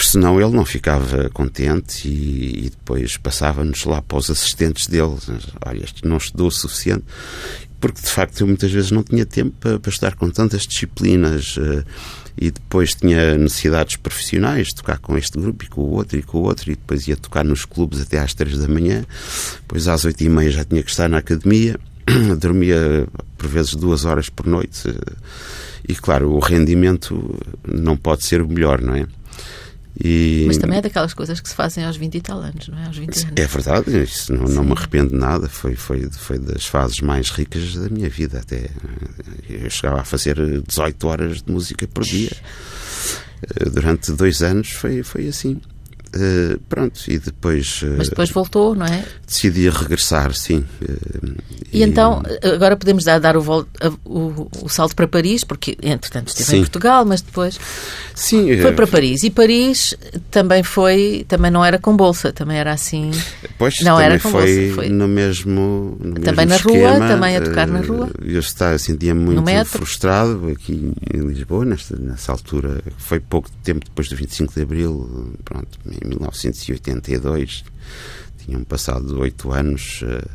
senão 0.00 0.40
ele 0.40 0.54
não 0.54 0.64
ficava 0.64 1.28
contente 1.30 2.08
e, 2.08 2.66
e 2.66 2.70
depois 2.70 3.16
passava-nos 3.16 3.84
lá 3.84 4.00
para 4.00 4.18
os 4.18 4.30
assistentes 4.30 4.86
dele. 4.86 5.16
Olha, 5.64 5.84
este 5.84 6.06
não 6.06 6.16
estudou 6.16 6.48
o 6.48 6.50
suficiente. 6.50 7.04
Porque, 7.78 8.00
de 8.00 8.08
facto, 8.08 8.40
eu 8.40 8.46
muitas 8.46 8.72
vezes 8.72 8.90
não 8.90 9.02
tinha 9.02 9.26
tempo 9.26 9.54
para, 9.60 9.78
para 9.78 9.90
estar 9.90 10.14
com 10.14 10.30
tantas 10.30 10.66
disciplinas 10.66 11.58
uh, 11.58 11.84
e 12.36 12.50
depois 12.50 12.94
tinha 12.94 13.36
necessidades 13.36 13.96
profissionais, 13.96 14.72
tocar 14.72 14.98
com 14.98 15.16
este 15.16 15.38
grupo 15.38 15.64
e 15.64 15.68
com 15.68 15.82
o 15.82 15.90
outro 15.92 16.18
e 16.18 16.22
com 16.22 16.38
o 16.38 16.42
outro, 16.42 16.72
e 16.72 16.74
depois 16.74 17.06
ia 17.06 17.16
tocar 17.16 17.44
nos 17.44 17.66
clubes 17.66 18.00
até 18.00 18.18
às 18.18 18.32
três 18.32 18.56
da 18.58 18.66
manhã, 18.66 19.04
depois 19.60 19.88
às 19.88 20.06
oito 20.06 20.22
e 20.22 20.28
meia 20.28 20.50
já 20.50 20.64
tinha 20.64 20.82
que 20.82 20.90
estar 20.90 21.08
na 21.08 21.18
academia, 21.18 21.78
dormia 22.38 23.06
por 23.36 23.48
vezes 23.48 23.74
duas 23.74 24.04
horas 24.04 24.28
por 24.28 24.46
noite. 24.46 24.94
E 25.88 25.94
claro, 25.94 26.32
o 26.32 26.38
rendimento 26.38 27.38
não 27.66 27.96
pode 27.96 28.24
ser 28.24 28.42
o 28.42 28.48
melhor, 28.48 28.80
não 28.80 28.94
é? 28.94 29.06
E... 29.98 30.44
Mas 30.46 30.58
também 30.58 30.78
é 30.78 30.82
daquelas 30.82 31.14
coisas 31.14 31.40
que 31.40 31.48
se 31.48 31.54
fazem 31.54 31.84
aos 31.84 31.96
20 31.96 32.14
e 32.16 32.20
tal 32.20 32.38
anos, 32.38 32.68
não 32.68 32.78
é? 32.78 32.86
Aos 32.86 32.98
20 32.98 33.18
anos. 33.18 33.32
É 33.36 33.46
verdade, 33.46 34.02
isso 34.02 34.32
não, 34.32 34.44
não 34.44 34.64
me 34.64 34.72
arrependo 34.72 35.10
de 35.10 35.16
nada. 35.16 35.48
Foi, 35.48 35.74
foi, 35.74 36.10
foi 36.10 36.38
das 36.38 36.66
fases 36.66 37.00
mais 37.00 37.30
ricas 37.30 37.74
da 37.74 37.88
minha 37.88 38.10
vida. 38.10 38.40
Até 38.40 38.68
eu 39.48 39.70
chegava 39.70 40.00
a 40.00 40.04
fazer 40.04 40.36
18 40.66 41.06
horas 41.06 41.42
de 41.42 41.50
música 41.50 41.88
por 41.88 42.04
dia. 42.04 42.32
Durante 43.72 44.12
dois 44.12 44.42
anos 44.42 44.70
foi, 44.70 45.02
foi 45.02 45.28
assim. 45.28 45.60
Uh, 46.16 46.58
pronto, 46.68 46.98
e 47.08 47.18
depois. 47.18 47.82
Uh, 47.82 47.96
Mas 47.98 48.08
depois 48.08 48.30
voltou, 48.30 48.74
não 48.74 48.86
é? 48.86 49.04
Decidi 49.26 49.68
regressar, 49.68 50.32
sim. 50.34 50.64
Uh, 50.80 51.36
e, 51.70 51.80
e, 51.80 51.82
então, 51.82 52.22
agora 52.42 52.76
podemos 52.76 53.04
dar, 53.04 53.18
dar 53.18 53.36
o, 53.36 53.66
o, 54.04 54.48
o, 54.62 54.68
salto 54.68 54.96
para 54.96 55.06
Paris, 55.06 55.44
porque 55.44 55.76
entretanto 55.82 56.28
esteve 56.28 56.50
sim. 56.50 56.56
em 56.56 56.60
Portugal, 56.60 57.04
mas 57.04 57.20
depois. 57.20 57.58
Sim. 58.14 58.60
Foi 58.62 58.72
para 58.72 58.86
Paris. 58.86 59.24
E 59.24 59.30
Paris 59.30 59.94
também 60.30 60.62
foi. 60.62 61.26
Também 61.28 61.50
não 61.50 61.62
era 61.62 61.78
com 61.78 61.94
bolsa, 61.94 62.32
também 62.32 62.56
era 62.56 62.72
assim. 62.72 63.10
Pois, 63.58 63.80
não 63.82 64.00
era 64.00 64.18
com 64.18 64.30
foi 64.30 64.68
bolsa. 64.68 64.74
Foi 64.74 64.88
no 64.88 65.06
mesmo. 65.06 65.98
No 66.00 66.14
também 66.14 66.46
mesmo 66.46 66.48
na 66.48 66.56
esquema, 66.56 66.98
rua, 66.98 67.08
também 67.08 67.36
a 67.36 67.40
tocar 67.42 67.66
na 67.66 67.80
rua. 67.80 68.10
Eu 68.22 68.40
estava, 68.40 68.78
sentia 68.78 69.14
muito 69.14 69.64
frustrado 69.66 70.48
aqui 70.48 70.92
em 71.12 71.20
Lisboa, 71.26 71.64
nesta, 71.64 71.96
nessa 71.96 72.32
altura. 72.32 72.80
Foi 72.96 73.20
pouco 73.20 73.50
tempo 73.62 73.84
depois 73.84 74.08
do 74.08 74.16
25 74.16 74.54
de 74.54 74.62
Abril, 74.62 75.36
pronto, 75.44 75.78
1982. 76.06 77.64
Tinham 78.44 78.64
passado 78.64 79.18
oito 79.20 79.52
anos 79.52 80.02
uh, 80.02 80.30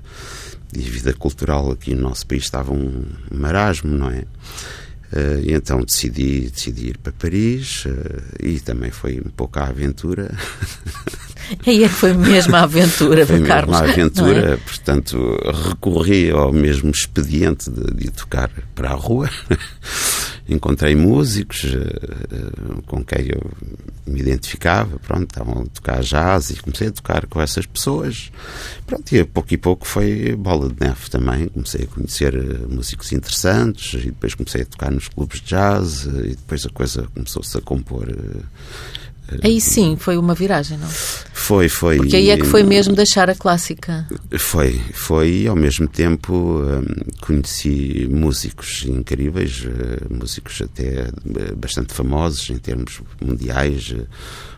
e 0.73 0.88
a 0.88 0.91
vida 0.91 1.13
cultural 1.13 1.71
aqui 1.71 1.95
no 1.95 2.01
nosso 2.01 2.27
país 2.27 2.43
estava 2.43 2.71
um 2.73 3.05
marasmo, 3.31 3.91
não 3.91 4.10
é? 4.10 4.25
Uh, 5.13 5.41
e 5.43 5.53
então 5.53 5.81
decidi, 5.81 6.49
decidi 6.49 6.89
ir 6.89 6.97
para 6.97 7.12
Paris 7.12 7.86
uh, 7.86 7.91
e 8.41 8.60
também 8.60 8.91
foi 8.91 9.19
um 9.19 9.29
pouco 9.29 9.60
à 9.60 9.67
aventura. 9.67 10.31
E 11.67 11.84
é 11.84 11.88
que 11.88 11.93
foi 11.93 12.13
mesmo 12.13 12.55
a 12.55 12.62
aventura 12.62 13.25
foi 13.25 13.39
do 13.39 13.45
Carlos. 13.45 13.77
Foi 13.77 13.88
a 13.88 13.91
aventura, 13.91 14.53
é? 14.53 14.57
portanto, 14.57 15.38
recorri 15.69 16.31
ao 16.31 16.53
mesmo 16.53 16.89
expediente 16.91 17.69
de, 17.69 17.93
de 17.93 18.12
tocar 18.12 18.49
para 18.73 18.91
a 18.91 18.93
rua. 18.93 19.29
Encontrei 20.47 20.95
músicos 20.95 21.63
uh, 21.63 22.82
com 22.86 23.04
quem 23.04 23.27
eu 23.30 23.51
me 24.06 24.19
identificava, 24.19 24.99
pronto, 24.99 25.30
estavam 25.30 25.62
a 25.62 25.65
tocar 25.67 26.01
jazz 26.01 26.49
e 26.49 26.56
comecei 26.56 26.88
a 26.88 26.91
tocar 26.91 27.25
com 27.27 27.41
essas 27.41 27.65
pessoas. 27.65 28.32
Pronto, 28.86 29.12
e 29.13 29.19
a 29.19 29.25
pouco 29.25 29.54
e 29.54 29.58
pouco 29.58 29.88
foi 29.88 30.36
bola 30.36 30.69
de 30.69 30.80
neve 30.80 31.10
também. 31.10 31.47
Comecei 31.47 31.84
a 31.84 31.88
conhecer 31.88 32.36
uh, 32.36 32.67
músicos 32.69 33.12
interessantes 33.12 33.93
e 33.93 34.08
depois 34.08 34.36
comecei 34.36 34.63
a 34.63 34.65
tocar 34.65 34.91
nos 34.91 35.08
clubes 35.08 35.39
de 35.41 35.47
jazz 35.47 36.06
uh, 36.06 36.25
e 36.25 36.30
depois 36.30 36.65
a 36.65 36.69
coisa 36.69 37.08
começou-se 37.13 37.58
a 37.58 37.62
compor 37.62 38.08
Aí 39.43 39.61
sim, 39.61 39.95
foi 39.97 40.17
uma 40.17 40.33
viragem, 40.33 40.77
não? 40.77 40.87
Foi, 40.87 41.69
foi. 41.69 41.97
Porque 41.97 42.15
aí 42.15 42.29
é 42.29 42.37
que 42.37 42.45
foi 42.45 42.63
mesmo 42.63 42.95
deixar 42.95 43.29
a 43.29 43.35
clássica. 43.35 44.07
Foi, 44.37 44.79
foi 44.93 45.29
e 45.41 45.47
ao 45.47 45.55
mesmo 45.55 45.87
tempo 45.87 46.33
hum, 46.33 46.83
conheci 47.21 48.07
músicos 48.11 48.85
incríveis, 48.87 49.63
uh, 49.65 50.13
músicos 50.13 50.61
até 50.61 51.09
uh, 51.09 51.55
bastante 51.55 51.93
famosos 51.93 52.49
em 52.49 52.57
termos 52.57 53.01
mundiais, 53.21 53.91
uh, 53.91 54.07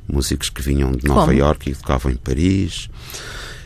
músicos 0.08 0.50
que 0.50 0.62
vinham 0.62 0.92
de 0.92 1.08
Nova 1.08 1.34
Iorque 1.34 1.72
e 1.72 1.76
tocavam 1.76 2.12
em 2.12 2.16
Paris. 2.16 2.90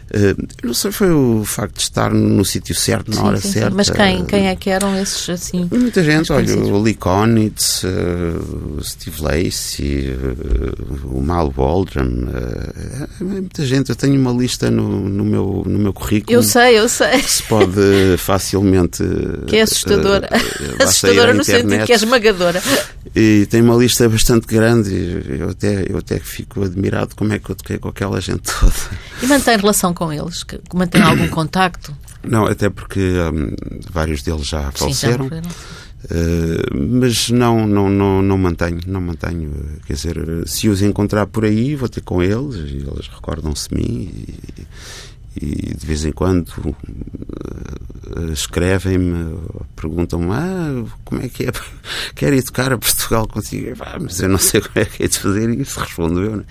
Uh, 0.09 0.47
não 0.63 0.73
sei, 0.73 0.91
foi 0.91 1.11
o 1.11 1.43
facto 1.43 1.75
de 1.75 1.81
estar 1.81 2.13
no 2.13 2.45
sítio 2.45 2.73
certo, 2.73 3.09
na 3.09 3.17
sim, 3.17 3.23
hora 3.23 3.37
sim, 3.41 3.51
certa. 3.51 3.69
Sim. 3.69 3.75
Mas 3.75 3.89
quem, 3.89 4.25
quem 4.25 4.47
é 4.47 4.55
que 4.55 4.69
eram 4.69 4.97
esses 4.97 5.29
assim? 5.29 5.67
Muita 5.71 6.03
gente, 6.03 6.31
olha, 6.31 6.57
o 6.57 6.81
Lee 6.81 6.93
Konitz, 6.93 7.83
uh, 7.83 8.77
o 8.77 8.83
Steve 8.83 9.21
Lacey, 9.21 10.11
uh, 10.11 11.07
o 11.17 11.21
Mal 11.21 11.53
Waldron, 11.55 12.27
muita 13.19 13.65
gente. 13.65 13.89
Eu 13.89 13.95
tenho 13.95 14.19
uma 14.19 14.31
lista 14.31 14.71
no, 14.71 15.09
no, 15.09 15.25
meu, 15.25 15.63
no 15.65 15.79
meu 15.79 15.93
currículo. 15.93 16.37
Eu 16.37 16.43
sei, 16.43 16.79
eu 16.79 16.87
sei. 16.87 17.19
Que 17.19 17.31
se 17.31 17.43
pode 17.43 18.17
facilmente. 18.17 19.03
Que 19.47 19.57
é 19.57 19.61
assustadora. 19.61 20.29
assustadora 20.79 21.33
no 21.33 21.43
sentido 21.43 21.85
que 21.85 21.91
é 21.91 21.95
esmagadora. 21.95 22.61
E 23.19 23.47
tem 23.47 23.63
uma 23.63 23.75
lista 23.75 24.07
bastante 24.07 24.45
grande. 24.45 24.93
Eu 25.39 25.49
até, 25.49 25.91
eu 25.91 25.97
até 25.97 26.19
fico 26.19 26.63
admirado 26.63 27.15
como 27.15 27.33
é 27.33 27.39
que 27.39 27.49
eu 27.49 27.55
toquei 27.55 27.79
com 27.79 27.89
aquela 27.89 28.21
gente 28.21 28.43
toda. 28.43 28.75
E 29.23 29.25
mantém 29.25 29.57
relação 29.57 29.91
com 29.91 30.13
eles? 30.13 30.45
Mantém 30.71 31.01
algum 31.01 31.27
contacto? 31.27 31.91
Não, 32.23 32.45
até 32.45 32.69
porque 32.69 32.99
hum, 32.99 33.55
vários 33.91 34.21
deles 34.21 34.47
já 34.47 34.71
faleceram. 34.71 35.29
Sim, 35.29 35.41
já 35.41 36.15
uh, 36.15 36.77
mas 36.77 37.29
não, 37.31 37.65
não, 37.65 37.89
não, 37.89 38.21
não 38.21 38.37
mantenho, 38.37 38.81
não 38.85 39.01
mantenho. 39.01 39.51
Quer 39.87 39.93
dizer, 39.93 40.17
se 40.45 40.69
os 40.69 40.83
encontrar 40.83 41.25
por 41.25 41.43
aí, 41.43 41.75
vou 41.75 41.89
ter 41.89 42.01
com 42.01 42.21
eles 42.21 42.55
e 42.69 42.85
eles 42.87 43.07
recordam-se 43.11 43.69
de 43.69 43.75
mim 43.75 44.25
e, 45.41 45.75
de 45.75 45.85
vez 45.85 46.03
em 46.05 46.11
quando 46.11 46.49
uh, 46.49 48.31
escrevem-me, 48.33 49.37
perguntam-me 49.75 50.31
ah, 50.31 50.83
como 51.05 51.21
é 51.21 51.29
que 51.29 51.45
é, 51.45 51.51
quero 52.15 52.43
tocar 52.43 52.73
a 52.73 52.77
Portugal 52.77 53.27
contigo? 53.27 53.75
Ah, 53.81 53.97
mas 53.99 54.19
eu 54.19 54.29
não 54.29 54.37
sei 54.37 54.61
como 54.61 54.79
é 54.79 54.85
que 54.85 55.03
é 55.03 55.07
de 55.07 55.19
fazer 55.19 55.49
isso, 55.49 55.79
respondo 55.79 56.23
eu. 56.23 56.37
Né? 56.37 56.43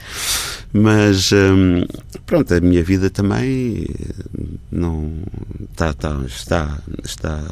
Mas 0.73 1.33
um, 1.33 1.85
pronto, 2.25 2.55
a 2.55 2.61
minha 2.61 2.85
vida 2.85 3.11
também 3.11 3.87
não 4.71 5.13
tá, 5.75 5.93
tá, 5.93 6.21
está, 6.27 6.79
está, 7.05 7.43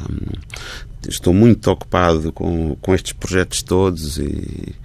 estou 1.07 1.33
muito 1.33 1.69
ocupado 1.69 2.31
com, 2.31 2.75
com 2.81 2.93
estes 2.93 3.13
projetos 3.13 3.61
todos 3.63 4.17
e, 4.17 4.75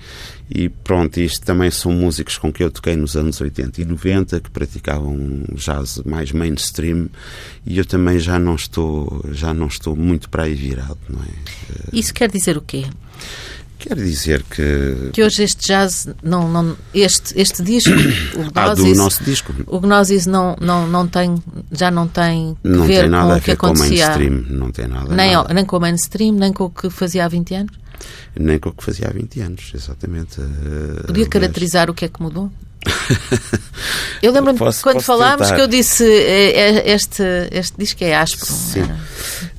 e 0.52 0.68
pronto, 0.68 1.20
isto 1.20 1.46
também 1.46 1.70
são 1.70 1.92
músicos 1.92 2.36
com 2.36 2.52
que 2.52 2.62
eu 2.62 2.70
toquei 2.70 2.96
nos 2.96 3.16
anos 3.16 3.40
80 3.40 3.80
e 3.80 3.84
90 3.84 4.40
que 4.40 4.50
praticavam 4.50 5.44
jazz 5.54 6.02
mais 6.04 6.32
mainstream 6.32 7.08
e 7.64 7.78
eu 7.78 7.84
também 7.84 8.18
já 8.18 8.38
não 8.38 8.56
estou 8.56 9.24
já 9.30 9.54
não 9.54 9.68
estou 9.68 9.94
muito 9.94 10.28
para 10.28 10.44
aí 10.44 10.54
virado, 10.54 10.98
não 11.08 11.20
é? 11.20 11.28
Isso 11.92 12.12
quer 12.12 12.30
dizer 12.30 12.56
o 12.56 12.62
quê? 12.62 12.84
Quer 13.80 13.96
dizer 13.96 14.42
que. 14.42 15.10
Que 15.10 15.22
hoje 15.22 15.42
este 15.42 15.66
jazz, 15.66 16.06
não, 16.22 16.50
não, 16.50 16.76
este, 16.92 17.40
este 17.40 17.62
disco, 17.62 17.90
o 18.34 18.50
Gnosis, 18.52 18.56
ah, 18.56 18.74
do 18.74 18.94
nosso 18.94 19.24
disco. 19.24 19.54
O 19.66 19.80
Gnosis 19.80 20.26
não, 20.26 20.54
não, 20.60 20.86
não 20.86 21.08
tem, 21.08 21.42
já 21.72 21.90
não 21.90 22.06
tem 22.06 22.54
não 22.62 22.86
ver 22.86 23.02
tem 23.02 23.08
nada 23.08 23.34
com 23.34 23.38
o 23.38 23.40
que 23.40 23.50
acontecia. 23.52 23.88
Com 24.08 24.18
mainstream, 24.18 24.44
não 24.50 24.70
tem 24.70 24.86
nada. 24.86 25.14
Nem, 25.14 25.32
nada. 25.32 25.54
nem 25.54 25.64
com 25.64 25.78
o 25.78 25.80
mainstream, 25.80 26.34
nem 26.34 26.52
com 26.52 26.64
o 26.64 26.70
que 26.70 26.90
fazia 26.90 27.24
há 27.24 27.28
20 27.28 27.54
anos? 27.54 27.72
Nem 28.38 28.58
com 28.58 28.68
o 28.70 28.72
que 28.72 28.84
fazia 28.84 29.08
há 29.08 29.12
20 29.12 29.40
anos, 29.40 29.72
exatamente. 29.74 30.40
Eh, 30.40 31.06
Podia 31.06 31.26
caracterizar 31.26 31.90
o 31.90 31.94
que 31.94 32.04
é 32.04 32.08
que 32.08 32.22
mudou? 32.22 32.50
Eu 34.22 34.32
lembro-me 34.32 34.58
quando 34.58 34.94
posso 34.94 35.00
falámos 35.00 35.46
tentar. 35.46 35.56
que 35.56 35.60
eu 35.62 35.66
disse 35.66 36.04
eh, 36.04 36.52
eh, 36.86 36.92
este, 36.94 37.22
este 37.50 37.76
disco 37.78 38.02
é 38.04 38.14
áspero. 38.14 38.52
Sim. 38.52 38.82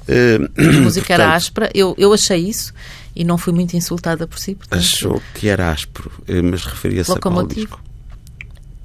Era, 0.07 0.49
a 0.57 0.81
música 0.81 1.13
era 1.13 1.33
áspera, 1.33 1.69
eu, 1.73 1.95
eu 1.97 2.13
achei 2.13 2.37
isso 2.37 2.73
e 3.15 3.23
não 3.23 3.37
fui 3.37 3.53
muito 3.53 3.75
insultada 3.75 4.27
por 4.27 4.39
si. 4.39 4.55
Portanto, 4.55 4.79
Achou 4.79 5.21
que 5.33 5.47
era 5.47 5.71
áspero, 5.71 6.11
mas 6.43 6.65
referia-se 6.65 7.11
a 7.11 7.15
qual 7.15 7.45
disco? 7.45 7.79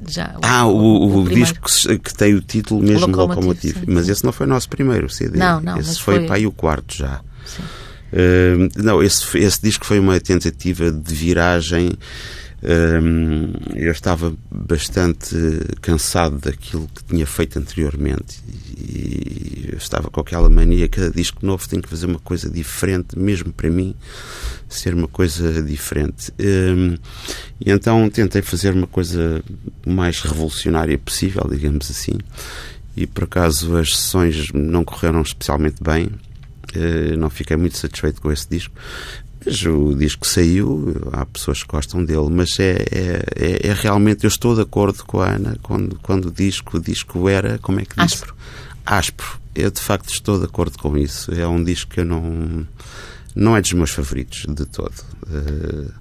Já, 0.06 0.34
o, 0.36 0.40
ah, 0.42 0.66
o, 0.66 0.76
o, 0.76 1.22
o 1.22 1.28
disco 1.28 1.68
que, 2.02 2.14
tem 2.14 2.34
o 2.34 2.40
título 2.42 2.82
mesmo 2.82 3.16
Locomotive. 3.16 3.84
Mas 3.86 4.08
esse 4.08 4.24
não 4.24 4.32
foi 4.32 4.46
o 4.46 4.48
nosso 4.48 4.68
primeiro 4.68 5.08
CD. 5.08 5.38
Não, 5.38 5.60
não. 5.60 5.78
Esse 5.78 6.00
foi, 6.00 6.16
foi 6.16 6.26
para 6.26 6.36
aí 6.36 6.46
o 6.46 6.52
quarto 6.52 6.94
já. 6.94 7.20
Uh, 8.12 8.68
não, 8.82 9.02
esse, 9.02 9.38
esse 9.38 9.60
disco 9.62 9.84
foi 9.84 9.98
uma 9.98 10.18
tentativa 10.20 10.90
de 10.90 11.14
viragem. 11.14 11.90
Eu 13.76 13.92
estava 13.92 14.34
bastante 14.50 15.36
cansado 15.82 16.38
daquilo 16.38 16.88
que 16.92 17.04
tinha 17.04 17.26
feito 17.26 17.58
anteriormente 17.58 18.42
e 18.76 19.68
eu 19.70 19.78
estava 19.78 20.10
com 20.10 20.20
aquela 20.20 20.48
mania 20.48 20.88
cada 20.88 21.10
disco 21.10 21.44
novo 21.44 21.68
tem 21.68 21.80
que 21.80 21.88
fazer 21.88 22.06
uma 22.06 22.18
coisa 22.18 22.50
diferente 22.50 23.16
mesmo 23.16 23.52
para 23.52 23.70
mim 23.70 23.94
ser 24.68 24.94
uma 24.94 25.06
coisa 25.06 25.62
diferente. 25.62 26.32
E 26.38 27.70
então 27.70 28.08
tentei 28.08 28.42
fazer 28.42 28.72
uma 28.72 28.86
coisa 28.86 29.42
mais 29.86 30.20
revolucionária 30.20 30.98
possível 30.98 31.46
digamos 31.50 31.90
assim 31.90 32.18
e 32.96 33.06
por 33.06 33.24
acaso 33.24 33.76
as 33.76 33.94
sessões 33.94 34.50
não 34.52 34.82
correram 34.82 35.20
especialmente 35.20 35.76
bem 35.82 36.08
não 37.18 37.30
fiquei 37.30 37.56
muito 37.56 37.76
satisfeito 37.78 38.20
com 38.20 38.30
esse 38.30 38.48
disco 38.48 38.74
mas 39.46 39.62
o 39.64 39.94
disco 39.94 40.26
saiu, 40.26 40.96
há 41.12 41.24
pessoas 41.24 41.62
que 41.62 41.68
gostam 41.68 42.04
dele, 42.04 42.28
mas 42.28 42.58
é, 42.58 42.84
é, 42.90 43.24
é, 43.36 43.68
é, 43.68 43.72
realmente, 43.72 44.24
eu 44.24 44.28
estou 44.28 44.56
de 44.56 44.62
acordo 44.62 45.04
com 45.04 45.20
a 45.20 45.34
Ana 45.34 45.56
quando, 45.62 45.96
quando 46.00 46.26
o 46.26 46.30
disco, 46.32 46.78
o 46.78 46.80
disco 46.80 47.28
era, 47.28 47.56
como 47.60 47.78
é 47.78 47.84
que 47.84 47.94
diz? 47.94 48.12
Áspero. 48.12 48.34
Áspero. 48.84 49.28
Eu 49.54 49.70
de 49.70 49.80
facto 49.80 50.10
estou 50.10 50.38
de 50.40 50.46
acordo 50.46 50.76
com 50.78 50.98
isso. 50.98 51.32
É 51.32 51.46
um 51.46 51.62
disco 51.62 51.92
que 51.92 52.00
eu 52.00 52.04
não. 52.04 52.66
não 53.36 53.56
é 53.56 53.60
dos 53.60 53.72
meus 53.72 53.90
favoritos 53.90 54.44
de 54.48 54.66
todo. 54.66 54.92
Uh, 55.28 55.92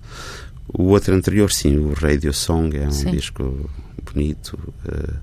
o 0.67 0.85
outro 0.85 1.13
anterior, 1.13 1.51
sim, 1.51 1.77
o 1.77 1.93
Radio 1.93 2.33
Song, 2.33 2.75
é 2.75 2.87
um 2.87 2.91
sim. 2.91 3.11
disco 3.11 3.69
bonito. 4.03 4.59
Uh, 4.85 5.19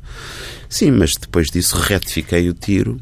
sim, 0.69 0.93
mas 0.93 1.15
depois 1.15 1.49
disso 1.49 1.77
retifiquei 1.77 2.49
o 2.49 2.55
tiro 2.55 3.01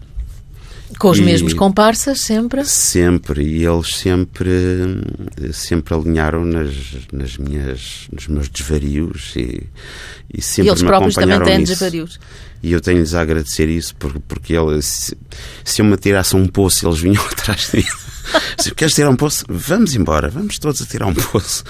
com 0.99 1.11
os 1.11 1.19
e 1.19 1.23
mesmos 1.23 1.55
comparsas, 1.55 2.21
sempre? 2.21 2.65
Sempre, 2.65 3.43
e 3.43 3.65
eles 3.65 3.97
sempre, 3.97 4.51
sempre 5.53 5.95
alinharam 5.95 6.45
nas, 6.45 6.75
nas 7.13 7.37
minhas, 7.37 8.09
nos 8.13 8.27
meus 8.27 8.49
desvarios 8.49 9.33
e, 9.37 9.63
e 10.33 10.43
sempre 10.43 10.69
e 10.69 10.71
eles 10.71 10.83
me 10.83 10.89
próprios 10.89 11.15
também 11.15 11.43
têm 11.43 11.59
nisso. 11.59 11.73
desvarios. 11.73 12.21
E 12.63 12.73
eu 12.73 12.81
tenho-lhes 12.81 13.15
a 13.15 13.23
agradecer 13.23 13.69
isso, 13.69 13.95
porque, 13.97 14.21
porque 14.29 14.53
ele, 14.55 14.83
se, 14.83 15.17
se 15.65 15.81
eu 15.81 15.87
me 15.87 15.95
atirasse 15.95 16.37
um 16.37 16.47
poço, 16.47 16.87
eles 16.87 17.01
vinham 17.01 17.23
atrás 17.33 17.71
de 17.71 17.79
mim. 17.79 17.87
Se 18.59 18.75
queres 18.75 18.95
tirar 18.95 19.11
um 19.11 19.17
poço, 19.17 19.45
vamos 19.49 19.95
embora, 19.95 20.29
vamos 20.29 20.59
todos 20.59 20.83
a 20.83 20.87
tirar 20.87 21.07
um 21.07 21.15
poço. 21.15 21.65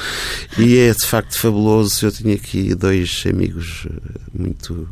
E 0.59 0.77
é 0.79 0.93
de 0.93 1.07
facto 1.07 1.39
fabuloso. 1.39 2.07
Eu 2.07 2.13
tinha 2.13 2.35
aqui 2.35 2.75
dois 2.75 3.25
amigos 3.29 3.87
eh, 3.87 4.19
muito. 4.35 4.89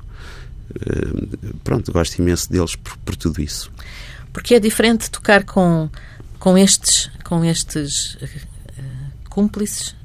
Eh, 0.81 1.27
pronto, 1.64 1.93
gosto 1.93 2.19
imenso 2.19 2.51
deles 2.51 2.77
por, 2.77 2.97
por 2.99 3.17
tudo 3.17 3.43
isso. 3.43 3.71
Porque 4.33 4.55
é 4.55 4.61
diferente 4.61 5.11
tocar 5.11 5.45
com, 5.45 5.88
com 6.38 6.57
estes, 6.57 7.11
com 7.25 7.45
estes 7.45 8.14
uh, 8.14 9.29
cúmplices 9.29 9.97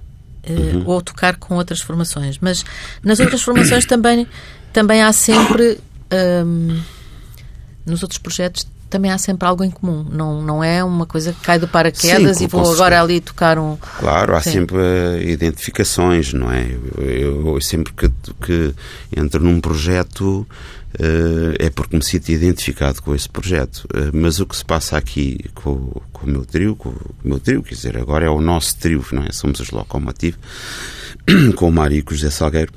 uh, 0.48 0.52
uhum. 0.52 0.84
ou 0.88 1.02
tocar 1.02 1.38
com 1.38 1.56
outras 1.56 1.82
formações. 1.82 2.38
Mas 2.40 2.64
nas 3.04 3.20
outras 3.20 3.42
formações 3.42 3.86
também, 3.86 4.28
também 4.72 5.02
há 5.02 5.12
sempre. 5.12 5.80
Um, 6.12 6.70
ehm, 6.70 6.84
nos 7.86 8.02
outros 8.02 8.18
projetos 8.18 8.66
também 8.94 9.10
há 9.10 9.18
sempre 9.18 9.48
algo 9.48 9.64
em 9.64 9.72
comum. 9.72 10.06
Não, 10.08 10.40
não 10.40 10.64
é 10.64 10.84
uma 10.84 11.08
coisa 11.08 11.34
que 11.34 11.42
cai 11.42 11.58
do 11.58 11.68
paraquedas 11.68 12.38
Sim, 12.38 12.44
e 12.44 12.48
vou 12.48 12.72
agora 12.72 13.02
ali 13.02 13.20
tocar 13.20 13.58
um. 13.58 13.76
Claro, 13.76 14.36
há 14.36 14.42
Sim. 14.42 14.52
sempre 14.52 14.78
uh, 14.78 15.20
identificações, 15.20 16.32
não 16.32 16.52
é? 16.52 16.70
Eu, 17.00 17.56
eu, 17.56 17.62
sempre 17.62 17.92
que, 17.92 18.12
que 18.40 18.76
entro 19.18 19.44
num 19.44 19.60
projeto 19.60 20.48
uh, 21.00 21.56
é 21.58 21.72
porque 21.72 21.98
me 21.98 22.04
sinto 22.04 22.30
identificado 22.30 23.02
com 23.02 23.16
esse 23.16 23.28
projeto. 23.28 23.88
Uh, 23.92 24.12
mas 24.14 24.40
o 24.40 24.46
que 24.46 24.56
se 24.56 24.64
passa 24.64 24.96
aqui 24.96 25.40
com, 25.56 26.00
com 26.12 26.28
o 26.28 26.30
meu 26.30 26.46
trio, 26.46 26.76
com, 26.76 26.90
o 26.90 27.16
meu 27.24 27.40
trio, 27.40 27.64
quer 27.64 27.74
dizer, 27.74 27.98
agora 27.98 28.28
é 28.28 28.30
o 28.30 28.40
nosso 28.40 28.78
trio, 28.78 29.04
não 29.12 29.24
é? 29.24 29.32
Somos 29.32 29.60
os 29.60 29.72
Locomotive, 29.72 30.38
com 31.58 31.68
o 31.68 31.72
Mário 31.72 31.98
e 31.98 32.04
com 32.04 32.14
o 32.14 32.16
José 32.16 32.30
Salgueiro 32.30 32.72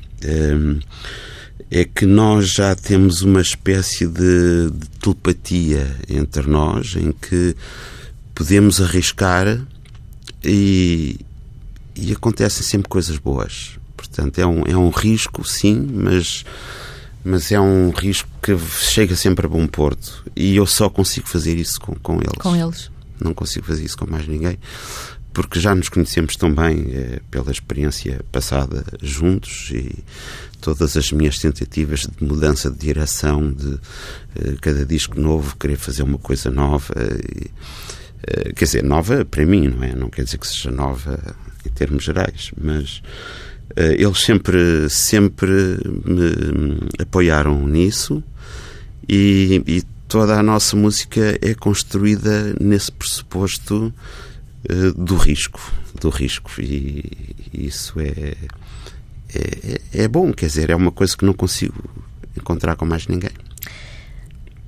é 1.71 1.85
que 1.85 2.07
nós 2.07 2.53
já 2.53 2.75
temos 2.75 3.23
uma 3.23 3.41
espécie 3.41 4.07
de, 4.07 4.71
de 4.71 4.89
telepatia 5.01 5.97
entre 6.09 6.47
nós 6.49 6.95
em 6.97 7.13
que 7.13 7.57
podemos 8.35 8.81
arriscar 8.81 9.61
e, 10.45 11.19
e 11.95 12.13
acontecem 12.13 12.63
sempre 12.63 12.89
coisas 12.89 13.19
boas. 13.19 13.79
Portanto, 13.97 14.39
é 14.39 14.47
um, 14.47 14.63
é 14.67 14.77
um 14.77 14.91
risco, 14.91 15.47
sim, 15.47 15.89
mas, 15.93 16.45
mas 17.25 17.51
é 17.51 17.61
um 17.61 17.91
risco 17.91 18.29
que 18.43 18.57
chega 18.59 19.17
sempre 19.17 19.47
a 19.47 19.49
bom 19.49 19.67
porto. 19.67 20.25
E 20.37 20.55
eu 20.57 20.67
só 20.67 20.89
consigo 20.89 21.27
fazer 21.27 21.57
isso 21.57 21.81
com, 21.81 21.95
com 21.97 22.17
eles. 22.17 22.39
Com 22.39 22.55
eles. 22.55 22.91
Não 23.19 23.33
consigo 23.33 23.67
fazer 23.67 23.85
isso 23.85 23.97
com 23.97 24.09
mais 24.09 24.29
ninguém 24.29 24.59
porque 25.37 25.61
já 25.61 25.75
nos 25.75 25.91
conhecemos 25.91 26.35
tão 26.35 26.51
bem 26.51 26.87
eh, 26.95 27.21
pela 27.31 27.51
experiência 27.51 28.25
passada 28.33 28.83
juntos 29.03 29.71
e 29.71 30.03
todas 30.63 30.97
as 30.97 31.13
minhas 31.13 31.39
tentativas 31.39 32.07
de 32.07 32.25
mudança 32.25 32.71
de 32.71 32.79
direção, 32.79 33.53
de 33.53 33.79
eh, 34.35 34.55
cada 34.63 34.87
disco 34.87 35.21
novo 35.21 35.55
querer 35.59 35.77
fazer 35.77 36.05
uma 36.05 36.17
coisa 36.17 36.51
nova. 36.51 36.95
E, 36.97 37.51
eh, 38.27 38.53
quer 38.55 38.65
dizer, 38.65 38.83
nova 38.83 39.27
para 39.27 39.45
mim, 39.45 39.69
não 39.69 39.85
é? 39.85 39.95
Não 39.95 40.09
quer 40.09 40.25
dizer 40.25 40.39
que 40.39 40.47
seja 40.47 40.71
nova 40.71 41.21
em 41.67 41.69
termos 41.69 42.05
gerais, 42.05 42.51
mas 42.59 43.03
eles 43.77 44.21
sempre, 44.21 44.89
sempre 44.89 45.51
me 46.03 46.79
apoiaram 46.99 47.69
nisso 47.69 48.25
e, 49.07 49.63
e 49.67 49.83
toda 50.09 50.39
a 50.39 50.43
nossa 50.43 50.75
música 50.77 51.39
é 51.43 51.53
construída 51.53 52.55
nesse 52.59 52.91
pressuposto 52.91 53.93
eh, 53.93 54.26
do 54.97 55.17
risco, 55.17 55.61
do 56.01 56.09
risco 56.09 56.51
e, 56.61 57.35
isso 57.53 57.99
é, 58.01 58.37
é, 59.35 59.81
é 60.05 60.09
bom, 60.09 60.33
quer 60.33 60.47
dizer, 60.47 60.71
é 60.71 60.77
uma 60.77 60.93
coisa 60.93 61.17
que 61.17 61.25
não 61.25 61.33
consigo 61.33 61.75
encontrar 62.37 62.77
com 62.77 62.85
mais 62.85 63.07
ninguém. 63.07 63.31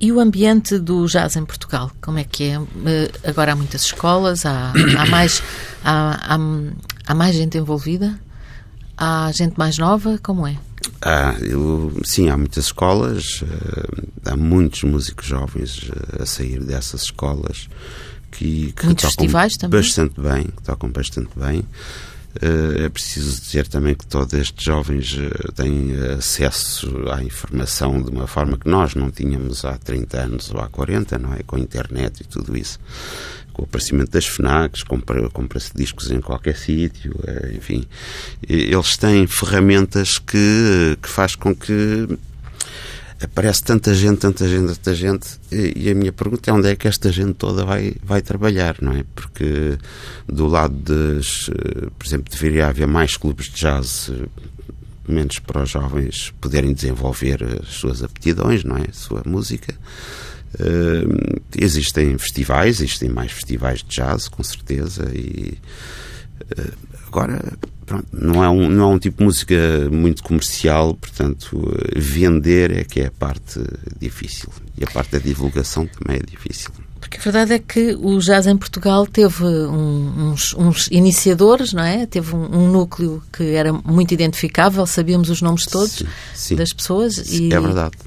E 0.01 0.11
o 0.13 0.19
ambiente 0.19 0.79
do 0.79 1.05
jazz 1.07 1.35
em 1.35 1.45
Portugal, 1.45 1.91
como 2.01 2.19
é 2.19 2.23
que 2.23 2.45
é? 2.45 2.61
Eh, 2.85 3.11
agora 3.25 3.51
há 3.51 3.55
muitas 3.55 3.83
escolas, 3.83 4.45
há, 4.45 4.71
há 4.97 5.05
mais, 5.07 5.43
há, 5.83 6.35
há, 6.35 6.39
há, 7.05 7.13
mais 7.13 7.35
gente 7.35 7.57
envolvida? 7.57 8.17
Há 8.97 9.29
gente 9.33 9.57
mais 9.57 9.77
nova? 9.77 10.17
Como 10.23 10.47
é? 10.47 10.57
Ah, 11.01 11.35
eu, 11.41 11.99
sim, 12.05 12.29
há 12.29 12.37
muitas 12.37 12.65
escolas, 12.65 13.43
eh, 13.43 14.31
há 14.31 14.37
muitos 14.37 14.83
músicos 14.83 15.25
jovens 15.25 15.91
a 16.17 16.25
sair 16.25 16.63
dessas 16.63 17.03
escolas 17.03 17.67
que, 18.31 18.71
que 18.73 18.85
Muitos 18.85 19.05
festivais 19.05 19.57
também? 19.57 19.79
bastante 19.79 20.19
bem, 20.19 20.43
que 20.43 20.63
tocam 20.63 20.89
bastante 20.89 21.29
bem. 21.35 21.63
Uh, 22.29 22.85
é 22.85 22.89
preciso 22.89 23.41
dizer 23.41 23.67
também 23.67 23.95
que 23.95 24.05
todos 24.05 24.33
estes 24.35 24.63
jovens 24.63 25.13
uh, 25.13 25.51
têm 25.51 25.95
acesso 26.15 26.87
à 27.11 27.23
informação 27.23 27.99
de 27.99 28.11
uma 28.11 28.27
forma 28.27 28.55
que 28.55 28.69
nós 28.69 28.93
não 28.93 29.09
tínhamos 29.09 29.65
há 29.65 29.75
30 29.77 30.17
anos 30.17 30.51
ou 30.51 30.61
há 30.61 30.67
40, 30.67 31.17
não 31.17 31.33
é? 31.33 31.41
Com 31.41 31.55
a 31.55 31.59
internet 31.59 32.21
e 32.21 32.23
tudo 32.25 32.55
isso. 32.55 32.79
Com 33.51 33.63
o 33.63 33.65
aparecimento 33.65 34.11
das 34.11 34.27
FNACs, 34.27 34.83
compra-se 34.83 35.29
compra 35.31 35.59
discos 35.75 36.11
em 36.11 36.21
qualquer 36.21 36.55
sítio, 36.55 37.13
uh, 37.13 37.51
enfim. 37.51 37.83
Eles 38.47 38.95
têm 38.95 39.25
ferramentas 39.25 40.19
que, 40.19 40.97
que 41.01 41.09
faz 41.09 41.35
com 41.35 41.55
que 41.55 42.07
aparece 43.21 43.63
tanta 43.63 43.93
gente, 43.93 44.17
tanta 44.17 44.47
gente, 44.47 44.67
tanta 44.75 44.95
gente, 44.95 45.27
e, 45.51 45.89
a 45.89 45.95
minha 45.95 46.11
pergunta 46.11 46.49
é 46.49 46.53
onde 46.53 46.69
é 46.69 46.75
que 46.75 46.87
esta 46.87 47.11
gente 47.11 47.33
toda 47.33 47.65
vai, 47.65 47.95
vai 48.03 48.21
trabalhar, 48.21 48.77
não 48.81 48.93
é? 48.93 49.03
Porque 49.13 49.77
do 50.27 50.47
lado 50.47 50.73
das, 50.75 51.49
eh, 51.49 51.89
por 51.97 52.07
exemplo, 52.07 52.31
deveria 52.31 52.67
haver 52.67 52.87
mais 52.87 53.17
clubes 53.17 53.47
de 53.47 53.55
jazz, 53.59 54.09
eh, 54.09 54.27
menos 55.07 55.39
para 55.39 55.63
os 55.63 55.69
jovens 55.69 56.33
poderem 56.39 56.73
desenvolver 56.73 57.43
as 57.61 57.67
suas 57.69 58.03
aptidões, 58.03 58.63
não 58.63 58.77
é? 58.77 58.85
A 58.89 58.93
sua 58.93 59.23
música. 59.25 59.73
Uh, 60.55 61.39
existem 61.55 62.17
festivais, 62.17 62.81
existem 62.81 63.07
mais 63.07 63.31
festivais 63.31 63.83
de 63.83 63.95
jazz, 63.95 64.27
com 64.27 64.41
certeza, 64.43 65.07
e 65.13 65.59
uh, 66.57 66.73
agora 67.07 67.39
pronto, 67.89 68.05
não, 68.13 68.43
é 68.43 68.49
um, 68.49 68.69
não 68.69 68.91
é 68.91 68.93
um 68.93 68.99
tipo 68.99 69.17
de 69.17 69.23
música 69.23 69.55
muito 69.91 70.21
comercial, 70.21 70.93
portanto, 70.93 71.59
vender 71.95 72.71
é 72.71 72.83
que 72.83 73.01
é 73.01 73.07
a 73.07 73.11
parte 73.11 73.59
difícil. 73.99 74.49
E 74.77 74.83
a 74.83 74.87
parte 74.87 75.13
da 75.13 75.17
divulgação 75.17 75.87
também 75.87 76.21
é 76.21 76.23
difícil. 76.23 76.69
Porque 76.99 77.17
a 77.17 77.21
verdade 77.21 77.53
é 77.53 77.59
que 77.59 77.95
o 77.95 78.19
jazz 78.19 78.45
em 78.45 78.55
Portugal 78.55 79.07
teve 79.07 79.43
um, 79.43 80.31
uns, 80.31 80.53
uns, 80.53 80.87
iniciadores, 80.91 81.73
não 81.73 81.83
é? 81.83 82.05
Teve 82.05 82.35
um, 82.35 82.43
um, 82.43 82.71
núcleo 82.71 83.23
que 83.33 83.55
era 83.55 83.73
muito 83.73 84.13
identificável, 84.13 84.85
sabíamos 84.85 85.29
os 85.29 85.41
nomes 85.41 85.65
todos 85.65 85.95
sim, 85.95 86.05
sim. 86.35 86.55
das 86.55 86.71
pessoas. 86.71 87.17
E, 87.31 87.51
é 87.51 87.59
verdade. 87.59 87.97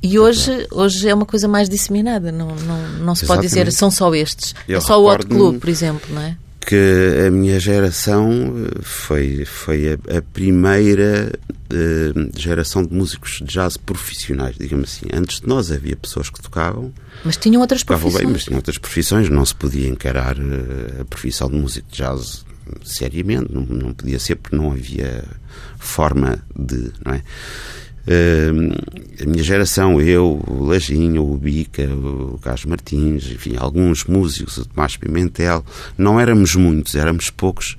E 0.00 0.18
hoje 0.18 0.52
é, 0.52 0.66
hoje 0.70 1.08
é 1.08 1.14
uma 1.14 1.26
coisa 1.26 1.48
mais 1.48 1.68
disseminada, 1.68 2.30
não, 2.30 2.48
não, 2.48 2.88
não 2.98 3.14
se 3.14 3.24
Exatamente. 3.24 3.26
pode 3.26 3.40
dizer 3.42 3.72
são 3.72 3.90
só 3.90 4.14
estes. 4.14 4.54
Eu 4.68 4.78
é 4.78 4.80
só 4.80 5.00
o 5.00 5.10
Hot 5.10 5.26
Club, 5.26 5.58
por 5.58 5.68
exemplo, 5.68 6.08
não 6.14 6.22
é? 6.22 6.36
Que 6.66 7.26
a 7.26 7.30
minha 7.30 7.58
geração 7.58 8.30
eh, 8.30 8.80
foi, 8.82 9.44
foi 9.44 9.92
a, 9.92 10.18
a 10.18 10.22
primeira 10.22 11.32
uh, 11.50 12.38
geração 12.38 12.84
de 12.84 12.94
músicos 12.94 13.38
de 13.38 13.44
jazz 13.44 13.76
profissionais, 13.76 14.56
digamos 14.56 14.90
assim. 14.90 15.06
Antes 15.12 15.40
de 15.40 15.48
nós 15.48 15.70
havia 15.70 15.96
pessoas 15.96 16.30
que 16.30 16.40
tocavam. 16.40 16.92
Mas 17.24 17.36
tinham 17.36 17.60
outras 17.60 17.82
profissões. 17.82 18.24
Bem, 18.24 18.32
mas 18.32 18.44
tinham 18.44 18.56
outras 18.56 18.78
profissões. 18.78 19.28
Não 19.28 19.44
se 19.44 19.54
podia 19.54 19.88
encarar 19.88 20.38
uh, 20.38 21.00
a 21.00 21.04
profissão 21.04 21.50
de 21.50 21.56
músico 21.56 21.90
de 21.90 21.98
jazz 21.98 22.44
seriamente. 22.84 23.52
Não, 23.52 23.62
não 23.62 23.92
podia 23.92 24.18
ser 24.18 24.36
porque 24.36 24.56
não 24.56 24.72
havia 24.72 25.24
forma 25.78 26.38
de. 26.56 26.92
Não 27.04 27.14
é? 27.14 27.22
A 28.06 29.26
minha 29.26 29.44
geração, 29.44 30.00
eu, 30.00 30.42
o 30.46 30.64
Lajinho, 30.64 31.24
o 31.24 31.36
Bica, 31.36 31.84
o 31.84 32.38
Carlos 32.42 32.64
Martins, 32.64 33.30
enfim, 33.30 33.54
alguns 33.56 34.04
músicos, 34.04 34.58
o 34.58 34.64
Tomás 34.66 34.96
Pimentel, 34.96 35.64
não 35.96 36.18
éramos 36.18 36.56
muitos, 36.56 36.94
éramos 36.96 37.30
poucos, 37.30 37.76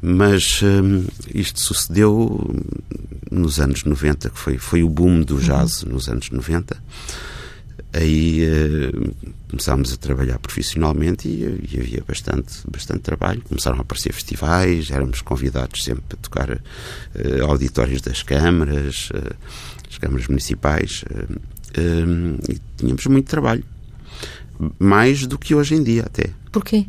mas 0.00 0.60
isto 1.34 1.60
sucedeu 1.60 2.54
nos 3.30 3.58
anos 3.58 3.84
90, 3.84 4.30
que 4.30 4.38
foi, 4.38 4.58
foi 4.58 4.82
o 4.82 4.88
boom 4.88 5.22
do 5.22 5.38
jazz 5.40 5.82
uhum. 5.82 5.92
nos 5.92 6.08
anos 6.08 6.30
90. 6.30 6.76
Aí 7.92 8.42
uh, 8.44 9.14
começámos 9.48 9.92
a 9.92 9.96
trabalhar 9.96 10.38
profissionalmente 10.38 11.28
e, 11.28 11.68
e, 11.72 11.80
havia 11.80 12.04
bastante, 12.06 12.58
bastante 12.70 13.00
trabalho. 13.00 13.42
Começaram 13.42 13.78
a 13.78 13.80
aparecer 13.80 14.12
festivais, 14.12 14.90
éramos 14.90 15.22
convidados 15.22 15.82
sempre 15.82 16.04
a 16.12 16.16
tocar 16.16 16.50
uh, 16.50 16.60
auditórios 17.48 18.00
das 18.00 18.22
câmaras, 18.22 19.10
uh, 19.14 19.34
as 19.90 19.98
câmaras 19.98 20.26
municipais, 20.28 21.04
e 22.48 22.58
tínhamos 22.76 23.06
muito 23.06 23.28
trabalho. 23.28 23.64
Mais 24.78 25.26
do 25.26 25.38
que 25.38 25.54
hoje 25.54 25.74
em 25.74 25.82
dia, 25.82 26.02
até. 26.02 26.30
Porquê? 26.50 26.86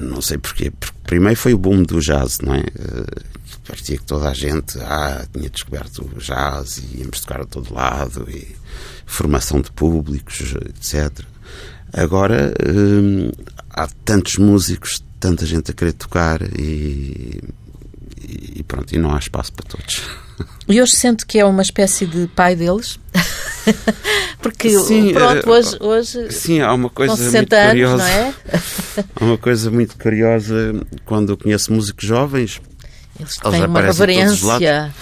não 0.00 0.20
sei 0.20 0.38
porquê. 0.38 0.70
Porque 0.70 0.99
primeiro 1.10 1.36
foi 1.36 1.52
o 1.52 1.58
boom 1.58 1.82
do 1.82 1.98
jazz, 1.98 2.38
não 2.38 2.54
é? 2.54 2.62
parecia 3.66 3.98
que 3.98 4.04
toda 4.04 4.28
a 4.28 4.32
gente 4.32 4.78
ah, 4.78 5.26
tinha 5.32 5.50
descoberto 5.50 6.04
o 6.04 6.20
jazz 6.20 6.78
e 6.78 6.98
íamos 6.98 7.18
tocar 7.18 7.40
a 7.40 7.44
todo 7.44 7.74
lado 7.74 8.30
e 8.30 8.54
formação 9.06 9.60
de 9.60 9.72
públicos, 9.72 10.54
etc. 10.68 11.24
Agora 11.92 12.54
hum, 12.64 13.32
há 13.70 13.88
tantos 14.04 14.36
músicos, 14.36 15.02
tanta 15.18 15.44
gente 15.44 15.72
a 15.72 15.74
querer 15.74 15.94
tocar 15.94 16.42
e, 16.56 17.42
e 18.54 18.62
pronto, 18.62 18.94
e 18.94 18.98
não 18.98 19.12
há 19.12 19.18
espaço 19.18 19.52
para 19.52 19.66
todos. 19.66 20.02
E 20.68 20.80
hoje 20.80 20.92
sente 20.92 21.26
que 21.26 21.38
é 21.38 21.44
uma 21.44 21.62
espécie 21.62 22.06
de 22.06 22.26
pai 22.28 22.54
deles? 22.54 22.98
Porque 24.40 24.70
Sim, 24.70 25.12
pronto, 25.12 25.46
eh, 25.46 25.50
hoje, 25.50 25.76
hoje 25.80 26.32
Sim, 26.32 26.60
há 26.60 26.72
uma 26.72 26.88
coisa 26.88 27.14
com 27.14 27.20
muito 27.20 27.32
60 27.32 27.56
anos, 27.56 27.70
curiosa. 27.72 27.96
não 27.96 28.06
é? 28.06 28.34
Há 29.20 29.24
uma 29.24 29.38
coisa 29.38 29.70
muito 29.70 29.96
curiosa 29.98 30.86
quando 31.04 31.30
eu 31.30 31.36
conheço 31.36 31.72
músicos 31.72 32.06
jovens, 32.06 32.60
Eles 33.18 33.38
Eles 33.44 33.56
têm 33.58 33.66
uma 33.66 33.80
reverência. 33.82 34.92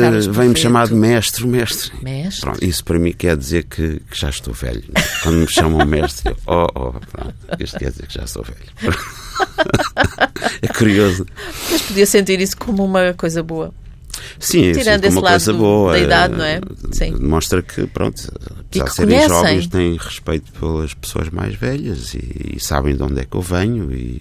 Carlos 0.00 0.26
vem-me 0.26 0.56
chamar 0.56 0.86
de 0.86 0.94
mestre, 0.94 1.46
mestre. 1.46 1.92
Mestre. 2.02 2.40
Pronto, 2.40 2.64
isso 2.64 2.84
para 2.84 2.98
mim 2.98 3.12
quer 3.12 3.36
dizer 3.36 3.64
que, 3.64 4.00
que 4.08 4.18
já 4.18 4.30
estou 4.30 4.54
velho. 4.54 4.84
Quando 5.22 5.38
me 5.38 5.48
chamam 5.48 5.84
mestre, 5.84 6.30
eu, 6.30 6.36
oh, 6.46 6.66
oh, 6.74 6.92
pronto, 6.92 7.34
isto 7.58 7.78
quer 7.78 7.90
dizer 7.90 8.06
que 8.06 8.14
já 8.14 8.26
sou 8.26 8.44
velho. 8.44 8.96
é 10.62 10.68
curioso. 10.68 11.26
Mas 11.70 11.82
podia 11.82 12.06
sentir 12.06 12.40
isso 12.40 12.56
como 12.56 12.84
uma 12.84 13.12
coisa 13.14 13.42
boa. 13.42 13.74
Sim, 14.38 14.64
eu 14.64 14.72
Tirando 14.78 14.94
sinto 14.96 15.04
esse 15.06 15.16
uma 15.16 15.22
lado 15.22 15.32
coisa 15.32 15.52
do- 15.52 15.58
boa. 15.58 15.92
da 15.92 15.98
idade, 15.98 16.34
eh, 16.34 16.36
não 16.36 16.44
é? 16.44 16.60
Sim. 16.92 17.12
Demonstra 17.12 17.62
que, 17.62 17.86
pronto, 17.86 18.22
apesar 18.60 18.84
de 18.84 18.92
serem 18.94 19.08
conhecem. 19.16 19.28
jovens, 19.28 19.66
têm 19.68 19.96
respeito 19.96 20.52
pelas 20.52 20.94
pessoas 20.94 21.30
mais 21.30 21.54
velhas 21.54 22.14
e, 22.14 22.54
e 22.56 22.60
sabem 22.60 22.96
de 22.96 23.02
onde 23.02 23.20
é 23.20 23.24
que 23.24 23.36
eu 23.36 23.42
venho 23.42 23.92
e 23.92 24.20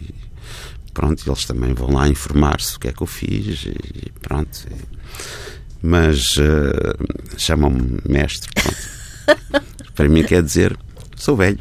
pronto, 0.94 1.24
eles 1.28 1.46
também 1.46 1.74
vão 1.74 1.92
lá 1.92 2.08
informar-se 2.08 2.76
o 2.76 2.80
que 2.80 2.88
é 2.88 2.92
que 2.94 3.02
eu 3.04 3.08
fiz 3.08 3.66
e 3.66 4.12
pronto. 4.22 4.60
E- 4.72 4.98
mas 5.82 6.36
eh, 6.40 6.96
chamam-me 7.38 8.00
mestre, 8.08 8.50
pronto. 8.54 9.66
Para 9.96 10.10
mim 10.10 10.24
quer 10.24 10.42
dizer, 10.44 10.78
sou 11.18 11.36
velho. 11.36 11.60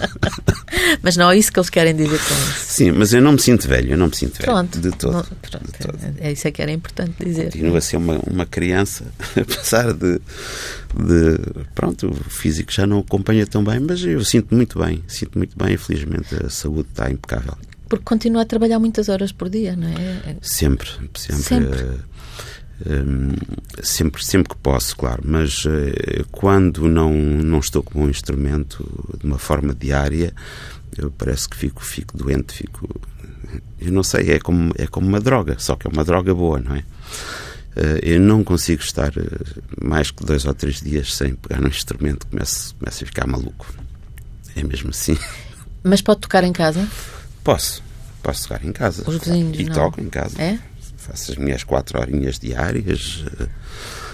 Mas 1.02 1.16
não 1.16 1.30
é 1.30 1.38
isso 1.38 1.52
que 1.52 1.58
eles 1.58 1.70
querem 1.70 1.94
dizer 1.94 2.18
com 2.18 2.34
isso. 2.34 2.64
Sim, 2.66 2.92
mas 2.92 3.12
eu 3.12 3.20
não 3.22 3.32
me 3.32 3.40
sinto 3.40 3.66
velho, 3.68 3.92
eu 3.92 3.96
não 3.98 4.08
me 4.08 4.16
sinto 4.16 4.38
velho. 4.38 4.44
Pronto. 4.52 4.78
De 4.78 4.90
todo. 4.90 5.12
Não- 5.12 5.22
pronto, 5.22 5.66
de 5.72 5.78
todo. 5.78 5.98
É 6.20 6.32
isso 6.32 6.48
é 6.48 6.50
que 6.50 6.62
era 6.62 6.70
importante 6.70 7.12
dizer. 7.24 7.44
Continuo 7.52 7.76
a 7.76 7.80
ser 7.80 7.96
uma, 7.96 8.18
uma 8.26 8.46
criança, 8.46 9.04
apesar 9.36 9.92
de, 9.92 10.14
de. 10.94 11.64
Pronto, 11.74 12.10
o 12.10 12.30
físico 12.30 12.72
já 12.72 12.86
não 12.86 13.00
acompanha 13.00 13.46
tão 13.46 13.62
bem, 13.64 13.80
mas 13.80 14.02
eu 14.02 14.24
sinto 14.24 14.54
muito 14.54 14.78
bem, 14.78 15.02
sinto 15.06 15.36
muito 15.38 15.56
bem, 15.56 15.74
infelizmente 15.74 16.34
a 16.44 16.48
saúde 16.48 16.88
está 16.90 17.10
impecável. 17.10 17.56
Porque 17.88 18.04
continua 18.04 18.42
a 18.42 18.44
trabalhar 18.44 18.78
muitas 18.78 19.08
horas 19.08 19.32
por 19.32 19.48
dia, 19.48 19.74
não 19.74 19.88
é? 19.88 20.36
Sempre, 20.40 20.88
sempre. 21.14 21.42
Sempre. 21.42 21.86
Hum, 22.86 23.32
sempre, 23.82 24.24
sempre 24.24 24.50
que 24.54 24.56
posso, 24.60 24.96
claro, 24.96 25.22
mas 25.24 25.64
eh, 25.66 26.24
quando 26.30 26.88
não, 26.88 27.12
não 27.12 27.58
estou 27.58 27.82
com 27.82 28.02
um 28.04 28.08
instrumento 28.10 28.84
de 29.18 29.26
uma 29.26 29.38
forma 29.38 29.74
diária, 29.74 30.32
eu 30.96 31.10
parece 31.10 31.48
que 31.48 31.56
fico, 31.56 31.84
fico 31.84 32.16
doente, 32.16 32.52
fico. 32.54 32.88
Eu 33.80 33.90
não 33.92 34.02
sei, 34.02 34.30
é 34.32 34.38
como, 34.38 34.72
é 34.76 34.86
como 34.86 35.08
uma 35.08 35.20
droga, 35.20 35.56
só 35.58 35.74
que 35.76 35.86
é 35.86 35.90
uma 35.90 36.04
droga 36.04 36.34
boa, 36.34 36.60
não 36.60 36.74
é? 36.76 36.84
Eh, 37.76 38.00
Eu 38.14 38.20
não 38.20 38.42
consigo 38.44 38.82
estar 38.82 39.12
eh, 39.16 39.60
mais 39.82 40.10
que 40.10 40.24
dois 40.24 40.44
ou 40.44 40.54
três 40.54 40.80
dias 40.80 41.14
sem 41.14 41.34
pegar 41.34 41.60
no 41.60 41.68
instrumento, 41.68 42.26
começo, 42.26 42.74
começo 42.76 43.04
a 43.04 43.06
ficar 43.06 43.26
maluco. 43.26 43.66
É 44.56 44.62
mesmo 44.64 44.90
assim. 44.90 45.16
Mas 45.82 46.02
pode 46.02 46.20
tocar 46.20 46.44
em 46.44 46.52
casa? 46.52 46.86
Posso, 47.44 47.82
posso 48.22 48.42
tocar 48.48 48.64
em 48.64 48.72
casa. 48.72 49.08
Os 49.08 49.16
vizinhos 49.18 49.58
E 49.58 49.64
não. 49.64 49.72
toco 49.74 50.00
em 50.00 50.08
casa. 50.10 50.40
É? 50.42 50.58
Faço 51.10 51.32
as 51.32 51.38
minhas 51.38 51.64
quatro 51.64 51.98
horinhas 52.00 52.38
diárias, 52.38 53.24
eh, 53.40 53.46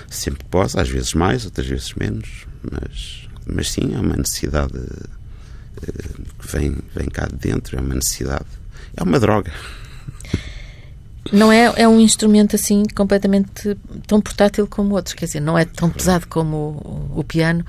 sempre 0.09 0.45
que 0.45 0.51
posso, 0.51 0.81
às 0.81 0.89
vezes 0.89 1.13
mais, 1.13 1.45
outras 1.45 1.67
vezes 1.67 1.93
menos, 1.95 2.47
mas, 2.63 3.29
mas 3.47 3.71
sim, 3.71 3.95
é 3.95 4.01
uma 4.01 4.17
necessidade 4.17 4.73
eh, 5.87 6.03
que 6.39 6.47
vem, 6.57 6.77
vem 6.95 7.07
cá 7.09 7.27
de 7.27 7.37
dentro, 7.37 7.77
é 7.77 7.81
uma 7.81 7.95
necessidade. 7.95 8.47
É 8.97 9.03
uma 9.03 9.21
droga. 9.21 9.53
Não 11.33 11.53
é, 11.53 11.71
é 11.77 11.87
um 11.89 12.01
instrumento 12.01 12.57
assim 12.57 12.85
completamente 12.95 13.77
tão 14.07 14.21
portátil 14.21 14.67
como 14.67 14.95
outros. 14.95 15.15
Quer 15.15 15.27
dizer, 15.27 15.41
não 15.41 15.59
é 15.59 15.65
tão 15.65 15.91
pesado 15.91 16.27
como 16.29 16.57
o, 17.15 17.21
o 17.21 17.25
piano, 17.25 17.67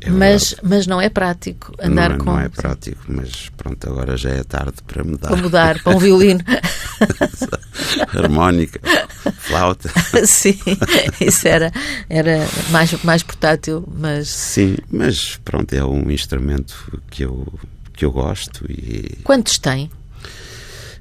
É 0.00 0.10
mas, 0.10 0.54
mas 0.62 0.86
não 0.86 1.00
é 1.00 1.08
prático 1.08 1.74
andar 1.80 2.10
não, 2.10 2.14
é- 2.14 2.18
com. 2.18 2.24
não 2.26 2.38
é 2.40 2.48
prático, 2.48 3.02
mas 3.08 3.48
pronto, 3.56 3.88
agora 3.88 4.16
já 4.16 4.30
é 4.30 4.44
tarde 4.44 4.74
para 4.86 5.02
mudar. 5.02 5.28
Para 5.28 5.36
mudar 5.38 5.82
para 5.82 5.96
um 5.96 5.98
violino. 5.98 6.44
Harmónica, 8.14 8.80
flauta. 9.38 9.90
Sim, 10.26 10.58
isso 11.20 11.46
era, 11.48 11.72
era 12.08 12.46
mais, 12.70 12.92
mais 13.04 13.22
portátil, 13.22 13.84
mas 13.96 14.28
Sim, 14.28 14.76
mas 14.90 15.38
pronto, 15.44 15.72
é 15.72 15.84
um 15.84 16.10
instrumento 16.10 17.00
que 17.10 17.24
eu, 17.24 17.46
que 17.94 18.04
eu 18.04 18.10
gosto 18.12 18.64
e 18.70 19.18
quantos 19.24 19.58
tem? 19.58 19.90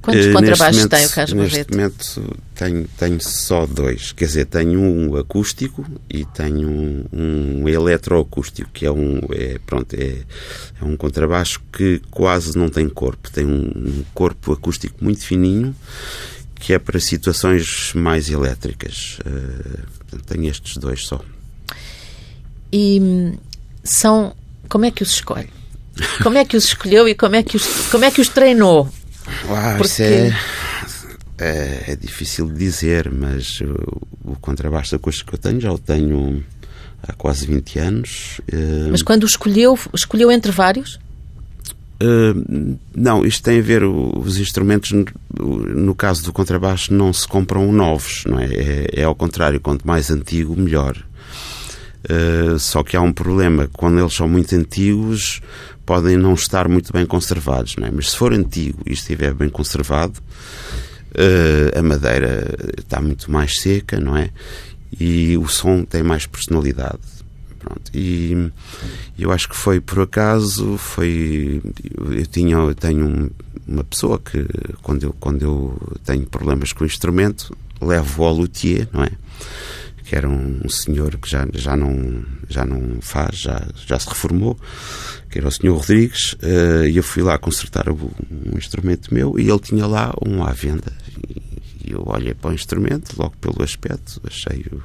Quantos 0.02 0.28
Eh, 0.28 0.32
contrabaixos 0.32 0.86
tem 0.86 1.06
o 1.06 1.10
Carlos 1.10 1.34
Neste 1.34 1.52
Barreto? 1.52 1.76
momento 1.76 2.38
tenho, 2.56 2.88
tenho 2.98 3.20
só 3.22 3.66
dois. 3.66 4.14
Quer 4.14 4.26
dizer, 4.26 4.46
tenho 4.46 4.80
um 4.80 5.18
acústico 5.18 5.86
e 6.10 6.24
tenho 6.24 6.70
um, 6.70 7.06
um 7.12 7.68
eletroacústico, 7.68 8.70
que 8.72 8.86
é 8.86 8.92
um, 8.92 9.20
é, 9.32 9.60
pronto, 9.66 9.94
é, 9.96 10.20
é 10.82 10.86
um 10.86 10.96
contrabaixo 10.96 11.60
que 11.74 12.02
quase 12.10 12.58
não 12.58 12.70
tem 12.70 12.88
corpo. 12.88 13.30
Tem 13.30 13.46
um, 13.46 13.66
um 13.76 14.04
corpo 14.14 14.54
acústico 14.54 14.96
muito 15.04 15.26
fininho, 15.26 15.76
que 16.60 16.74
é 16.74 16.80
para 16.80 17.00
situações 17.00 17.92
mais 17.94 18.30
elétricas. 18.30 19.20
Eh, 19.26 20.18
tenho 20.26 20.50
estes 20.50 20.78
dois 20.78 21.06
só. 21.06 21.22
E 22.72 23.00
hum, 23.02 23.38
são. 23.84 24.36
Como 24.70 24.86
é 24.86 24.92
que 24.92 25.04
os 25.04 25.12
escolhe? 25.12 25.50
Como 26.22 26.38
é 26.38 26.46
que 26.46 26.56
os 26.58 26.66
escolheu 26.66 27.08
e 27.08 27.16
como 27.16 27.36
é 27.36 27.42
que 27.42 27.56
os, 27.58 27.66
como 27.90 28.06
é 28.06 28.12
que 28.12 28.22
os 28.22 28.30
treinou? 28.30 28.88
Uau, 29.50 29.78
Porque- 29.78 29.86
isso 29.88 30.04
é, 30.04 30.38
é, 31.40 31.84
é 31.92 31.96
difícil 31.96 32.48
de 32.52 32.58
dizer, 32.58 33.12
mas 33.12 33.60
o, 33.62 34.32
o 34.32 34.36
contrabaixo 34.40 34.96
acústico 34.96 35.30
que 35.32 35.36
eu 35.36 35.40
tenho 35.40 35.60
já 35.60 35.72
o 35.72 35.80
tenho 35.80 36.44
há 37.02 37.14
quase 37.14 37.48
20 37.48 37.80
anos. 37.80 38.40
Eh, 38.52 38.90
Mas 38.92 39.02
quando 39.02 39.24
o 39.24 39.26
escolheu, 39.26 39.78
escolheu 39.94 40.32
entre 40.32 40.52
vários? 40.52 41.00
Eh, 42.00 42.34
não, 42.96 43.26
isto 43.26 43.44
tem 43.44 43.60
a 43.60 43.62
ver, 43.62 43.84
os 43.84 44.38
instrumentos, 44.38 44.92
no, 45.40 45.96
caso 45.96 46.24
do 46.24 46.34
contrabaixo, 46.34 46.94
não 46.94 47.12
se 47.12 47.28
compram 47.28 47.72
novos, 47.72 48.24
não 48.26 48.40
é? 48.40 48.46
É, 48.46 49.02
é 49.02 49.04
ao 49.04 49.16
contrário, 49.16 49.60
quanto 49.60 49.88
mais 49.88 50.12
antigo, 50.12 50.56
melhor. 50.56 50.96
Eh, 52.08 52.58
só 52.60 52.84
que 52.84 52.96
há 52.96 53.02
um 53.02 53.12
problema, 53.12 53.70
quando 53.74 54.00
eles 54.00 54.14
são 54.14 54.28
muito 54.28 54.56
antigos, 54.56 55.42
podem 55.86 56.18
não 56.18 56.34
estar 56.34 56.68
muito 56.68 56.94
bem 56.94 57.06
conservados, 57.06 57.76
não 57.78 57.88
é? 57.88 57.92
Mas 57.92 58.12
se 58.12 58.18
for 58.18 58.34
antigo 58.34 58.80
e 58.86 58.94
estiver 58.94 59.34
bem 59.34 59.50
conservado, 59.50 60.20
eh, 61.16 61.78
a 61.78 61.82
madeira 61.82 62.56
está 62.78 63.02
muito 63.02 63.32
mais 63.32 63.60
seca, 63.60 64.00
não 64.00 64.16
é? 64.16 64.30
E 65.00 65.38
o 65.38 65.48
som 65.48 65.84
tem 65.84 66.04
mais 66.04 66.26
personalidade. 66.26 67.17
Pronto. 67.68 67.92
E 67.94 68.50
eu 69.20 69.32
acho 69.32 69.50
que 69.50 69.56
foi 69.56 69.80
por 69.82 70.00
acaso, 70.02 70.78
foi 70.78 71.62
eu 72.12 72.26
tinha 72.28 72.56
eu 72.56 72.74
tenho 72.74 73.06
um- 73.06 73.30
uma 73.68 73.84
pessoa 73.84 74.18
que 74.20 74.46
quando 74.82 75.04
eu 75.04 75.14
quando 75.20 75.42
eu 75.44 75.98
tenho 76.06 76.26
problemas 76.26 76.72
com 76.72 76.84
o 76.84 76.88
instrumento, 76.88 77.56
levo 77.82 78.24
ao 78.24 78.34
luthier, 78.34 78.88
não 78.94 79.04
é? 79.04 79.10
Que 80.06 80.16
era 80.16 80.30
um, 80.30 80.62
um 80.64 80.70
senhor 80.70 81.18
que 81.18 81.30
já 81.30 81.46
já 81.54 81.76
não 81.76 82.24
já 82.50 82.66
não 82.66 83.02
faz, 83.02 83.38
já 83.38 83.68
já 83.86 84.00
se 84.00 84.08
reformou, 84.08 84.58
que 85.30 85.38
era 85.40 85.48
o 85.50 85.52
senhor 85.52 85.76
Rodrigues, 85.76 86.36
eh, 86.42 86.90
e 86.90 86.96
eu 86.96 87.04
fui 87.04 87.22
lá 87.22 87.38
consertar 87.38 87.90
um 87.90 88.58
instrumento 88.58 89.14
meu 89.14 89.38
e 89.38 89.50
ele 89.50 89.60
tinha 89.60 89.86
lá 89.86 90.14
um 90.26 90.42
à 90.44 90.54
venda. 90.54 90.94
E 91.84 91.92
eu 91.92 92.04
olhei 92.06 92.34
para 92.34 92.52
o 92.52 92.54
instrumento, 92.54 93.14
logo 93.18 93.36
pelo 93.42 93.62
aspecto, 93.62 94.22
achei-o 94.26 94.82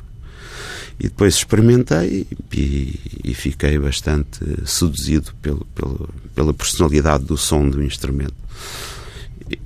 e 1.00 1.05
depois 1.05 1.35
experimentei 1.35 2.26
e, 2.52 3.00
e 3.24 3.35
fiquei 3.35 3.78
bastante 3.78 4.38
seduzido 4.66 5.35
pelo, 5.42 5.64
pelo, 5.74 6.09
pela 6.35 6.55
personalidade 6.55 7.24
do 7.24 7.37
som 7.37 7.68
do 7.68 7.83
instrumento. 7.83 8.35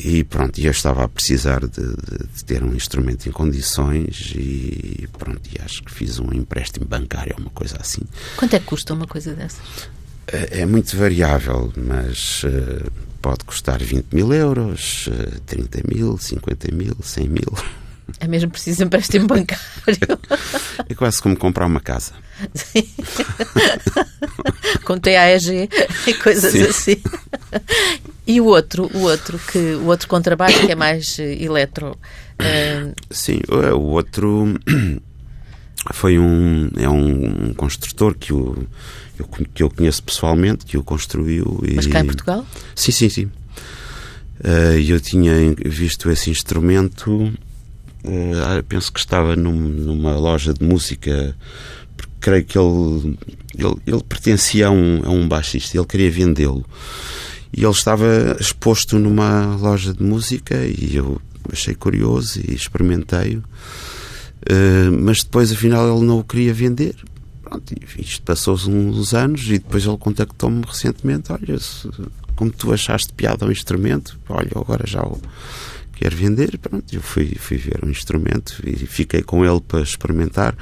E, 0.01 0.25
pronto, 0.25 0.59
eu 0.61 0.71
estava 0.73 1.05
a 1.05 1.09
precisar 1.09 1.61
de, 1.61 1.81
de- 1.81 2.27
de 2.35 2.45
ter 2.45 2.65
um 2.65 2.75
instrumento 2.75 3.29
em 3.29 3.33
condições 3.33 4.33
e 4.35 5.09
pronto, 5.17 5.41
e 5.55 5.61
acho 5.63 5.83
que 5.85 5.93
fiz 5.93 6.19
um 6.19 6.33
empréstimo 6.33 6.87
bancário, 6.87 7.37
uma 7.39 7.51
coisa 7.51 7.77
assim. 7.81 8.03
Quanto 8.37 8.55
é 8.55 8.59
que 8.59 8.65
custa 8.67 8.95
uma 8.95 9.07
coisa 9.07 9.33
dessas? 9.35 9.61
É 10.27 10.63
é 10.63 10.67
muito 10.67 10.97
variável, 10.97 11.73
mas 11.77 12.43
eh, 12.45 12.85
pode 13.23 13.45
custar 13.45 13.79
20 13.81 14.07
mil 14.13 14.33
euros, 14.33 15.09
eh, 15.13 15.39
30 15.47 15.83
mil, 15.87 16.19
50 16.19 16.75
mil, 16.75 16.97
100 17.01 17.29
mil. 17.29 17.53
É 18.19 18.27
mesmo 18.27 18.51
preciso 18.51 18.83
empréstimo 18.85 19.27
bancário. 19.27 20.19
É 20.89 20.95
quase 20.95 21.21
como 21.21 21.37
comprar 21.37 21.67
uma 21.67 21.81
casa. 21.81 22.13
Sim. 22.55 22.89
Com 24.85 24.99
TAEG 24.99 25.69
e 26.07 26.15
coisas 26.15 26.53
Sim. 26.53 26.63
assim. 26.63 27.03
E 28.27 28.41
o 28.41 28.47
outro, 28.47 28.91
o 28.95 29.03
outro 29.03 29.39
que 29.39 29.59
o 29.59 29.87
outro 29.87 30.09
contrabaixo 30.09 30.59
que 30.67 30.73
é 30.73 30.75
mais 30.75 31.19
eh, 31.19 31.43
eletro. 31.43 31.97
eh, 32.39 32.91
Sim, 33.11 33.41
o 33.49 33.77
o 33.77 33.83
outro 33.91 34.55
foi 35.93 36.19
um 36.19 36.71
é 36.77 36.89
um 36.89 37.53
construtor 37.55 38.15
que 38.15 38.33
o 38.33 38.67
eu, 39.19 39.27
que 39.55 39.63
eu 39.63 39.71
conheço 39.71 40.03
pessoalmente, 40.03 40.65
que 40.67 40.77
o 40.77 40.83
construiu. 40.83 41.63
E... 41.67 41.75
mas 41.75 41.87
cá 41.87 42.01
em 42.01 42.07
Portugal? 42.07 42.47
Sim, 42.75 42.93
sim, 42.93 43.09
sim. 43.09 43.31
Eh, 44.43 44.83
eu 44.87 45.01
tinha 45.01 45.33
visto 45.65 46.11
esse 46.11 46.31
instrumento 46.31 47.33
Uh, 48.07 48.63
penso 48.69 48.93
que 48.93 49.01
estava 49.01 49.35
num, 49.35 49.53
numa 49.53 50.17
loja 50.17 50.55
de 50.55 50.65
música, 50.65 51.37
creio 52.21 52.45
que 52.45 52.57
ele, 52.57 53.19
ele, 53.57 53.75
ele 53.85 54.03
pertencia 54.05 54.69
a 54.69 54.71
um, 54.71 55.03
a 55.05 55.11
um 55.11 55.27
baixista, 55.27 55.77
ele 55.77 55.87
queria 55.87 56.11
vendê-lo. 56.11 56.65
E 57.53 57.65
ele 57.65 57.73
estava 57.73 58.37
exposto 58.39 58.99
numa 58.99 59.57
loja 59.57 59.93
de 59.93 60.03
música 60.03 60.55
e 60.67 60.95
eu 60.95 61.21
achei 61.53 61.75
curioso 61.75 62.41
e 62.41 62.55
experimentei-o. 62.55 63.41
Uh, 63.41 64.93
mas 65.03 65.25
depois, 65.25 65.51
afinal, 65.51 65.97
ele 65.97 66.07
não 66.07 66.21
o 66.21 66.25
queria 66.25 66.55
vender. 66.55 66.95
Pronto, 67.43 67.75
isto 67.99 68.23
passou-se 68.23 68.69
uns 68.71 69.15
anos 69.15 69.43
e 69.47 69.59
depois 69.59 69.85
ele 69.85 69.97
contactou-me 69.97 70.63
recentemente. 70.65 71.33
Olha, 71.33 71.59
como 72.37 72.51
tu 72.51 72.73
achaste 72.73 73.13
piada 73.15 73.45
ao 73.45 73.51
instrumento, 73.51 74.19
olha, 74.29 74.51
agora 74.55 74.87
já 74.87 75.03
o 75.03 75.21
quero 75.97 76.17
vender. 76.17 76.59
Pronto, 76.59 76.85
eu 76.95 77.01
fui, 77.01 77.35
fui 77.39 77.57
ver 77.57 77.81
o 77.83 77.91
instrumento 77.91 78.63
e 78.65 78.75
fiquei 78.87 79.23
com 79.23 79.45
ele 79.45 79.61
para 79.61 79.81
experimentar. 79.81 80.57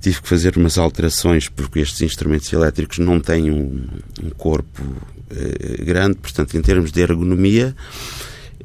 Tive 0.00 0.22
que 0.22 0.28
fazer 0.28 0.56
umas 0.56 0.78
alterações 0.78 1.48
porque 1.48 1.80
estes 1.80 2.02
instrumentos 2.02 2.52
elétricos 2.52 2.98
não 2.98 3.20
têm 3.20 3.50
um, 3.50 3.88
um 4.22 4.30
corpo 4.30 4.82
eh, 5.30 5.84
grande, 5.84 6.16
portanto, 6.16 6.56
em 6.56 6.62
termos 6.62 6.92
de 6.92 7.00
ergonomia, 7.00 7.74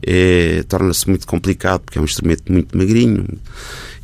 é, 0.06 0.64
torna-se 0.68 1.08
muito 1.10 1.26
complicado 1.26 1.82
porque 1.82 1.97
é 1.97 2.01
um 2.01 2.06
instrumento 2.06 2.51
muito 2.51 2.78
magrinho. 2.78 3.26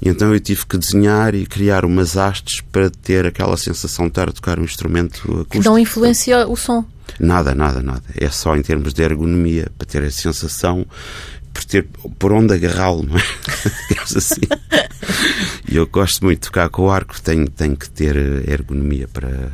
E 0.02 0.08
então 0.08 0.34
eu 0.34 0.40
tive 0.40 0.66
que 0.66 0.78
desenhar 0.78 1.36
e 1.36 1.46
criar 1.46 1.84
umas 1.84 2.16
hastes 2.16 2.62
para 2.62 2.90
ter 2.90 3.26
aquela 3.26 3.58
sensação 3.58 4.06
de 4.06 4.12
estar 4.12 4.30
a 4.30 4.32
tocar 4.32 4.58
um 4.58 4.64
instrumento 4.64 5.20
acústico. 5.20 5.50
Que 5.50 5.60
não 5.60 5.78
influencia 5.78 6.48
o 6.48 6.56
som? 6.56 6.86
Nada, 7.20 7.54
nada, 7.54 7.82
nada. 7.82 8.04
É 8.16 8.30
só 8.30 8.56
em 8.56 8.62
termos 8.62 8.94
de 8.94 9.04
ergonomia, 9.04 9.70
para 9.78 9.88
ter 9.88 10.04
a 10.04 10.12
sensação 10.12 10.86
por 11.60 11.66
ter 11.66 11.88
por 12.18 12.32
onde 12.32 12.54
agarrá-lo, 12.54 13.04
não 13.04 13.18
é? 13.18 13.24
Digamos 13.90 14.16
assim. 14.16 14.42
E 15.68 15.76
eu 15.76 15.86
gosto 15.88 16.24
muito 16.24 16.40
de 16.40 16.48
tocar 16.48 16.70
com 16.70 16.84
o 16.84 16.90
arco, 16.90 17.20
tenho, 17.22 17.50
tenho 17.50 17.76
que 17.76 17.90
ter 17.90 18.16
ergonomia 18.50 19.08
para. 19.10 19.52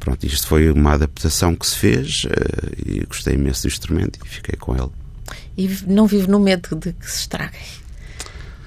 Pronto, 0.00 0.24
isto 0.24 0.46
foi 0.46 0.70
uma 0.70 0.94
adaptação 0.94 1.54
que 1.54 1.66
se 1.66 1.76
fez 1.76 2.24
uh, 2.24 2.28
e 2.86 3.04
gostei 3.04 3.34
imenso 3.34 3.62
do 3.62 3.68
instrumento 3.68 4.18
e 4.24 4.28
fiquei 4.28 4.56
com 4.56 4.74
ele. 4.74 4.90
E 5.56 5.68
não 5.86 6.06
vive 6.06 6.28
no 6.28 6.40
medo 6.40 6.74
de 6.76 6.94
que 6.94 7.10
se 7.10 7.20
estrague? 7.20 7.58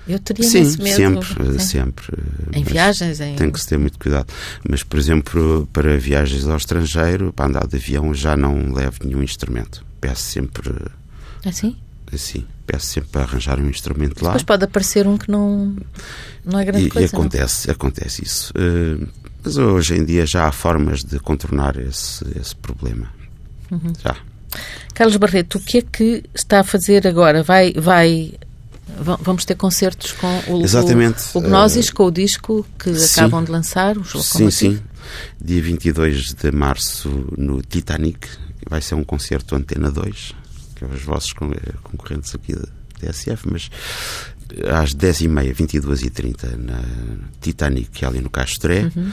Eu 0.07 0.20
teria 0.20 0.47
Sim, 0.47 0.64
medo. 0.84 0.95
sempre, 0.95 1.53
Sim. 1.53 1.59
sempre. 1.59 2.18
Em 2.53 2.64
viagens? 2.64 3.20
Em... 3.22 3.36
Tem 3.36 3.49
que 3.49 3.59
se 3.59 3.68
ter 3.68 3.80
muito 3.80 3.97
cuidado. 3.97 4.32
Mas, 4.70 4.84
por 4.84 4.99
exemplo, 4.99 5.68
para 5.74 5.97
viagens 5.97 6.47
ao 6.47 6.57
estrangeiro, 6.57 7.34
para 7.34 7.45
andar 7.45 7.66
de 7.66 7.78
avião, 7.78 8.14
já 8.14 8.36
não 8.36 8.72
levo 8.72 8.97
nenhum 9.03 9.24
instrumento. 9.24 9.84
Peço 9.99 10.22
sempre. 10.24 10.70
Assim? 11.45 11.78
Assim. 12.14 12.45
Peço 12.66 12.88
sempre 12.88 13.09
para 13.09 13.22
arranjar 13.22 13.59
um 13.59 13.70
instrumento 13.70 14.22
lá. 14.24 14.30
Depois 14.30 14.43
pode 14.43 14.64
aparecer 14.64 15.07
um 15.07 15.18
que 15.18 15.30
não, 15.30 15.76
não 16.45 16.59
é 16.59 16.66
grande 16.66 16.86
e, 16.86 16.89
coisa. 16.89 17.07
E 17.07 17.09
acontece, 17.16 17.68
não? 17.68 17.74
acontece 17.74 18.24
isso. 18.24 18.53
Uh, 18.55 19.07
mas 19.43 19.57
hoje 19.57 19.95
em 19.95 20.05
dia 20.05 20.26
já 20.26 20.47
há 20.47 20.51
formas 20.51 21.03
de 21.03 21.20
contornar 21.20 21.78
esse, 21.78 22.26
esse 22.39 22.55
problema. 22.55 23.09
Uhum. 23.72 23.93
Já. 24.03 24.16
Carlos 24.93 25.18
Barreto, 25.18 25.57
o 25.57 25.62
que 25.62 25.80
é 25.80 25.82
que 25.82 26.24
está 26.34 26.59
a 26.59 26.64
fazer 26.64 27.07
agora? 27.07 27.41
Vai, 27.41 27.74
vai 27.74 28.34
Vamos 29.22 29.45
ter 29.45 29.55
concertos 29.55 30.12
com 30.12 30.41
o, 30.47 30.62
Exatamente. 30.62 31.24
o, 31.34 31.39
o 31.39 31.41
Gnosis, 31.41 31.89
uh, 31.89 31.93
com 31.93 32.05
o 32.05 32.12
disco 32.12 32.66
que 32.78 32.93
sim. 32.93 33.22
acabam 33.22 33.43
de 33.43 33.51
lançar, 33.51 33.97
os 33.97 34.12
Sim, 34.26 34.51
sim. 34.51 34.80
Dia 35.39 35.62
22 35.62 36.34
de 36.34 36.51
março 36.51 37.09
no 37.38 37.62
Titanic, 37.62 38.28
vai 38.70 38.82
ser 38.82 38.95
um 38.95 39.03
concerto 39.03 39.55
Antena 39.55 39.89
2, 39.89 40.36
que 40.88 40.96
os 40.96 41.04
vossos 41.04 41.34
concorrentes 41.34 42.34
aqui 42.34 42.56
da 42.56 42.68
TSF, 43.00 43.48
mas 43.50 43.70
às 44.66 44.94
10h30, 44.94 45.54
22h30 45.56 46.56
na 46.58 46.82
Titanic, 47.40 47.90
que 47.92 48.06
é 48.06 48.08
ali 48.08 48.20
no 48.20 48.30
Castoré. 48.30 48.92
Uhum. 48.96 49.12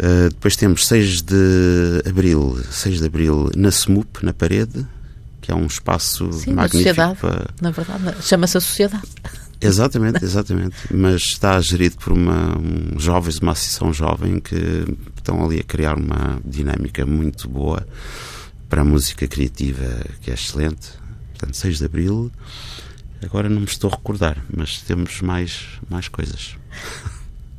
Uh, 0.00 0.28
depois 0.30 0.56
temos 0.56 0.86
6 0.86 1.22
de 1.22 2.02
Abril, 2.08 2.58
6 2.70 3.00
de 3.00 3.06
Abril 3.06 3.50
na 3.56 3.68
SMUP, 3.68 4.22
na 4.22 4.32
parede, 4.32 4.86
que 5.40 5.50
é 5.50 5.54
um 5.54 5.66
espaço 5.66 6.32
Sim, 6.32 6.54
magnífico. 6.54 6.94
Sociedade, 6.94 7.18
para... 7.18 7.46
Na 7.60 7.70
verdade, 7.70 8.22
chama-se 8.22 8.56
a 8.56 8.60
sociedade. 8.60 9.08
Exatamente, 9.60 10.22
exatamente. 10.24 10.76
Mas 10.92 11.22
está 11.22 11.60
gerido 11.60 11.96
por 11.96 12.12
uma, 12.12 12.56
um 12.56 12.98
jovens, 12.98 13.38
uma 13.38 13.52
associação 13.52 13.92
jovem 13.92 14.38
que 14.40 14.84
estão 15.16 15.44
ali 15.44 15.58
a 15.58 15.64
criar 15.64 15.96
uma 15.96 16.40
dinâmica 16.44 17.04
muito 17.04 17.48
boa 17.48 17.84
para 18.68 18.82
a 18.82 18.84
música 18.84 19.26
criativa, 19.26 20.04
que 20.20 20.30
é 20.30 20.34
excelente. 20.34 20.90
Portanto, 21.32 21.56
6 21.56 21.78
de 21.78 21.84
Abril. 21.84 22.30
Agora 23.22 23.48
não 23.48 23.60
me 23.60 23.66
estou 23.66 23.90
a 23.90 23.96
recordar, 23.96 24.44
mas 24.54 24.80
temos 24.82 25.20
mais, 25.20 25.64
mais 25.88 26.08
coisas. 26.08 26.56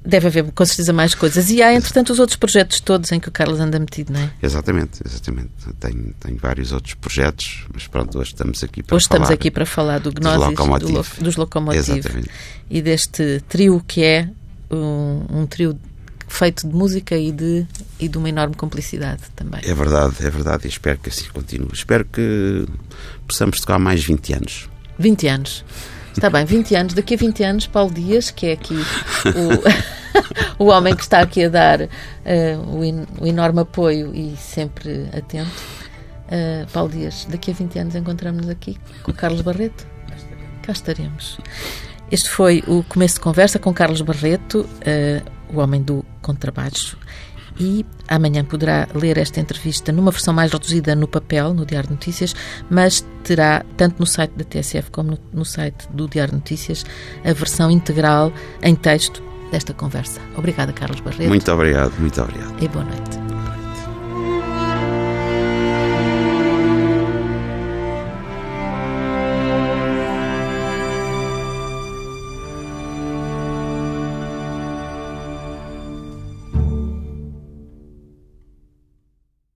Deve 0.05 0.27
haver 0.27 0.51
com 0.51 0.65
certeza 0.65 0.93
mais 0.93 1.13
coisas. 1.13 1.49
E 1.49 1.61
há, 1.61 1.73
entretanto, 1.73 2.13
os 2.13 2.19
outros 2.19 2.37
projetos 2.37 2.79
todos 2.79 3.11
em 3.11 3.19
que 3.19 3.27
o 3.27 3.31
Carlos 3.31 3.59
anda 3.59 3.77
metido, 3.77 4.13
não 4.13 4.21
é? 4.21 4.31
Exatamente, 4.41 5.01
exatamente. 5.05 5.51
Tenho, 5.79 6.13
tenho 6.19 6.37
vários 6.37 6.71
outros 6.71 6.93
projetos, 6.93 7.65
mas 7.73 7.85
pronto, 7.87 8.17
hoje 8.17 8.31
estamos 8.31 8.63
aqui 8.63 8.81
para 8.81 8.95
hoje 8.95 9.07
falar. 9.07 9.23
estamos 9.23 9.39
aqui 9.39 9.51
para 9.51 9.65
falar 9.65 9.99
do 9.99 10.11
Gnosis, 10.11 10.39
dos 10.39 10.47
Locomotive. 10.47 10.93
Do, 10.93 11.23
dos 11.23 11.35
Locomotive 11.35 11.99
exatamente. 11.99 12.29
e 12.69 12.81
deste 12.81 13.43
trio 13.49 13.83
que 13.85 14.01
é 14.01 14.29
um, 14.71 15.25
um 15.29 15.45
trio 15.45 15.77
feito 16.29 16.67
de 16.67 16.73
música 16.73 17.17
e 17.17 17.31
de, 17.31 17.67
e 17.99 18.07
de 18.07 18.17
uma 18.17 18.29
enorme 18.29 18.55
cumplicidade 18.55 19.23
também. 19.35 19.61
É 19.63 19.73
verdade, 19.73 20.15
é 20.19 20.29
verdade, 20.29 20.65
e 20.65 20.69
espero 20.69 20.99
que 20.99 21.09
assim 21.09 21.27
continue. 21.33 21.69
Espero 21.73 22.05
que 22.05 22.65
possamos 23.27 23.59
tocar 23.59 23.79
mais 23.79 24.03
20 24.03 24.33
anos. 24.33 24.69
20 24.97 25.27
anos. 25.27 25.65
Está 26.13 26.29
bem, 26.29 26.45
20 26.45 26.75
anos. 26.75 26.93
Daqui 26.93 27.13
a 27.13 27.17
20 27.17 27.43
anos, 27.43 27.67
Paulo 27.67 27.93
Dias, 27.93 28.31
que 28.31 28.47
é 28.47 28.53
aqui 28.53 28.75
o, 30.57 30.63
o 30.63 30.67
homem 30.67 30.95
que 30.95 31.03
está 31.03 31.21
aqui 31.21 31.45
a 31.45 31.49
dar 31.49 31.81
uh, 31.81 31.87
o, 32.77 32.83
in, 32.83 33.05
o, 33.19 33.25
enorme 33.25 33.61
apoio 33.61 34.13
e 34.13 34.35
sempre 34.37 35.07
atento. 35.13 35.49
Uh, 36.27 36.67
Paulo 36.71 36.91
Dias, 36.91 37.25
daqui 37.29 37.51
a 37.51 37.53
20 37.53 37.79
anos 37.79 37.95
encontramos-nos 37.95 38.49
aqui 38.49 38.77
com 39.03 39.11
o 39.11 39.13
Carlos 39.13 39.41
Barreto. 39.41 39.87
Cá 40.61 40.73
estaremos. 40.73 41.39
Este 42.11 42.29
foi 42.29 42.63
o 42.67 42.83
começo 42.83 43.15
de 43.15 43.21
conversa 43.21 43.59
com 43.59 43.73
Carlos 43.73 44.01
Barreto, 44.01 44.61
uh, 44.61 45.38
o 45.51 45.59
homem 45.59 45.81
do 45.81 46.05
contrabaixo 46.21 46.97
e 47.59 47.85
amanhã 48.07 48.43
poderá 48.43 48.87
ler 48.95 49.17
esta 49.17 49.39
entrevista 49.39 49.91
numa 49.91 50.11
versão 50.11 50.33
mais 50.33 50.51
reduzida 50.51 50.95
no 50.95 51.07
papel, 51.07 51.53
no 51.53 51.65
Diário 51.65 51.89
de 51.89 51.95
Notícias, 51.95 52.33
mas 52.69 53.05
terá, 53.23 53.65
tanto 53.75 53.99
no 53.99 54.05
site 54.05 54.31
da 54.31 54.45
TSF 54.45 54.89
como 54.91 55.11
no, 55.11 55.19
no 55.33 55.45
site 55.45 55.87
do 55.91 56.07
Diário 56.07 56.31
de 56.31 56.37
Notícias, 56.37 56.85
a 57.23 57.33
versão 57.33 57.69
integral 57.69 58.31
em 58.61 58.75
texto 58.75 59.21
desta 59.51 59.73
conversa. 59.73 60.21
Obrigada, 60.37 60.71
Carlos 60.71 61.01
Barreto. 61.01 61.27
Muito 61.27 61.51
obrigado, 61.51 61.93
muito 61.99 62.21
obrigado. 62.21 62.63
E 62.63 62.67
boa 62.67 62.85
noite. 62.85 63.28